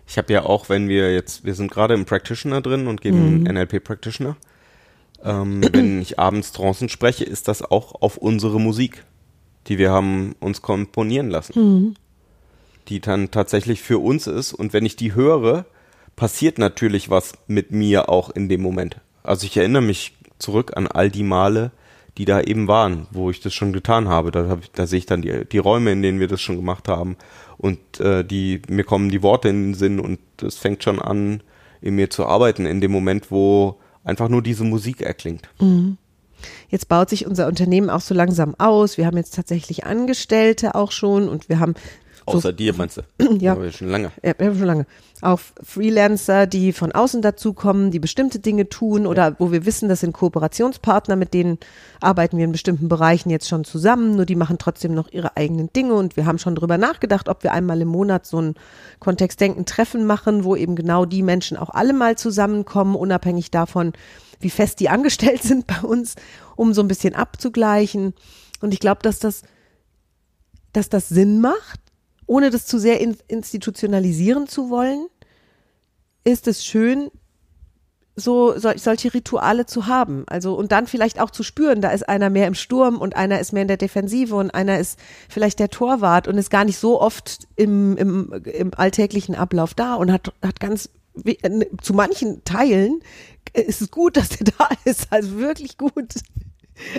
Ich 0.07 0.19
habe 0.19 0.33
ja 0.33 0.45
auch, 0.45 0.69
wenn 0.69 0.89
wir 0.89 1.15
jetzt, 1.15 1.45
wir 1.45 1.55
sind 1.55 1.71
gerade 1.71 1.95
im 1.95 2.05
Practitioner 2.05 2.61
drin 2.61 2.89
und 2.89 3.01
geben 3.01 3.45
NLP 3.45 3.85
Practitioner. 3.85 4.37
Ähm, 5.23 5.63
wenn 5.73 6.03
ich 6.03 6.19
abends 6.19 6.53
Trancen 6.53 6.89
spreche, 6.89 7.25
ist 7.25 7.49
das 7.49 7.63
auch 7.63 8.03
auf 8.03 8.17
unsere 8.17 8.61
Musik, 8.61 9.05
die 9.69 9.79
wir 9.79 9.91
haben 9.91 10.35
uns 10.41 10.63
komponieren 10.63 11.31
lassen. 11.31 11.53
Die 12.89 13.01
dann 13.01 13.31
tatsächlich 13.31 13.83
für 13.83 13.99
uns 13.99 14.27
ist. 14.27 14.53
Und 14.53 14.73
wenn 14.73 14.85
ich 14.85 14.97
die 14.97 15.15
höre, 15.15 15.65
passiert 16.17 16.59
natürlich 16.59 17.09
was 17.09 17.35
mit 17.47 17.71
mir 17.71 18.09
auch 18.09 18.31
in 18.31 18.49
dem 18.49 18.63
Moment. 18.63 18.97
Also 19.23 19.47
ich 19.47 19.57
erinnere 19.57 19.83
mich 19.83 20.17
zurück 20.39 20.77
an 20.77 20.87
all 20.87 21.11
die 21.11 21.23
Male, 21.23 21.71
die 22.19 22.25
da 22.25 22.41
eben 22.41 22.69
waren, 22.69 23.07
wo 23.11 23.31
ich 23.31 23.41
das 23.41 23.55
schon 23.55 23.73
getan 23.73 24.09
habe. 24.09 24.31
Da, 24.31 24.49
hab 24.49 24.63
ich, 24.63 24.71
da 24.73 24.87
sehe 24.87 24.99
ich 24.99 25.07
dann 25.07 25.23
die, 25.23 25.45
die 25.45 25.59
Räume, 25.59 25.93
in 25.93 26.03
denen 26.03 26.21
wir 26.21 26.29
das 26.29 26.41
schon 26.41 26.57
gemacht 26.57 26.89
haben. 26.89 27.17
Und 27.57 28.01
äh, 28.01 28.25
die, 28.25 28.63
mir 28.69 28.85
kommen 28.85 29.11
die 29.11 29.23
Worte 29.23 29.49
in 29.49 29.69
den 29.69 29.75
Sinn 29.75 30.01
und 30.01 30.19
es 30.43 30.57
fängt 30.57 30.83
schon 30.83 31.01
an, 31.01 31.43
in 31.81 31.95
mir 31.95 32.11
zu 32.11 32.27
arbeiten, 32.27 32.67
in 32.67 32.81
dem 32.81 32.91
Moment, 32.93 33.31
wo 33.31 33.79
einfach 34.05 34.29
nur 34.29 34.43
diese 34.43 34.65
Musik 34.65 35.03
erklingt. 35.03 35.49
Jetzt 36.69 36.89
baut 36.89 37.11
sich 37.11 37.27
unser 37.27 37.47
Unternehmen 37.47 37.91
auch 37.91 38.01
so 38.01 38.15
langsam 38.15 38.55
aus. 38.59 38.97
Wir 38.97 39.07
haben 39.07 39.17
jetzt 39.17 39.35
tatsächlich 39.35 39.85
Angestellte 39.85 40.75
auch 40.75 40.93
schon 40.93 41.29
und 41.29 41.49
wir 41.49 41.59
haben 41.59 41.75
so 42.31 42.39
Außer 42.39 42.53
dir, 42.53 42.75
meinst 42.75 42.99
du? 42.99 43.03
Ja. 43.41 43.53
Aber 43.53 43.71
schon 43.73 43.89
lange. 43.89 44.11
Ja, 44.23 44.35
schon 44.39 44.65
lange. 44.65 44.87
Auch 45.23 45.41
Freelancer, 45.63 46.47
die 46.47 46.73
von 46.73 46.93
außen 46.93 47.21
dazukommen, 47.21 47.91
die 47.91 47.99
bestimmte 47.99 48.39
Dinge 48.39 48.69
tun 48.69 49.07
oder 49.07 49.37
wo 49.39 49.53
wir 49.53 49.67
wissen, 49.67 49.89
das 49.89 50.01
sind 50.01 50.13
Kooperationspartner, 50.13 51.17
mit 51.17 51.35
denen 51.35 51.59
arbeiten 52.01 52.39
wir 52.39 52.45
in 52.45 52.53
bestimmten 52.53 52.89
Bereichen 52.89 53.29
jetzt 53.29 53.49
schon 53.49 53.65
zusammen, 53.65 54.17
nur 54.17 54.25
die 54.25 54.35
machen 54.35 54.57
trotzdem 54.59 54.95
noch 54.95 55.13
ihre 55.13 55.37
eigenen 55.37 55.71
Dinge 55.73 55.95
und 55.95 56.17
wir 56.17 56.25
haben 56.25 56.39
schon 56.39 56.55
drüber 56.55 56.79
nachgedacht, 56.79 57.29
ob 57.29 57.43
wir 57.43 57.53
einmal 57.53 57.81
im 57.83 57.89
Monat 57.89 58.27
so 58.27 58.41
ein 58.41 58.55
Kontextdenken-Treffen 58.99 60.07
machen, 60.07 60.45
wo 60.45 60.57
eben 60.57 60.75
genau 60.75 61.05
die 61.05 61.23
Menschen 61.23 61.59
auch 61.59 61.71
alle 61.71 61.93
mal 61.93 62.17
zusammenkommen, 62.17 62.97
unabhängig 62.97 63.51
davon, 63.51 63.93
wie 64.41 64.51
fest 64.51 64.81
die 64.81 64.89
angestellt 64.89 65.43
sind 65.45 65.67
bei 65.67 65.81
uns, 65.83 66.15
um 66.57 66.73
so 66.73 66.83
ein 66.83 66.89
bisschen 66.89 67.15
abzugleichen. 67.15 68.15
Und 68.61 68.73
ich 68.73 68.81
glaube, 68.81 69.01
dass 69.03 69.19
das, 69.19 69.43
dass 70.73 70.89
das 70.89 71.09
Sinn 71.09 71.41
macht, 71.41 71.81
ohne 72.31 72.51
das 72.51 72.65
zu 72.65 72.79
sehr 72.79 73.01
in, 73.01 73.17
institutionalisieren 73.27 74.47
zu 74.47 74.71
wollen, 74.71 75.09
ist 76.23 76.47
es 76.47 76.65
schön, 76.65 77.11
so 78.15 78.57
sol 78.57 78.79
solche 78.79 79.13
Rituale 79.13 79.67
zu 79.67 79.89
haben. 79.89 80.23
Also 80.29 80.55
und 80.55 80.71
dann 80.71 80.87
vielleicht 80.87 81.21
auch 81.21 81.31
zu 81.31 81.43
spüren, 81.43 81.81
da 81.81 81.91
ist 81.91 82.09
einer 82.09 82.31
mehr 82.31 82.47
im 82.47 82.55
Sturm 82.55 82.99
und 82.99 83.17
einer 83.17 83.41
ist 83.41 83.53
mehr 83.53 83.63
in 83.63 83.69
der 83.69 83.79
Defensive 83.79 84.37
und 84.37 84.53
einer 84.53 84.79
ist 84.79 84.97
vielleicht 85.29 85.59
der 85.59 85.71
Torwart 85.71 86.29
und 86.29 86.39
ist 86.39 86.51
gar 86.51 86.65
nicht 86.65 86.79
so 86.79 87.01
oft 87.01 87.49
im, 87.57 87.97
im, 87.97 88.33
im 88.45 88.71
alltäglichen 88.77 89.35
Ablauf 89.35 89.75
da 89.75 89.95
und 89.95 90.13
hat, 90.13 90.33
hat 90.41 90.61
ganz 90.61 90.89
äh, 91.25 91.67
zu 91.83 91.95
manchen 91.95 92.45
Teilen 92.45 93.01
ist 93.55 93.83
es 93.83 93.91
gut, 93.91 94.17
dass 94.17 94.29
der 94.29 94.53
da 94.59 94.69
ist, 94.85 95.09
also 95.11 95.37
wirklich 95.39 95.79
gut. 95.79 96.15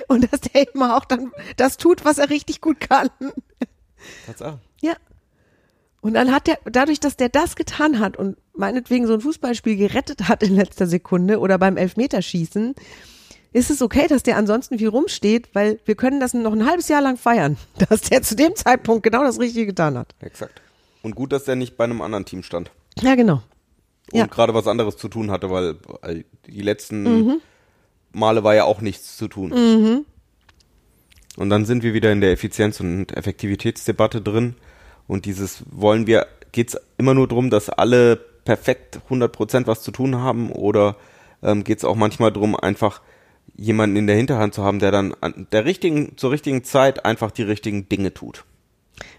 Und 0.10 0.32
dass 0.32 0.41
der 0.41 0.74
immer 0.74 0.98
auch 0.98 1.06
dann 1.06 1.32
das 1.56 1.78
tut, 1.78 2.04
was 2.04 2.17
er 2.17 2.30
richtig 2.30 2.60
gut 2.60 2.82
kann. 2.82 3.10
Tatsache. 4.26 4.60
Ja. 4.82 4.96
Und 6.02 6.16
dann 6.16 6.32
hat 6.32 6.48
er, 6.48 6.58
dadurch, 6.66 7.00
dass 7.00 7.16
der 7.16 7.30
das 7.30 7.56
getan 7.56 8.00
hat 8.00 8.18
und 8.18 8.36
meinetwegen 8.56 9.06
so 9.08 9.14
ein 9.14 9.22
Fußballspiel 9.22 9.76
gerettet 9.78 10.28
hat 10.28 10.42
in 10.44 10.56
letzter 10.56 10.88
Sekunde 10.88 11.40
oder 11.40 11.58
beim 11.60 11.78
Elfmeterschießen, 11.78 12.74
ist 13.54 13.70
es 13.70 13.82
okay, 13.82 14.08
dass 14.08 14.24
der 14.24 14.38
ansonsten 14.38 14.80
viel 14.80 14.88
rumsteht, 14.88 15.50
weil 15.54 15.80
wir 15.86 15.96
können 15.96 16.20
das 16.20 16.34
noch 16.34 16.54
ein 16.54 16.66
halbes 16.66 16.88
Jahr 16.88 17.02
lang 17.02 17.18
feiern, 17.18 17.58
dass 17.90 18.02
der 18.02 18.24
zu 18.24 18.36
dem 18.36 18.56
Zeitpunkt 18.56 19.04
genau 19.04 19.24
das 19.24 19.40
Richtige 19.40 19.68
getan 19.68 19.98
hat. 19.98 20.16
Exakt. 20.22 20.62
Und 21.04 21.16
gut, 21.16 21.32
dass 21.32 21.44
der 21.44 21.56
nicht 21.56 21.78
bei 21.78 21.84
einem 21.84 22.02
anderen 22.02 22.26
Team 22.26 22.44
stand. 22.44 22.72
Ja, 23.02 23.16
genau. 23.16 23.44
Und 24.12 24.20
Ja. 24.20 24.26
gerade 24.26 24.54
was 24.54 24.68
anderes 24.68 24.98
zu 24.98 25.08
tun 25.08 25.30
hatte, 25.32 25.50
weil 25.52 25.76
die 26.48 26.62
letzten 26.62 27.04
Mhm. 27.04 27.42
Male 28.12 28.44
war 28.44 28.56
ja 28.56 28.66
auch 28.66 28.82
nichts 28.82 29.16
zu 29.18 29.28
tun. 29.28 30.06
Und 31.38 31.50
dann 31.50 31.66
sind 31.66 31.82
wir 31.84 31.94
wieder 31.94 32.12
in 32.12 32.20
der 32.22 32.32
Effizienz- 32.32 32.80
und 32.82 33.16
Effektivitätsdebatte 33.16 34.22
drin. 34.22 34.56
Und 35.12 35.26
dieses 35.26 35.65
wollen 35.69 36.08
wir, 36.08 36.26
geht's 36.54 36.78
immer 36.97 37.13
nur 37.13 37.28
drum, 37.28 37.50
dass 37.50 37.67
alle 37.69 38.15
perfekt 38.15 39.02
100% 39.10 39.67
was 39.67 39.82
zu 39.82 39.91
tun 39.91 40.15
haben 40.15 40.54
oder 40.54 40.95
ähm, 41.43 41.65
geht's 41.65 41.84
auch 41.84 41.97
manchmal 41.97 42.32
drum, 42.32 42.56
einfach 42.56 43.02
jemanden 43.58 43.97
in 43.97 44.08
der 44.08 44.15
Hinterhand 44.15 44.54
zu 44.54 44.63
haben, 44.63 44.80
der 44.80 44.91
dann 44.91 45.13
an 45.19 45.47
der 45.52 45.65
richtigen, 45.65 46.15
zur 46.15 46.32
richtigen 46.32 46.63
Zeit 46.63 47.04
einfach 47.04 47.30
die 47.32 47.43
richtigen 47.43 47.89
Dinge 47.89 48.13
tut. 48.13 48.45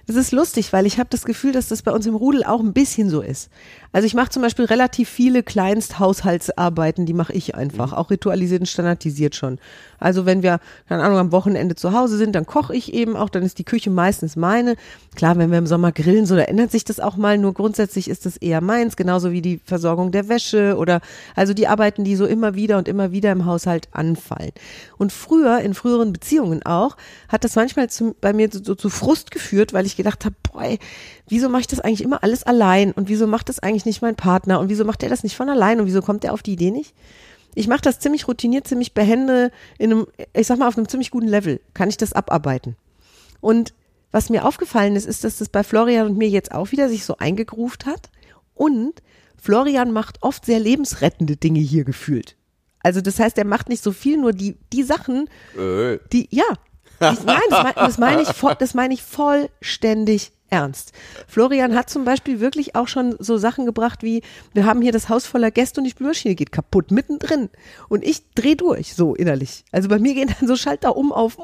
Es 0.08 0.16
ist 0.16 0.32
lustig, 0.32 0.72
weil 0.72 0.86
ich 0.86 0.98
habe 0.98 1.10
das 1.10 1.24
Gefühl, 1.24 1.52
dass 1.52 1.68
das 1.68 1.82
bei 1.82 1.92
uns 1.92 2.06
im 2.06 2.16
Rudel 2.16 2.42
auch 2.42 2.60
ein 2.60 2.72
bisschen 2.72 3.08
so 3.08 3.20
ist. 3.20 3.50
Also 3.92 4.06
ich 4.06 4.14
mache 4.14 4.30
zum 4.30 4.42
Beispiel 4.42 4.64
relativ 4.64 5.08
viele 5.08 5.42
Kleinsthaushaltsarbeiten, 5.42 7.06
die 7.06 7.12
mache 7.12 7.34
ich 7.34 7.54
einfach, 7.54 7.92
auch 7.92 8.10
ritualisiert 8.10 8.60
und 8.60 8.66
standardisiert 8.66 9.36
schon. 9.36 9.58
Also 9.98 10.26
wenn 10.26 10.42
wir, 10.42 10.60
keine 10.88 11.02
Ahnung, 11.04 11.18
am 11.18 11.32
Wochenende 11.32 11.76
zu 11.76 11.92
Hause 11.92 12.16
sind, 12.16 12.34
dann 12.34 12.46
koche 12.46 12.74
ich 12.74 12.94
eben 12.94 13.16
auch, 13.16 13.28
dann 13.28 13.42
ist 13.42 13.58
die 13.58 13.64
Küche 13.64 13.90
meistens 13.90 14.34
meine. 14.34 14.76
Klar, 15.14 15.36
wenn 15.36 15.50
wir 15.50 15.58
im 15.58 15.66
Sommer 15.66 15.92
grillen, 15.92 16.26
so 16.26 16.34
da 16.34 16.42
ändert 16.42 16.72
sich 16.72 16.84
das 16.84 16.98
auch 16.98 17.16
mal, 17.16 17.38
nur 17.38 17.52
grundsätzlich 17.52 18.08
ist 18.08 18.24
das 18.24 18.38
eher 18.38 18.62
meins, 18.62 18.96
genauso 18.96 19.30
wie 19.30 19.42
die 19.42 19.60
Versorgung 19.64 20.10
der 20.10 20.28
Wäsche 20.28 20.76
oder 20.78 21.00
also 21.36 21.52
die 21.52 21.68
Arbeiten, 21.68 22.02
die 22.02 22.16
so 22.16 22.24
immer 22.24 22.54
wieder 22.54 22.78
und 22.78 22.88
immer 22.88 23.12
wieder 23.12 23.30
im 23.30 23.44
Haushalt 23.44 23.88
anfallen. 23.92 24.52
Und 24.96 25.12
früher, 25.12 25.60
in 25.60 25.74
früheren 25.74 26.12
Beziehungen 26.12 26.64
auch, 26.64 26.96
hat 27.28 27.44
das 27.44 27.56
manchmal 27.56 27.90
zu, 27.90 28.16
bei 28.20 28.32
mir 28.32 28.48
so, 28.50 28.64
so 28.64 28.74
zu 28.74 28.88
Frust 28.88 29.30
geführt, 29.30 29.72
weil 29.72 29.84
ich 29.84 29.91
gedacht 29.96 30.24
habe, 30.24 30.34
boah, 30.42 30.62
ey, 30.62 30.78
wieso 31.28 31.48
mache 31.48 31.62
ich 31.62 31.66
das 31.66 31.80
eigentlich 31.80 32.02
immer 32.02 32.22
alles 32.22 32.42
allein 32.42 32.92
und 32.92 33.08
wieso 33.08 33.26
macht 33.26 33.48
das 33.48 33.58
eigentlich 33.58 33.86
nicht 33.86 34.02
mein 34.02 34.16
Partner 34.16 34.60
und 34.60 34.68
wieso 34.68 34.84
macht 34.84 35.02
er 35.02 35.08
das 35.08 35.22
nicht 35.22 35.36
von 35.36 35.48
allein 35.48 35.80
und 35.80 35.86
wieso 35.86 36.02
kommt 36.02 36.24
er 36.24 36.32
auf 36.32 36.42
die 36.42 36.52
Idee 36.52 36.70
nicht? 36.70 36.94
Ich 37.54 37.68
mache 37.68 37.82
das 37.82 37.98
ziemlich 37.98 38.28
routiniert, 38.28 38.66
ziemlich 38.66 38.94
behende, 38.94 39.50
in 39.78 39.92
einem, 39.92 40.06
ich 40.34 40.46
sag 40.46 40.58
mal, 40.58 40.68
auf 40.68 40.76
einem 40.76 40.88
ziemlich 40.88 41.10
guten 41.10 41.28
Level 41.28 41.60
kann 41.74 41.88
ich 41.88 41.96
das 41.98 42.12
abarbeiten. 42.14 42.76
Und 43.40 43.74
was 44.10 44.30
mir 44.30 44.44
aufgefallen 44.46 44.96
ist, 44.96 45.06
ist, 45.06 45.24
dass 45.24 45.38
das 45.38 45.48
bei 45.48 45.62
Florian 45.62 46.06
und 46.06 46.18
mir 46.18 46.28
jetzt 46.28 46.52
auch 46.52 46.70
wieder 46.72 46.88
sich 46.88 47.04
so 47.04 47.16
eingegruft 47.18 47.86
hat. 47.86 48.10
Und 48.54 49.02
Florian 49.40 49.92
macht 49.92 50.22
oft 50.22 50.46
sehr 50.46 50.60
lebensrettende 50.60 51.36
Dinge 51.36 51.60
hier 51.60 51.84
gefühlt. 51.84 52.36
Also 52.82 53.00
das 53.00 53.18
heißt, 53.18 53.38
er 53.38 53.44
macht 53.44 53.68
nicht 53.68 53.82
so 53.82 53.92
viel, 53.92 54.18
nur 54.18 54.32
die, 54.32 54.56
die 54.72 54.82
Sachen, 54.82 55.28
Äh. 55.58 55.98
die, 56.12 56.28
ja. 56.30 56.44
Ich, 57.12 57.22
nein, 57.24 57.40
das 57.50 57.62
meine 57.62 57.74
das 57.74 57.98
meine 57.98 58.22
ich, 58.22 58.28
voll- 58.28 58.54
das 58.58 58.74
meine 58.74 58.94
ich 58.94 59.02
vollständig 59.02 60.32
ernst. 60.50 60.92
Florian 61.28 61.74
hat 61.74 61.88
zum 61.88 62.04
Beispiel 62.04 62.38
wirklich 62.40 62.74
auch 62.76 62.86
schon 62.86 63.16
so 63.18 63.38
Sachen 63.38 63.64
gebracht 63.64 64.02
wie, 64.02 64.22
wir 64.52 64.66
haben 64.66 64.82
hier 64.82 64.92
das 64.92 65.08
Haus 65.08 65.24
voller 65.24 65.50
Gäste 65.50 65.80
und 65.80 65.84
die 65.84 65.90
Spülmaschine 65.90 66.34
geht 66.34 66.52
kaputt, 66.52 66.90
mittendrin. 66.90 67.48
Und 67.88 68.04
ich 68.04 68.22
dreh 68.34 68.54
durch, 68.54 68.94
so 68.94 69.14
innerlich. 69.14 69.64
Also 69.72 69.88
bei 69.88 69.98
mir 69.98 70.12
gehen 70.12 70.30
dann 70.38 70.46
so 70.46 70.54
Schalter 70.56 70.94
um 70.96 71.10
auf. 71.10 71.38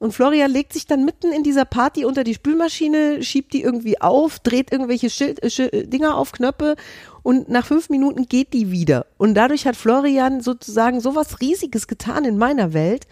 Und 0.00 0.12
Florian 0.14 0.50
legt 0.50 0.72
sich 0.72 0.86
dann 0.86 1.04
mitten 1.04 1.30
in 1.30 1.42
dieser 1.42 1.66
Party 1.66 2.06
unter 2.06 2.24
die 2.24 2.32
Spülmaschine, 2.34 3.22
schiebt 3.22 3.52
die 3.52 3.62
irgendwie 3.62 4.00
auf, 4.00 4.38
dreht 4.40 4.72
irgendwelche 4.72 5.10
Schild, 5.10 5.42
äh, 5.42 5.48
Schi- 5.48 5.84
Dinger 5.86 6.16
auf 6.16 6.32
Knöpfe 6.32 6.74
und 7.22 7.50
nach 7.50 7.66
fünf 7.66 7.90
Minuten 7.90 8.24
geht 8.26 8.54
die 8.54 8.70
wieder. 8.70 9.04
Und 9.18 9.34
dadurch 9.34 9.66
hat 9.66 9.76
Florian 9.76 10.40
sozusagen 10.40 11.00
sowas 11.00 11.40
Riesiges 11.42 11.86
getan 11.86 12.24
in 12.24 12.38
meiner 12.38 12.72
Welt, 12.72 13.06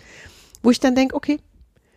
wo 0.63 0.71
ich 0.71 0.81
dann 0.81 0.95
denke, 0.95 1.15
okay, 1.15 1.39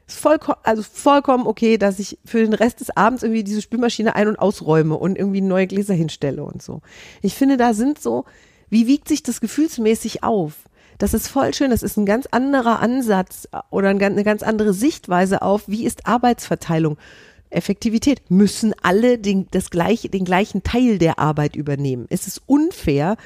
ist 0.08 0.20
vollkommen, 0.20 0.58
also 0.64 0.84
vollkommen 0.84 1.48
okay, 1.48 1.78
dass 1.78 2.00
ich 2.00 2.20
für 2.26 2.40
den 2.40 2.54
Rest 2.54 2.82
des 2.82 2.96
Abends 2.96 3.24
irgendwie 3.24 3.44
diese 3.44 3.62
Spülmaschine 3.62 4.16
ein- 4.16 4.28
und 4.28 4.40
ausräume 4.40 4.96
und 4.96 5.18
irgendwie 5.18 5.42
neue 5.42 5.68
Gläser 5.68 5.94
hinstelle 5.94 6.44
und 6.44 6.62
so. 6.62 6.82
Ich 7.22 7.36
finde, 7.36 7.58
da 7.58 7.74
sind 7.74 8.02
so, 8.02 8.26
wie 8.70 8.88
wiegt 8.88 9.08
sich 9.08 9.24
das 9.24 9.42
gefühlsmäßig 9.42 10.24
auf? 10.24 10.54
Das 10.98 11.14
ist 11.14 11.28
voll 11.28 11.54
schön, 11.54 11.72
das 11.72 11.82
ist 11.82 11.98
ein 11.98 12.06
ganz 12.06 12.28
anderer 12.30 12.80
Ansatz 12.80 13.48
oder 13.70 13.90
ein 13.90 14.00
ganz- 14.00 14.14
eine 14.14 14.24
ganz 14.24 14.44
andere 14.44 14.74
Sichtweise 14.74 15.42
auf, 15.42 15.64
wie 15.68 15.86
ist 15.86 16.06
Arbeitsverteilung. 16.08 16.98
Effektivität. 17.50 18.22
Müssen 18.30 18.74
alle 18.82 19.18
den, 19.18 19.48
das 19.52 19.70
gleiche, 19.70 20.10
den 20.10 20.26
gleichen 20.26 20.64
Teil 20.64 20.98
der 20.98 21.20
Arbeit 21.20 21.56
übernehmen? 21.56 22.06
Es 22.10 22.28
ist 22.28 22.42
unfair, 22.46 23.18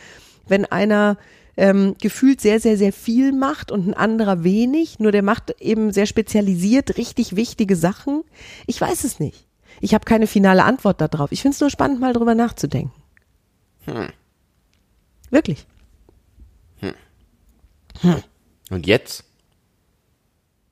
wenn 0.48 0.66
einer 0.66 1.18
ähm, 1.58 1.96
gefühlt 2.02 2.42
sehr, 2.42 2.60
sehr, 2.60 2.78
sehr 2.78 2.92
viel 2.94 3.32
macht 3.32 3.72
und 3.72 3.88
ein 3.88 3.94
anderer 3.94 4.44
wenig, 4.44 5.00
nur 5.00 5.12
der 5.12 5.24
macht 5.24 5.52
eben 5.62 5.92
sehr 5.94 6.06
spezialisiert 6.06 6.98
richtig 6.98 7.36
wichtige 7.36 7.76
Sachen. 7.76 8.24
Ich 8.68 8.80
weiß 8.80 9.04
es 9.04 9.20
nicht. 9.20 9.48
Ich 9.82 9.94
habe 9.94 10.06
keine 10.06 10.28
finale 10.28 10.64
Antwort 10.64 11.02
darauf. 11.02 11.32
Ich 11.32 11.42
finde 11.42 11.56
es 11.56 11.62
nur 11.62 11.70
spannend, 11.70 12.00
mal 12.00 12.14
drüber 12.14 12.36
nachzudenken. 12.36 12.94
Hm. 13.86 14.08
Wirklich. 15.32 15.66
Und 18.70 18.88
jetzt? 18.88 19.24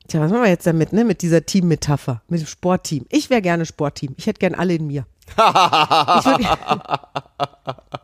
Tja, 0.08 0.20
was 0.20 0.30
machen 0.30 0.42
wir 0.42 0.50
jetzt 0.50 0.66
damit, 0.66 0.92
ne? 0.92 1.04
Mit 1.04 1.22
dieser 1.22 1.46
Team-Metapher, 1.46 2.22
mit 2.28 2.40
dem 2.40 2.46
Sportteam. 2.46 3.06
Ich 3.08 3.30
wäre 3.30 3.40
gerne 3.40 3.64
Sportteam. 3.66 4.14
Ich 4.18 4.26
hätte 4.26 4.40
gern 4.40 4.54
alle 4.54 4.74
in 4.74 4.86
mir. 4.86 5.06
ich 5.28 5.36
würd- 5.36 7.00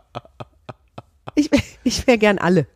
ich 1.85 2.07
wäre 2.07 2.19
gern 2.19 2.39
alle. 2.39 2.67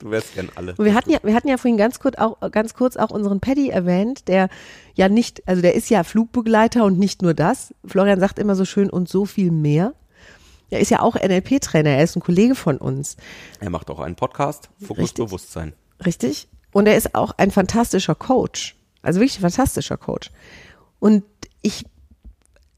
Du 0.00 0.10
wärst 0.10 0.34
gern 0.34 0.48
alle. 0.54 0.74
Und 0.76 0.84
wir 0.84 0.94
hatten 0.94 1.10
ja, 1.10 1.18
wir 1.22 1.34
hatten 1.34 1.48
ja 1.48 1.58
vorhin 1.58 1.76
ganz 1.76 2.00
kurz 2.00 2.16
auch, 2.16 2.38
ganz 2.50 2.72
kurz 2.74 2.96
auch 2.96 3.10
unseren 3.10 3.40
Paddy 3.40 3.68
erwähnt, 3.68 4.28
der 4.28 4.48
ja 4.94 5.10
nicht, 5.10 5.46
also 5.46 5.60
der 5.60 5.74
ist 5.74 5.90
ja 5.90 6.04
Flugbegleiter 6.04 6.84
und 6.84 6.98
nicht 6.98 7.20
nur 7.20 7.34
das. 7.34 7.74
Florian 7.84 8.18
sagt 8.18 8.38
immer 8.38 8.54
so 8.54 8.64
schön 8.64 8.88
und 8.88 9.08
so 9.08 9.26
viel 9.26 9.50
mehr. 9.50 9.92
Er 10.70 10.80
ist 10.80 10.90
ja 10.90 11.00
auch 11.00 11.16
NLP-Trainer, 11.16 11.90
er 11.90 12.04
ist 12.04 12.16
ein 12.16 12.22
Kollege 12.22 12.54
von 12.54 12.78
uns. 12.78 13.16
Er 13.58 13.70
macht 13.70 13.90
auch 13.90 14.00
einen 14.00 14.16
Podcast, 14.16 14.70
Fokus 14.80 15.04
Richtig. 15.04 15.24
Bewusstsein. 15.26 15.74
Richtig? 16.04 16.48
Und 16.72 16.86
er 16.86 16.96
ist 16.96 17.14
auch 17.14 17.32
ein 17.36 17.50
fantastischer 17.50 18.14
Coach. 18.14 18.76
Also 19.02 19.20
wirklich 19.20 19.38
ein 19.38 19.50
fantastischer 19.50 19.96
Coach. 19.96 20.30
Und 20.98 21.24
ich, 21.60 21.84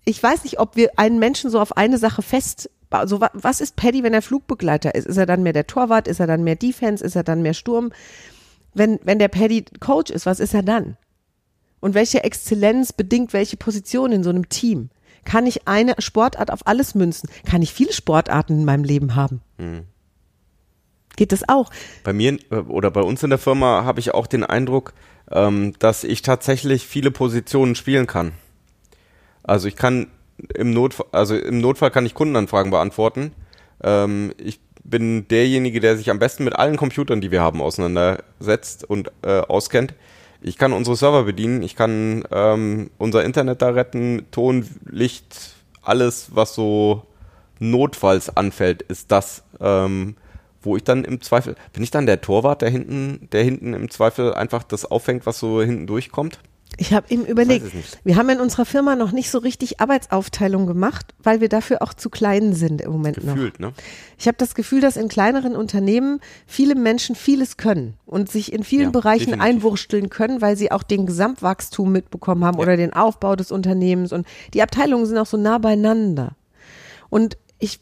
ich 0.05 0.21
weiß 0.21 0.45
nicht, 0.45 0.59
ob 0.59 0.75
wir 0.75 0.99
einen 0.99 1.19
Menschen 1.19 1.51
so 1.51 1.61
auf 1.61 1.77
eine 1.77 1.99
Sache 1.99 2.23
fest, 2.23 2.71
also 3.01 3.21
wa- 3.21 3.31
was 3.35 3.61
ist 3.61 3.77
Paddy, 3.77 4.03
wenn 4.03 4.15
er 4.15 4.23
Flugbegleiter 4.23 4.95
ist? 4.95 5.07
Ist 5.07 5.17
er 5.17 5.27
dann 5.27 5.43
mehr 5.43 5.53
der 5.53 5.67
Torwart? 5.67 6.09
Ist 6.09 6.21
er 6.21 6.27
dann 6.27 6.45
mehr 6.45 6.57
Defense? 6.57 7.05
Ist 7.05 7.17
er 7.17 7.23
dann 7.25 7.43
mehr 7.43 7.55
Sturm? 7.55 7.93
Wenn, 8.75 8.99
wenn 9.05 9.19
der 9.19 9.29
Paddy 9.29 9.65
Coach 9.81 10.11
ist, 10.11 10.27
was 10.27 10.41
ist 10.41 10.55
er 10.55 10.63
dann? 10.63 10.97
Und 11.81 11.95
welche 11.95 12.23
Exzellenz 12.25 12.93
bedingt 12.93 13.33
welche 13.33 13.57
Position 13.57 14.13
in 14.13 14.23
so 14.23 14.31
einem 14.31 14.49
Team? 14.49 14.91
Kann 15.25 15.47
ich 15.47 15.69
eine 15.69 15.95
Sportart 15.99 16.51
auf 16.51 16.67
alles 16.67 16.95
münzen? 16.95 17.29
Kann 17.45 17.63
ich 17.63 17.73
viele 17.73 17.93
Sportarten 17.93 18.55
in 18.61 18.65
meinem 18.65 18.85
Leben 18.85 19.15
haben? 19.15 19.41
Geht 21.17 21.33
das 21.33 21.49
auch? 21.49 21.71
Bei 22.05 22.13
mir 22.13 22.39
äh, 22.51 22.57
oder 22.57 22.91
bei 22.91 23.03
uns 23.03 23.23
in 23.23 23.31
der 23.31 23.39
Firma 23.39 23.85
habe 23.85 24.01
ich 24.01 24.15
auch 24.15 24.27
den 24.27 24.45
Eindruck, 24.45 24.95
ähm, 25.31 25.75
dass 25.79 26.05
ich 26.05 26.23
tatsächlich 26.23 26.87
viele 26.87 27.11
Positionen 27.11 27.75
spielen 27.75 28.07
kann. 28.07 28.33
Also 29.43 29.69
ich 29.69 29.77
kann 29.77 30.07
im 30.55 30.73
Notfall, 30.73 31.07
also 31.13 31.37
im 31.37 31.61
Notfall 31.61 31.91
kann 31.91 32.07
ich 32.07 32.15
Kundenanfragen 32.15 32.71
beantworten. 32.71 33.33
Ähm, 33.83 34.33
ich 34.39 34.61
bin 34.85 35.29
derjenige, 35.29 35.81
der 35.81 35.97
sich 35.97 36.11
am 36.11 36.19
besten 36.19 36.45
mit 36.45 36.57
allen 36.57 36.77
Computern, 36.77 37.21
die 37.21 37.31
wir 37.31 37.41
haben, 37.41 37.61
auseinandersetzt 37.61 38.89
und 38.89 39.13
äh, 39.23 39.41
auskennt. 39.41 39.95
Ich 40.41 40.59
kann 40.59 40.73
unsere 40.73 40.97
Server 40.97 41.23
bedienen, 41.23 41.63
ich 41.63 41.77
kann 41.77 42.25
ähm, 42.33 42.91
unser 42.99 43.25
Internet 43.25 43.63
da 43.63 43.71
retten, 43.71 44.27
Ton, 44.33 44.67
Licht, 44.85 45.55
alles, 45.83 46.31
was 46.35 46.55
so 46.55 47.07
notfalls 47.61 48.37
anfällt, 48.37 48.83
ist 48.83 49.13
das, 49.13 49.45
ähm, 49.61 50.17
wo 50.61 50.77
ich 50.77 50.83
dann 50.83 51.05
im 51.05 51.21
Zweifel, 51.21 51.55
bin 51.73 51.85
ich 51.85 51.93
dann 51.93 52.07
der 52.07 52.21
Torwart, 52.21 52.63
der 52.63 52.71
hinten, 52.71 53.29
der 53.31 53.45
hinten 53.45 53.73
im 53.73 53.89
Zweifel 53.89 54.35
einfach 54.35 54.65
das 54.65 54.85
auffängt, 54.85 55.27
was 55.27 55.39
so 55.39 55.63
hinten 55.63 55.87
durchkommt? 55.87 56.41
Ich 56.79 56.93
habe 56.95 57.07
eben 57.11 57.25
überlegt, 57.27 57.67
wir 58.03 58.17
haben 58.17 58.29
in 58.31 58.41
unserer 58.41 58.65
Firma 58.65 58.97
noch 58.97 59.13
nicht 59.13 59.31
so 59.31 59.39
richtig 59.39 59.81
Arbeitsaufteilung 59.81 60.67
gemacht, 60.67 61.15
weil 61.23 61.41
wir 61.41 61.49
dafür 61.49 61.83
auch 61.83 61.93
zu 61.95 62.09
klein 62.09 62.55
sind 62.55 62.81
im 62.81 62.91
Moment 62.93 63.23
noch. 63.25 63.35
Gefühlt, 63.35 63.61
ne? 63.61 63.73
Ich 64.19 64.27
habe 64.27 64.39
das 64.39 64.55
Gefühl, 64.55 64.81
dass 64.81 64.97
in 64.97 65.09
kleineren 65.09 65.55
Unternehmen 65.55 66.21
viele 66.47 66.75
Menschen 66.75 67.15
vieles 67.15 67.57
können 67.57 67.95
und 68.07 68.31
sich 68.31 68.53
in 68.53 68.65
vielen 68.65 68.85
Ja, 68.85 68.91
Bereichen 68.91 69.31
definitiv. 69.33 69.45
einwursteln 69.57 70.09
können, 70.09 70.41
weil 70.41 70.57
sie 70.57 70.73
auch 70.73 70.83
den 70.83 71.07
Gesamtwachstum 71.07 71.93
mitbekommen 71.93 72.45
haben 72.45 72.59
oder 72.59 72.77
den 72.77 72.93
Aufbau 72.93 73.37
des 73.37 73.53
Unternehmens 73.53 74.13
und 74.13 74.27
die 74.55 74.63
Abteilungen 74.63 75.07
sind 75.07 75.19
auch 75.19 75.27
so 75.27 75.37
nah 75.37 75.59
beieinander. 75.59 76.37
Und 77.11 77.37
ich, 77.59 77.81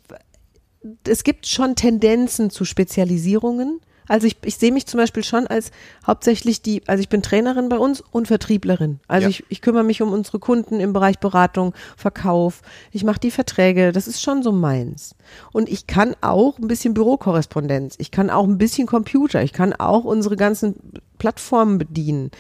es 1.06 1.22
gibt 1.24 1.46
schon 1.46 1.76
Tendenzen 1.76 2.50
zu 2.50 2.64
Spezialisierungen. 2.64 3.80
Also 4.10 4.26
ich, 4.26 4.38
ich 4.44 4.56
sehe 4.56 4.72
mich 4.72 4.86
zum 4.86 4.98
Beispiel 4.98 5.22
schon 5.22 5.46
als 5.46 5.70
hauptsächlich 6.04 6.62
die, 6.62 6.82
also 6.88 7.00
ich 7.00 7.08
bin 7.08 7.22
Trainerin 7.22 7.68
bei 7.68 7.78
uns 7.78 8.00
und 8.10 8.26
Vertrieblerin. 8.26 8.98
Also 9.06 9.22
Ja. 9.26 9.28
ich, 9.30 9.44
ich 9.48 9.62
kümmere 9.62 9.84
mich 9.84 10.02
um 10.02 10.12
unsere 10.12 10.40
Kunden 10.40 10.80
im 10.80 10.92
Bereich 10.92 11.20
Beratung, 11.20 11.74
Verkauf. 11.96 12.62
Ich 12.90 13.04
mache 13.04 13.20
die 13.20 13.30
Verträge. 13.30 13.92
Das 13.92 14.08
ist 14.08 14.20
schon 14.20 14.42
so 14.42 14.50
meins. 14.50 15.14
Und 15.52 15.68
ich 15.68 15.86
kann 15.86 16.16
auch 16.22 16.58
ein 16.58 16.66
bisschen 16.66 16.92
Bürokorrespondenz. 16.92 17.94
Ich 17.98 18.10
kann 18.10 18.30
auch 18.30 18.48
ein 18.48 18.58
bisschen 18.58 18.88
Computer. 18.88 19.44
Ich 19.44 19.52
kann 19.52 19.74
auch 19.74 20.02
unsere 20.02 20.34
ganzen 20.36 20.74
Plattformen 21.18 21.78
bedienen. 21.78 22.32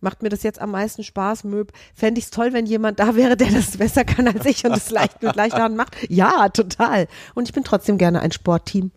Macht 0.00 0.22
mir 0.24 0.30
das 0.30 0.42
jetzt 0.42 0.60
am 0.60 0.72
meisten 0.72 1.04
Spaß, 1.04 1.44
Möb? 1.44 1.72
Fände 1.94 2.18
ich 2.18 2.24
es 2.24 2.30
toll, 2.32 2.52
wenn 2.52 2.66
jemand 2.66 2.98
da 2.98 3.14
wäre, 3.14 3.36
der 3.36 3.52
das 3.52 3.76
besser 3.76 4.04
kann 4.04 4.26
als 4.26 4.44
ich 4.46 4.64
und 4.64 4.76
es 4.76 4.90
leicht 4.90 5.22
mit 5.22 5.36
leichter 5.36 5.62
Hand 5.62 5.76
macht? 5.76 5.96
Ja, 6.08 6.48
total. 6.48 7.06
Und 7.36 7.48
ich 7.48 7.54
bin 7.54 7.62
trotzdem 7.62 7.98
gerne 7.98 8.20
ein 8.20 8.32
Sportteam. 8.32 8.90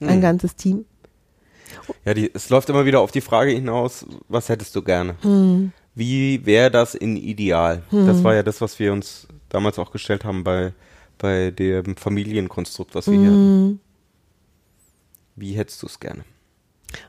Ein 0.00 0.20
ganzes 0.20 0.56
Team. 0.56 0.84
Ja, 2.04 2.14
die, 2.14 2.30
es 2.32 2.48
läuft 2.50 2.68
immer 2.68 2.84
wieder 2.84 3.00
auf 3.00 3.10
die 3.12 3.20
Frage 3.20 3.50
hinaus, 3.52 4.06
was 4.28 4.48
hättest 4.48 4.74
du 4.76 4.82
gerne? 4.82 5.14
Wie 5.94 6.44
wäre 6.46 6.70
das 6.70 6.94
in 6.94 7.16
Ideal? 7.16 7.82
Das 7.90 8.22
war 8.24 8.34
ja 8.34 8.42
das, 8.42 8.60
was 8.60 8.78
wir 8.78 8.92
uns 8.92 9.26
damals 9.48 9.78
auch 9.78 9.90
gestellt 9.92 10.24
haben 10.24 10.44
bei, 10.44 10.72
bei 11.18 11.50
dem 11.50 11.96
Familienkonstrukt, 11.96 12.94
was 12.94 13.06
wir 13.06 13.18
hier 13.18 13.30
hatten. 13.30 13.80
Wie 15.36 15.52
hättest 15.52 15.82
du 15.82 15.86
es 15.86 15.98
gerne? 16.00 16.24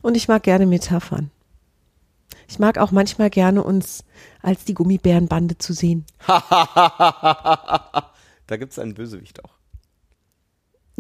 Und 0.02 0.16
ich 0.16 0.28
mag 0.28 0.44
gerne 0.44 0.66
Metaphern. 0.66 1.32
Ich 2.48 2.60
mag 2.60 2.78
auch 2.78 2.92
manchmal 2.92 3.30
gerne 3.30 3.64
uns 3.64 4.04
als 4.42 4.66
die 4.66 4.74
Gummibärenbande 4.74 5.58
zu 5.58 5.74
sehen. 5.74 6.06
Da 8.48 8.58
gibt 8.58 8.74
es 8.74 8.80
einen 8.80 8.96
Bösewicht 8.96 9.46
auch. 9.46 9.54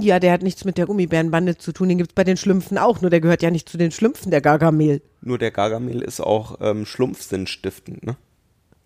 Ja, 0.03 0.19
der 0.19 0.31
hat 0.33 0.41
nichts 0.41 0.65
mit 0.65 0.77
der 0.77 0.85
Gummibärenbande 0.85 1.57
zu 1.57 1.71
tun. 1.71 1.89
Den 1.89 1.97
gibt's 1.97 2.13
bei 2.13 2.23
den 2.23 2.37
Schlümpfen 2.37 2.77
auch, 2.77 3.01
nur 3.01 3.09
der 3.09 3.21
gehört 3.21 3.41
ja 3.41 3.51
nicht 3.51 3.69
zu 3.69 3.77
den 3.77 3.91
Schlümpfen, 3.91 4.31
der 4.31 4.41
Gargamel. 4.41 5.01
Nur 5.21 5.37
der 5.37 5.51
Gargamel 5.51 6.01
ist 6.01 6.19
auch 6.19 6.57
ähm, 6.61 6.85
schlumpfsinnstiftend, 6.85 8.05
ne? 8.05 8.15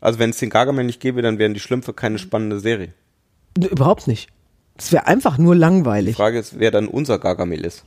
Also 0.01 0.19
wenn 0.19 0.29
es 0.29 0.37
den 0.37 0.49
Gargamel 0.49 0.83
nicht 0.85 0.99
gäbe, 0.99 1.21
dann 1.21 1.39
wären 1.39 1.53
die 1.53 1.59
Schlümpfe 1.59 1.93
keine 1.93 2.19
spannende 2.19 2.59
Serie. 2.59 2.93
Nee, 3.57 3.67
überhaupt 3.67 4.07
nicht. 4.07 4.29
Das 4.77 4.91
wäre 4.91 5.07
einfach 5.07 5.37
nur 5.37 5.55
Die 5.55 5.61
langweilig. 5.61 6.15
Frage 6.15 6.37
ist, 6.37 6.59
wer 6.59 6.69
dann 6.69 6.87
unser 6.87 7.17
Gargamel 7.17 7.65
ist. 7.65 7.85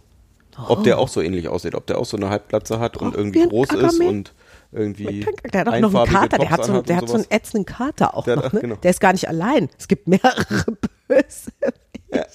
Ob 0.67 0.83
der 0.83 0.99
auch 0.99 1.07
so 1.09 1.21
ähnlich 1.21 1.47
aussieht, 1.49 1.77
ob 1.77 1.87
der 1.87 1.99
auch 1.99 2.05
so 2.07 2.17
eine 2.17 2.31
Halbplatze 2.31 2.81
hat 2.81 2.97
und 2.97 3.11
Brauchen 3.11 3.19
irgendwie 3.19 3.35
wir 3.37 3.43
einen 3.43 3.51
groß 3.51 3.69
ist 3.69 3.81
Gargamel? 3.81 4.09
und 4.09 4.35
irgendwie 4.73 5.27
Der 5.53 5.61
hat 5.61 5.69
auch 5.69 5.79
noch 5.79 5.95
einen 5.95 6.13
Kater, 6.13 6.39
der 6.39 6.51
hat 6.51 6.65
so, 6.65 6.83
der 6.83 6.97
und 6.97 7.03
hat 7.03 7.09
so 7.09 7.15
einen 7.15 7.27
ätzenden 7.31 7.65
Kater 7.67 8.17
auch 8.17 8.25
Der 8.25 8.37
noch. 8.37 8.53
Ne? 8.53 8.61
genau. 8.61 8.75
Der 8.77 8.91
ist 8.91 9.01
gar 9.01 9.13
nicht 9.13 9.29
allein. 9.29 9.69
Es 9.79 9.87
gibt 9.87 10.09
mehrere 10.09 10.65
Bösewichte. 11.09 12.27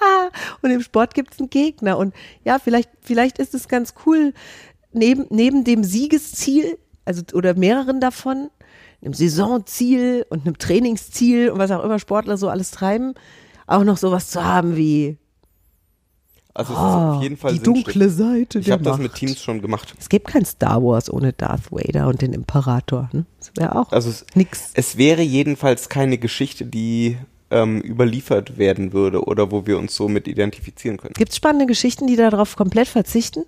Ha, 0.00 0.30
und 0.62 0.70
im 0.70 0.80
Sport 0.80 1.14
gibt 1.14 1.34
es 1.34 1.40
einen 1.40 1.50
Gegner. 1.50 1.98
Und 1.98 2.14
ja, 2.44 2.58
vielleicht, 2.58 2.90
vielleicht 3.00 3.38
ist 3.38 3.54
es 3.54 3.68
ganz 3.68 3.94
cool, 4.06 4.32
neben, 4.92 5.26
neben 5.30 5.64
dem 5.64 5.84
Siegesziel, 5.84 6.78
also 7.04 7.22
oder 7.32 7.54
mehreren 7.54 8.00
davon, 8.00 8.50
einem 9.02 9.14
Saisonziel 9.14 10.26
und 10.28 10.46
einem 10.46 10.58
Trainingsziel 10.58 11.50
und 11.50 11.58
was 11.58 11.70
auch 11.70 11.84
immer 11.84 11.98
Sportler 11.98 12.36
so 12.36 12.48
alles 12.48 12.70
treiben, 12.70 13.14
auch 13.66 13.84
noch 13.84 13.96
sowas 13.96 14.30
zu 14.30 14.44
haben 14.44 14.76
wie 14.76 15.18
Also 16.54 16.72
es 16.72 16.78
ist 16.78 16.84
auf 16.84 17.22
jeden 17.22 17.36
Fall 17.36 17.52
die 17.52 17.60
dunkle 17.60 18.10
Seite 18.10 18.58
Ich 18.58 18.70
habe 18.70 18.82
das 18.82 18.98
mit 18.98 19.14
Teams 19.14 19.40
schon 19.40 19.62
gemacht. 19.62 19.94
Es 19.98 20.08
gibt 20.08 20.28
kein 20.28 20.44
Star 20.44 20.82
Wars 20.82 21.12
ohne 21.12 21.32
Darth 21.32 21.70
Vader 21.70 22.08
und 22.08 22.22
den 22.22 22.32
Imperator. 22.32 23.08
Ne? 23.12 23.24
Das 23.38 23.52
wäre 23.56 23.76
auch 23.76 23.92
Also 23.92 24.10
es, 24.10 24.26
nix. 24.34 24.72
es 24.74 24.96
wäre 24.96 25.22
jedenfalls 25.22 25.88
keine 25.88 26.18
Geschichte, 26.18 26.64
die 26.64 27.18
ähm, 27.50 27.80
überliefert 27.80 28.58
werden 28.58 28.92
würde 28.92 29.24
oder 29.24 29.50
wo 29.50 29.66
wir 29.66 29.78
uns 29.78 29.94
so 29.94 30.08
mit 30.08 30.28
identifizieren 30.28 30.98
können. 30.98 31.14
Gibt 31.14 31.30
es 31.30 31.36
spannende 31.36 31.66
Geschichten, 31.66 32.06
die 32.06 32.16
darauf 32.16 32.56
komplett 32.56 32.88
verzichten? 32.88 33.44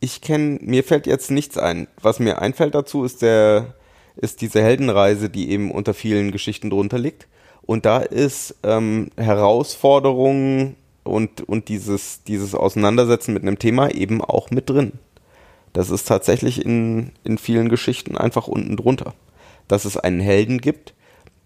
Ich 0.00 0.20
kenne, 0.20 0.58
mir 0.60 0.84
fällt 0.84 1.06
jetzt 1.06 1.30
nichts 1.30 1.56
ein. 1.56 1.86
Was 2.00 2.18
mir 2.18 2.40
einfällt 2.40 2.74
dazu 2.74 3.04
ist 3.04 3.22
der, 3.22 3.74
ist 4.16 4.40
diese 4.42 4.62
Heldenreise, 4.62 5.30
die 5.30 5.50
eben 5.50 5.70
unter 5.70 5.94
vielen 5.94 6.30
Geschichten 6.30 6.70
drunter 6.70 6.98
liegt. 6.98 7.26
Und 7.62 7.86
da 7.86 7.98
ist 7.98 8.56
ähm, 8.62 9.10
Herausforderungen 9.16 10.76
und, 11.04 11.40
und 11.48 11.68
dieses, 11.68 12.22
dieses 12.24 12.54
Auseinandersetzen 12.54 13.32
mit 13.32 13.42
einem 13.42 13.58
Thema 13.58 13.90
eben 13.90 14.20
auch 14.20 14.50
mit 14.50 14.68
drin. 14.68 14.92
Das 15.72 15.90
ist 15.90 16.06
tatsächlich 16.06 16.64
in, 16.64 17.12
in 17.24 17.38
vielen 17.38 17.68
Geschichten 17.68 18.16
einfach 18.16 18.46
unten 18.46 18.76
drunter. 18.76 19.14
Dass 19.68 19.86
es 19.86 19.96
einen 19.96 20.20
Helden 20.20 20.60
gibt, 20.60 20.94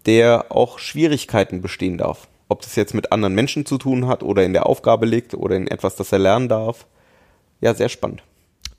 der 0.05 0.45
auch 0.49 0.79
Schwierigkeiten 0.79 1.61
bestehen 1.61 1.97
darf. 1.97 2.27
Ob 2.47 2.61
das 2.61 2.75
jetzt 2.75 2.93
mit 2.93 3.11
anderen 3.11 3.35
Menschen 3.35 3.65
zu 3.65 3.77
tun 3.77 4.07
hat 4.07 4.23
oder 4.23 4.43
in 4.43 4.53
der 4.53 4.65
Aufgabe 4.65 5.05
liegt 5.05 5.33
oder 5.35 5.55
in 5.55 5.67
etwas, 5.67 5.95
das 5.95 6.11
er 6.11 6.19
lernen 6.19 6.49
darf. 6.49 6.87
Ja, 7.61 7.73
sehr 7.75 7.89
spannend. 7.89 8.23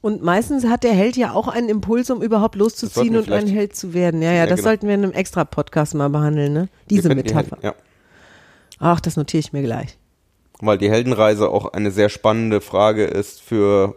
Und 0.01 0.23
meistens 0.23 0.65
hat 0.67 0.83
der 0.83 0.93
Held 0.95 1.17
ja 1.17 1.35
auch 1.35 1.47
einen 1.47 1.69
Impuls, 1.69 2.11
um 2.11 2.23
überhaupt 2.23 2.55
loszuziehen 2.57 3.17
und 3.17 3.31
ein 3.31 3.47
Held 3.47 3.77
zu 3.77 3.93
werden. 3.93 4.23
Ja, 4.23 4.31
ja, 4.33 4.39
Ja, 4.39 4.47
das 4.47 4.57
genau. 4.57 4.69
sollten 4.71 4.89
wir 4.89 4.95
in 4.95 5.05
einem 5.05 5.13
extra 5.13 5.45
Podcast 5.45 5.95
mal 5.95 6.09
behandeln, 6.09 6.53
ne? 6.55 6.69
Diese 6.89 7.09
könnten 7.09 7.25
die 7.25 7.35
Metapher. 7.35 7.57
Helden- 7.61 7.65
Ja. 7.67 7.75
Ach, 8.79 8.99
das 9.01 9.17
notiere 9.17 9.41
ich 9.41 9.53
mir 9.53 9.63
gleich. 9.63 9.99
Weil 10.61 10.79
die 10.79 10.91
Heldenreise 10.91 11.51
auch 11.51 11.73
eine 11.75 11.91
sehr 11.91 12.09
spannende 12.09 12.61
Frage 12.61 13.05
ist 13.05 13.41
für 13.43 13.95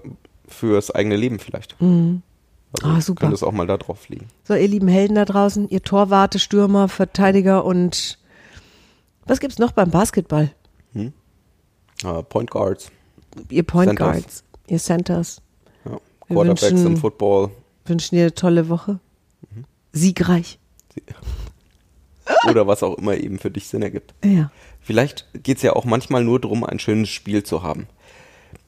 fürs 0.48 0.92
eigene 0.92 1.16
Leben 1.16 1.40
vielleicht. 1.40 1.82
Mhm. 1.82 2.22
Also 2.82 2.88
Ah, 2.96 3.02
super. 3.02 3.20
Könnte 3.22 3.36
es 3.36 3.44
auch 3.44 3.52
mal 3.52 3.68
da 3.68 3.78
drauf 3.78 4.10
liegen. 4.10 4.28
So, 4.46 4.56
ihr 4.56 4.68
lieben 4.68 4.88
Helden 4.88 5.16
da 5.16 5.26
draußen, 5.26 5.70
ihr 5.70 5.82
Torwarte, 5.84 6.40
Stürmer, 6.40 6.88
Verteidiger 6.90 7.64
und 7.66 8.18
was 9.26 9.40
gibt's 9.40 9.60
noch 9.60 9.72
beim 9.72 9.90
Basketball? 9.92 10.52
Äh, 10.96 12.24
Point 12.24 12.50
Guards, 12.52 12.92
Ihr 13.50 13.64
Point 13.64 13.90
Centers. 13.90 14.08
Guards, 14.22 14.44
ihr 14.68 14.80
Centers. 14.80 15.42
ja. 15.86 16.00
Quarterbacks 16.28 16.64
wünschen- 16.64 16.86
im 16.88 16.98
Football. 16.98 17.52
Wünschen 17.86 18.16
dir 18.16 18.24
eine 18.24 18.34
tolle 18.34 18.68
Woche. 18.70 19.00
Siegreich. 19.94 20.60
Oder 22.50 22.68
was 22.68 22.84
auch 22.84 22.98
immer 22.98 23.16
eben 23.16 23.40
für 23.40 23.52
dich 23.52 23.68
Sinn 23.68 23.82
ergibt. 23.82 24.14
Ja. 24.24 24.52
Vielleicht 24.82 25.28
geht's 25.44 25.62
ja 25.62 25.74
auch 25.74 25.86
manchmal 25.86 26.24
nur 26.24 26.40
darum, 26.40 26.64
ein 26.64 26.80
schönes 26.80 27.10
Spiel 27.10 27.44
zu 27.44 27.64
haben. 27.64 27.88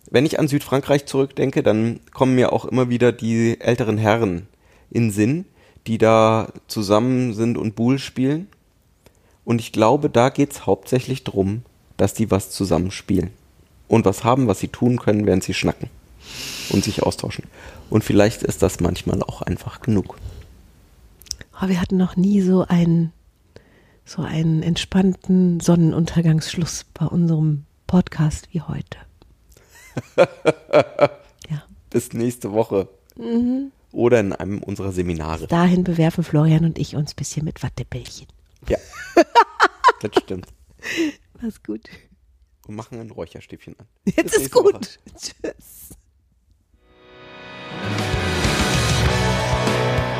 Wenn 0.10 0.26
ich 0.26 0.40
an 0.40 0.48
Südfrankreich 0.48 1.06
zurückdenke, 1.06 1.64
dann 1.64 2.00
kommen 2.14 2.36
mir 2.36 2.54
auch 2.54 2.66
immer 2.66 2.90
wieder 2.90 3.12
die 3.12 3.60
älteren 3.60 3.98
Herren 3.98 4.48
in 4.92 5.12
Sinn, 5.12 5.46
die 5.88 5.98
da 5.98 6.52
zusammen 6.68 7.34
sind 7.34 7.58
und 7.58 7.76
Boule 7.76 8.00
spielen. 8.00 8.48
Und 9.44 9.60
ich 9.60 9.72
glaube, 9.72 10.10
da 10.10 10.30
geht's 10.30 10.66
hauptsächlich 10.66 11.24
drum, 11.24 11.64
dass 11.98 12.14
die 12.14 12.32
was 12.32 12.50
zusammen 12.50 12.92
spielen. 12.92 13.32
Und 13.88 14.06
was 14.06 14.24
haben, 14.24 14.48
was 14.48 14.60
sie 14.60 14.68
tun 14.68 14.98
können, 14.98 15.26
während 15.26 15.44
sie 15.44 15.54
schnacken 15.54 15.90
und 16.70 16.84
sich 16.84 17.04
austauschen. 17.04 17.46
Und 17.90 18.04
vielleicht 18.04 18.44
ist 18.44 18.64
das 18.64 18.80
manchmal 18.80 19.22
auch 19.22 19.42
einfach 19.42 19.82
genug. 19.82 20.18
Oh, 21.62 21.68
wir 21.68 21.80
hatten 21.80 21.98
noch 21.98 22.16
nie 22.16 22.42
so 22.42 22.66
einen, 22.68 23.14
so 24.04 24.24
einen 24.24 24.64
entspannten 24.64 25.60
Sonnenuntergangsschluss 25.60 26.86
bei 26.94 27.06
unserem 27.06 27.66
Podcast 27.88 28.50
wie 28.52 28.62
heute. 28.62 28.98
ja. 30.18 31.64
Bis 31.90 32.14
nächste 32.14 32.52
Woche. 32.52 32.88
Oder 33.92 34.20
in 34.20 34.34
einem 34.34 34.62
unserer 34.62 34.92
Seminare. 34.92 35.48
Dahin 35.48 35.84
bewerfen 35.84 36.24
Florian 36.24 36.66
und 36.66 36.78
ich 36.78 36.96
uns 36.96 37.14
ein 37.14 37.16
bisschen 37.16 37.46
mit 37.46 37.64
Wattebällchen. 37.64 38.28
Ja, 38.68 38.78
das 40.02 40.12
stimmt. 40.22 40.48
Mach's 41.42 41.64
gut. 41.64 41.90
Und 42.68 42.76
machen 42.76 43.00
ein 43.00 43.12
Räucherstäbchen 43.12 43.76
an. 43.80 43.86
Jetzt 44.06 44.34
Bis 44.34 44.42
ist 44.42 44.52
gut. 44.52 44.74
Woche. 44.74 44.82
Tschüss. 45.18 45.96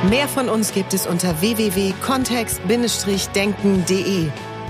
Mehr 0.10 0.28
von 0.28 0.50
uns 0.50 0.72
gibt 0.72 0.94
es 0.94 1.08
unter 1.08 1.42
www.kontext-denken.de. 1.42 4.30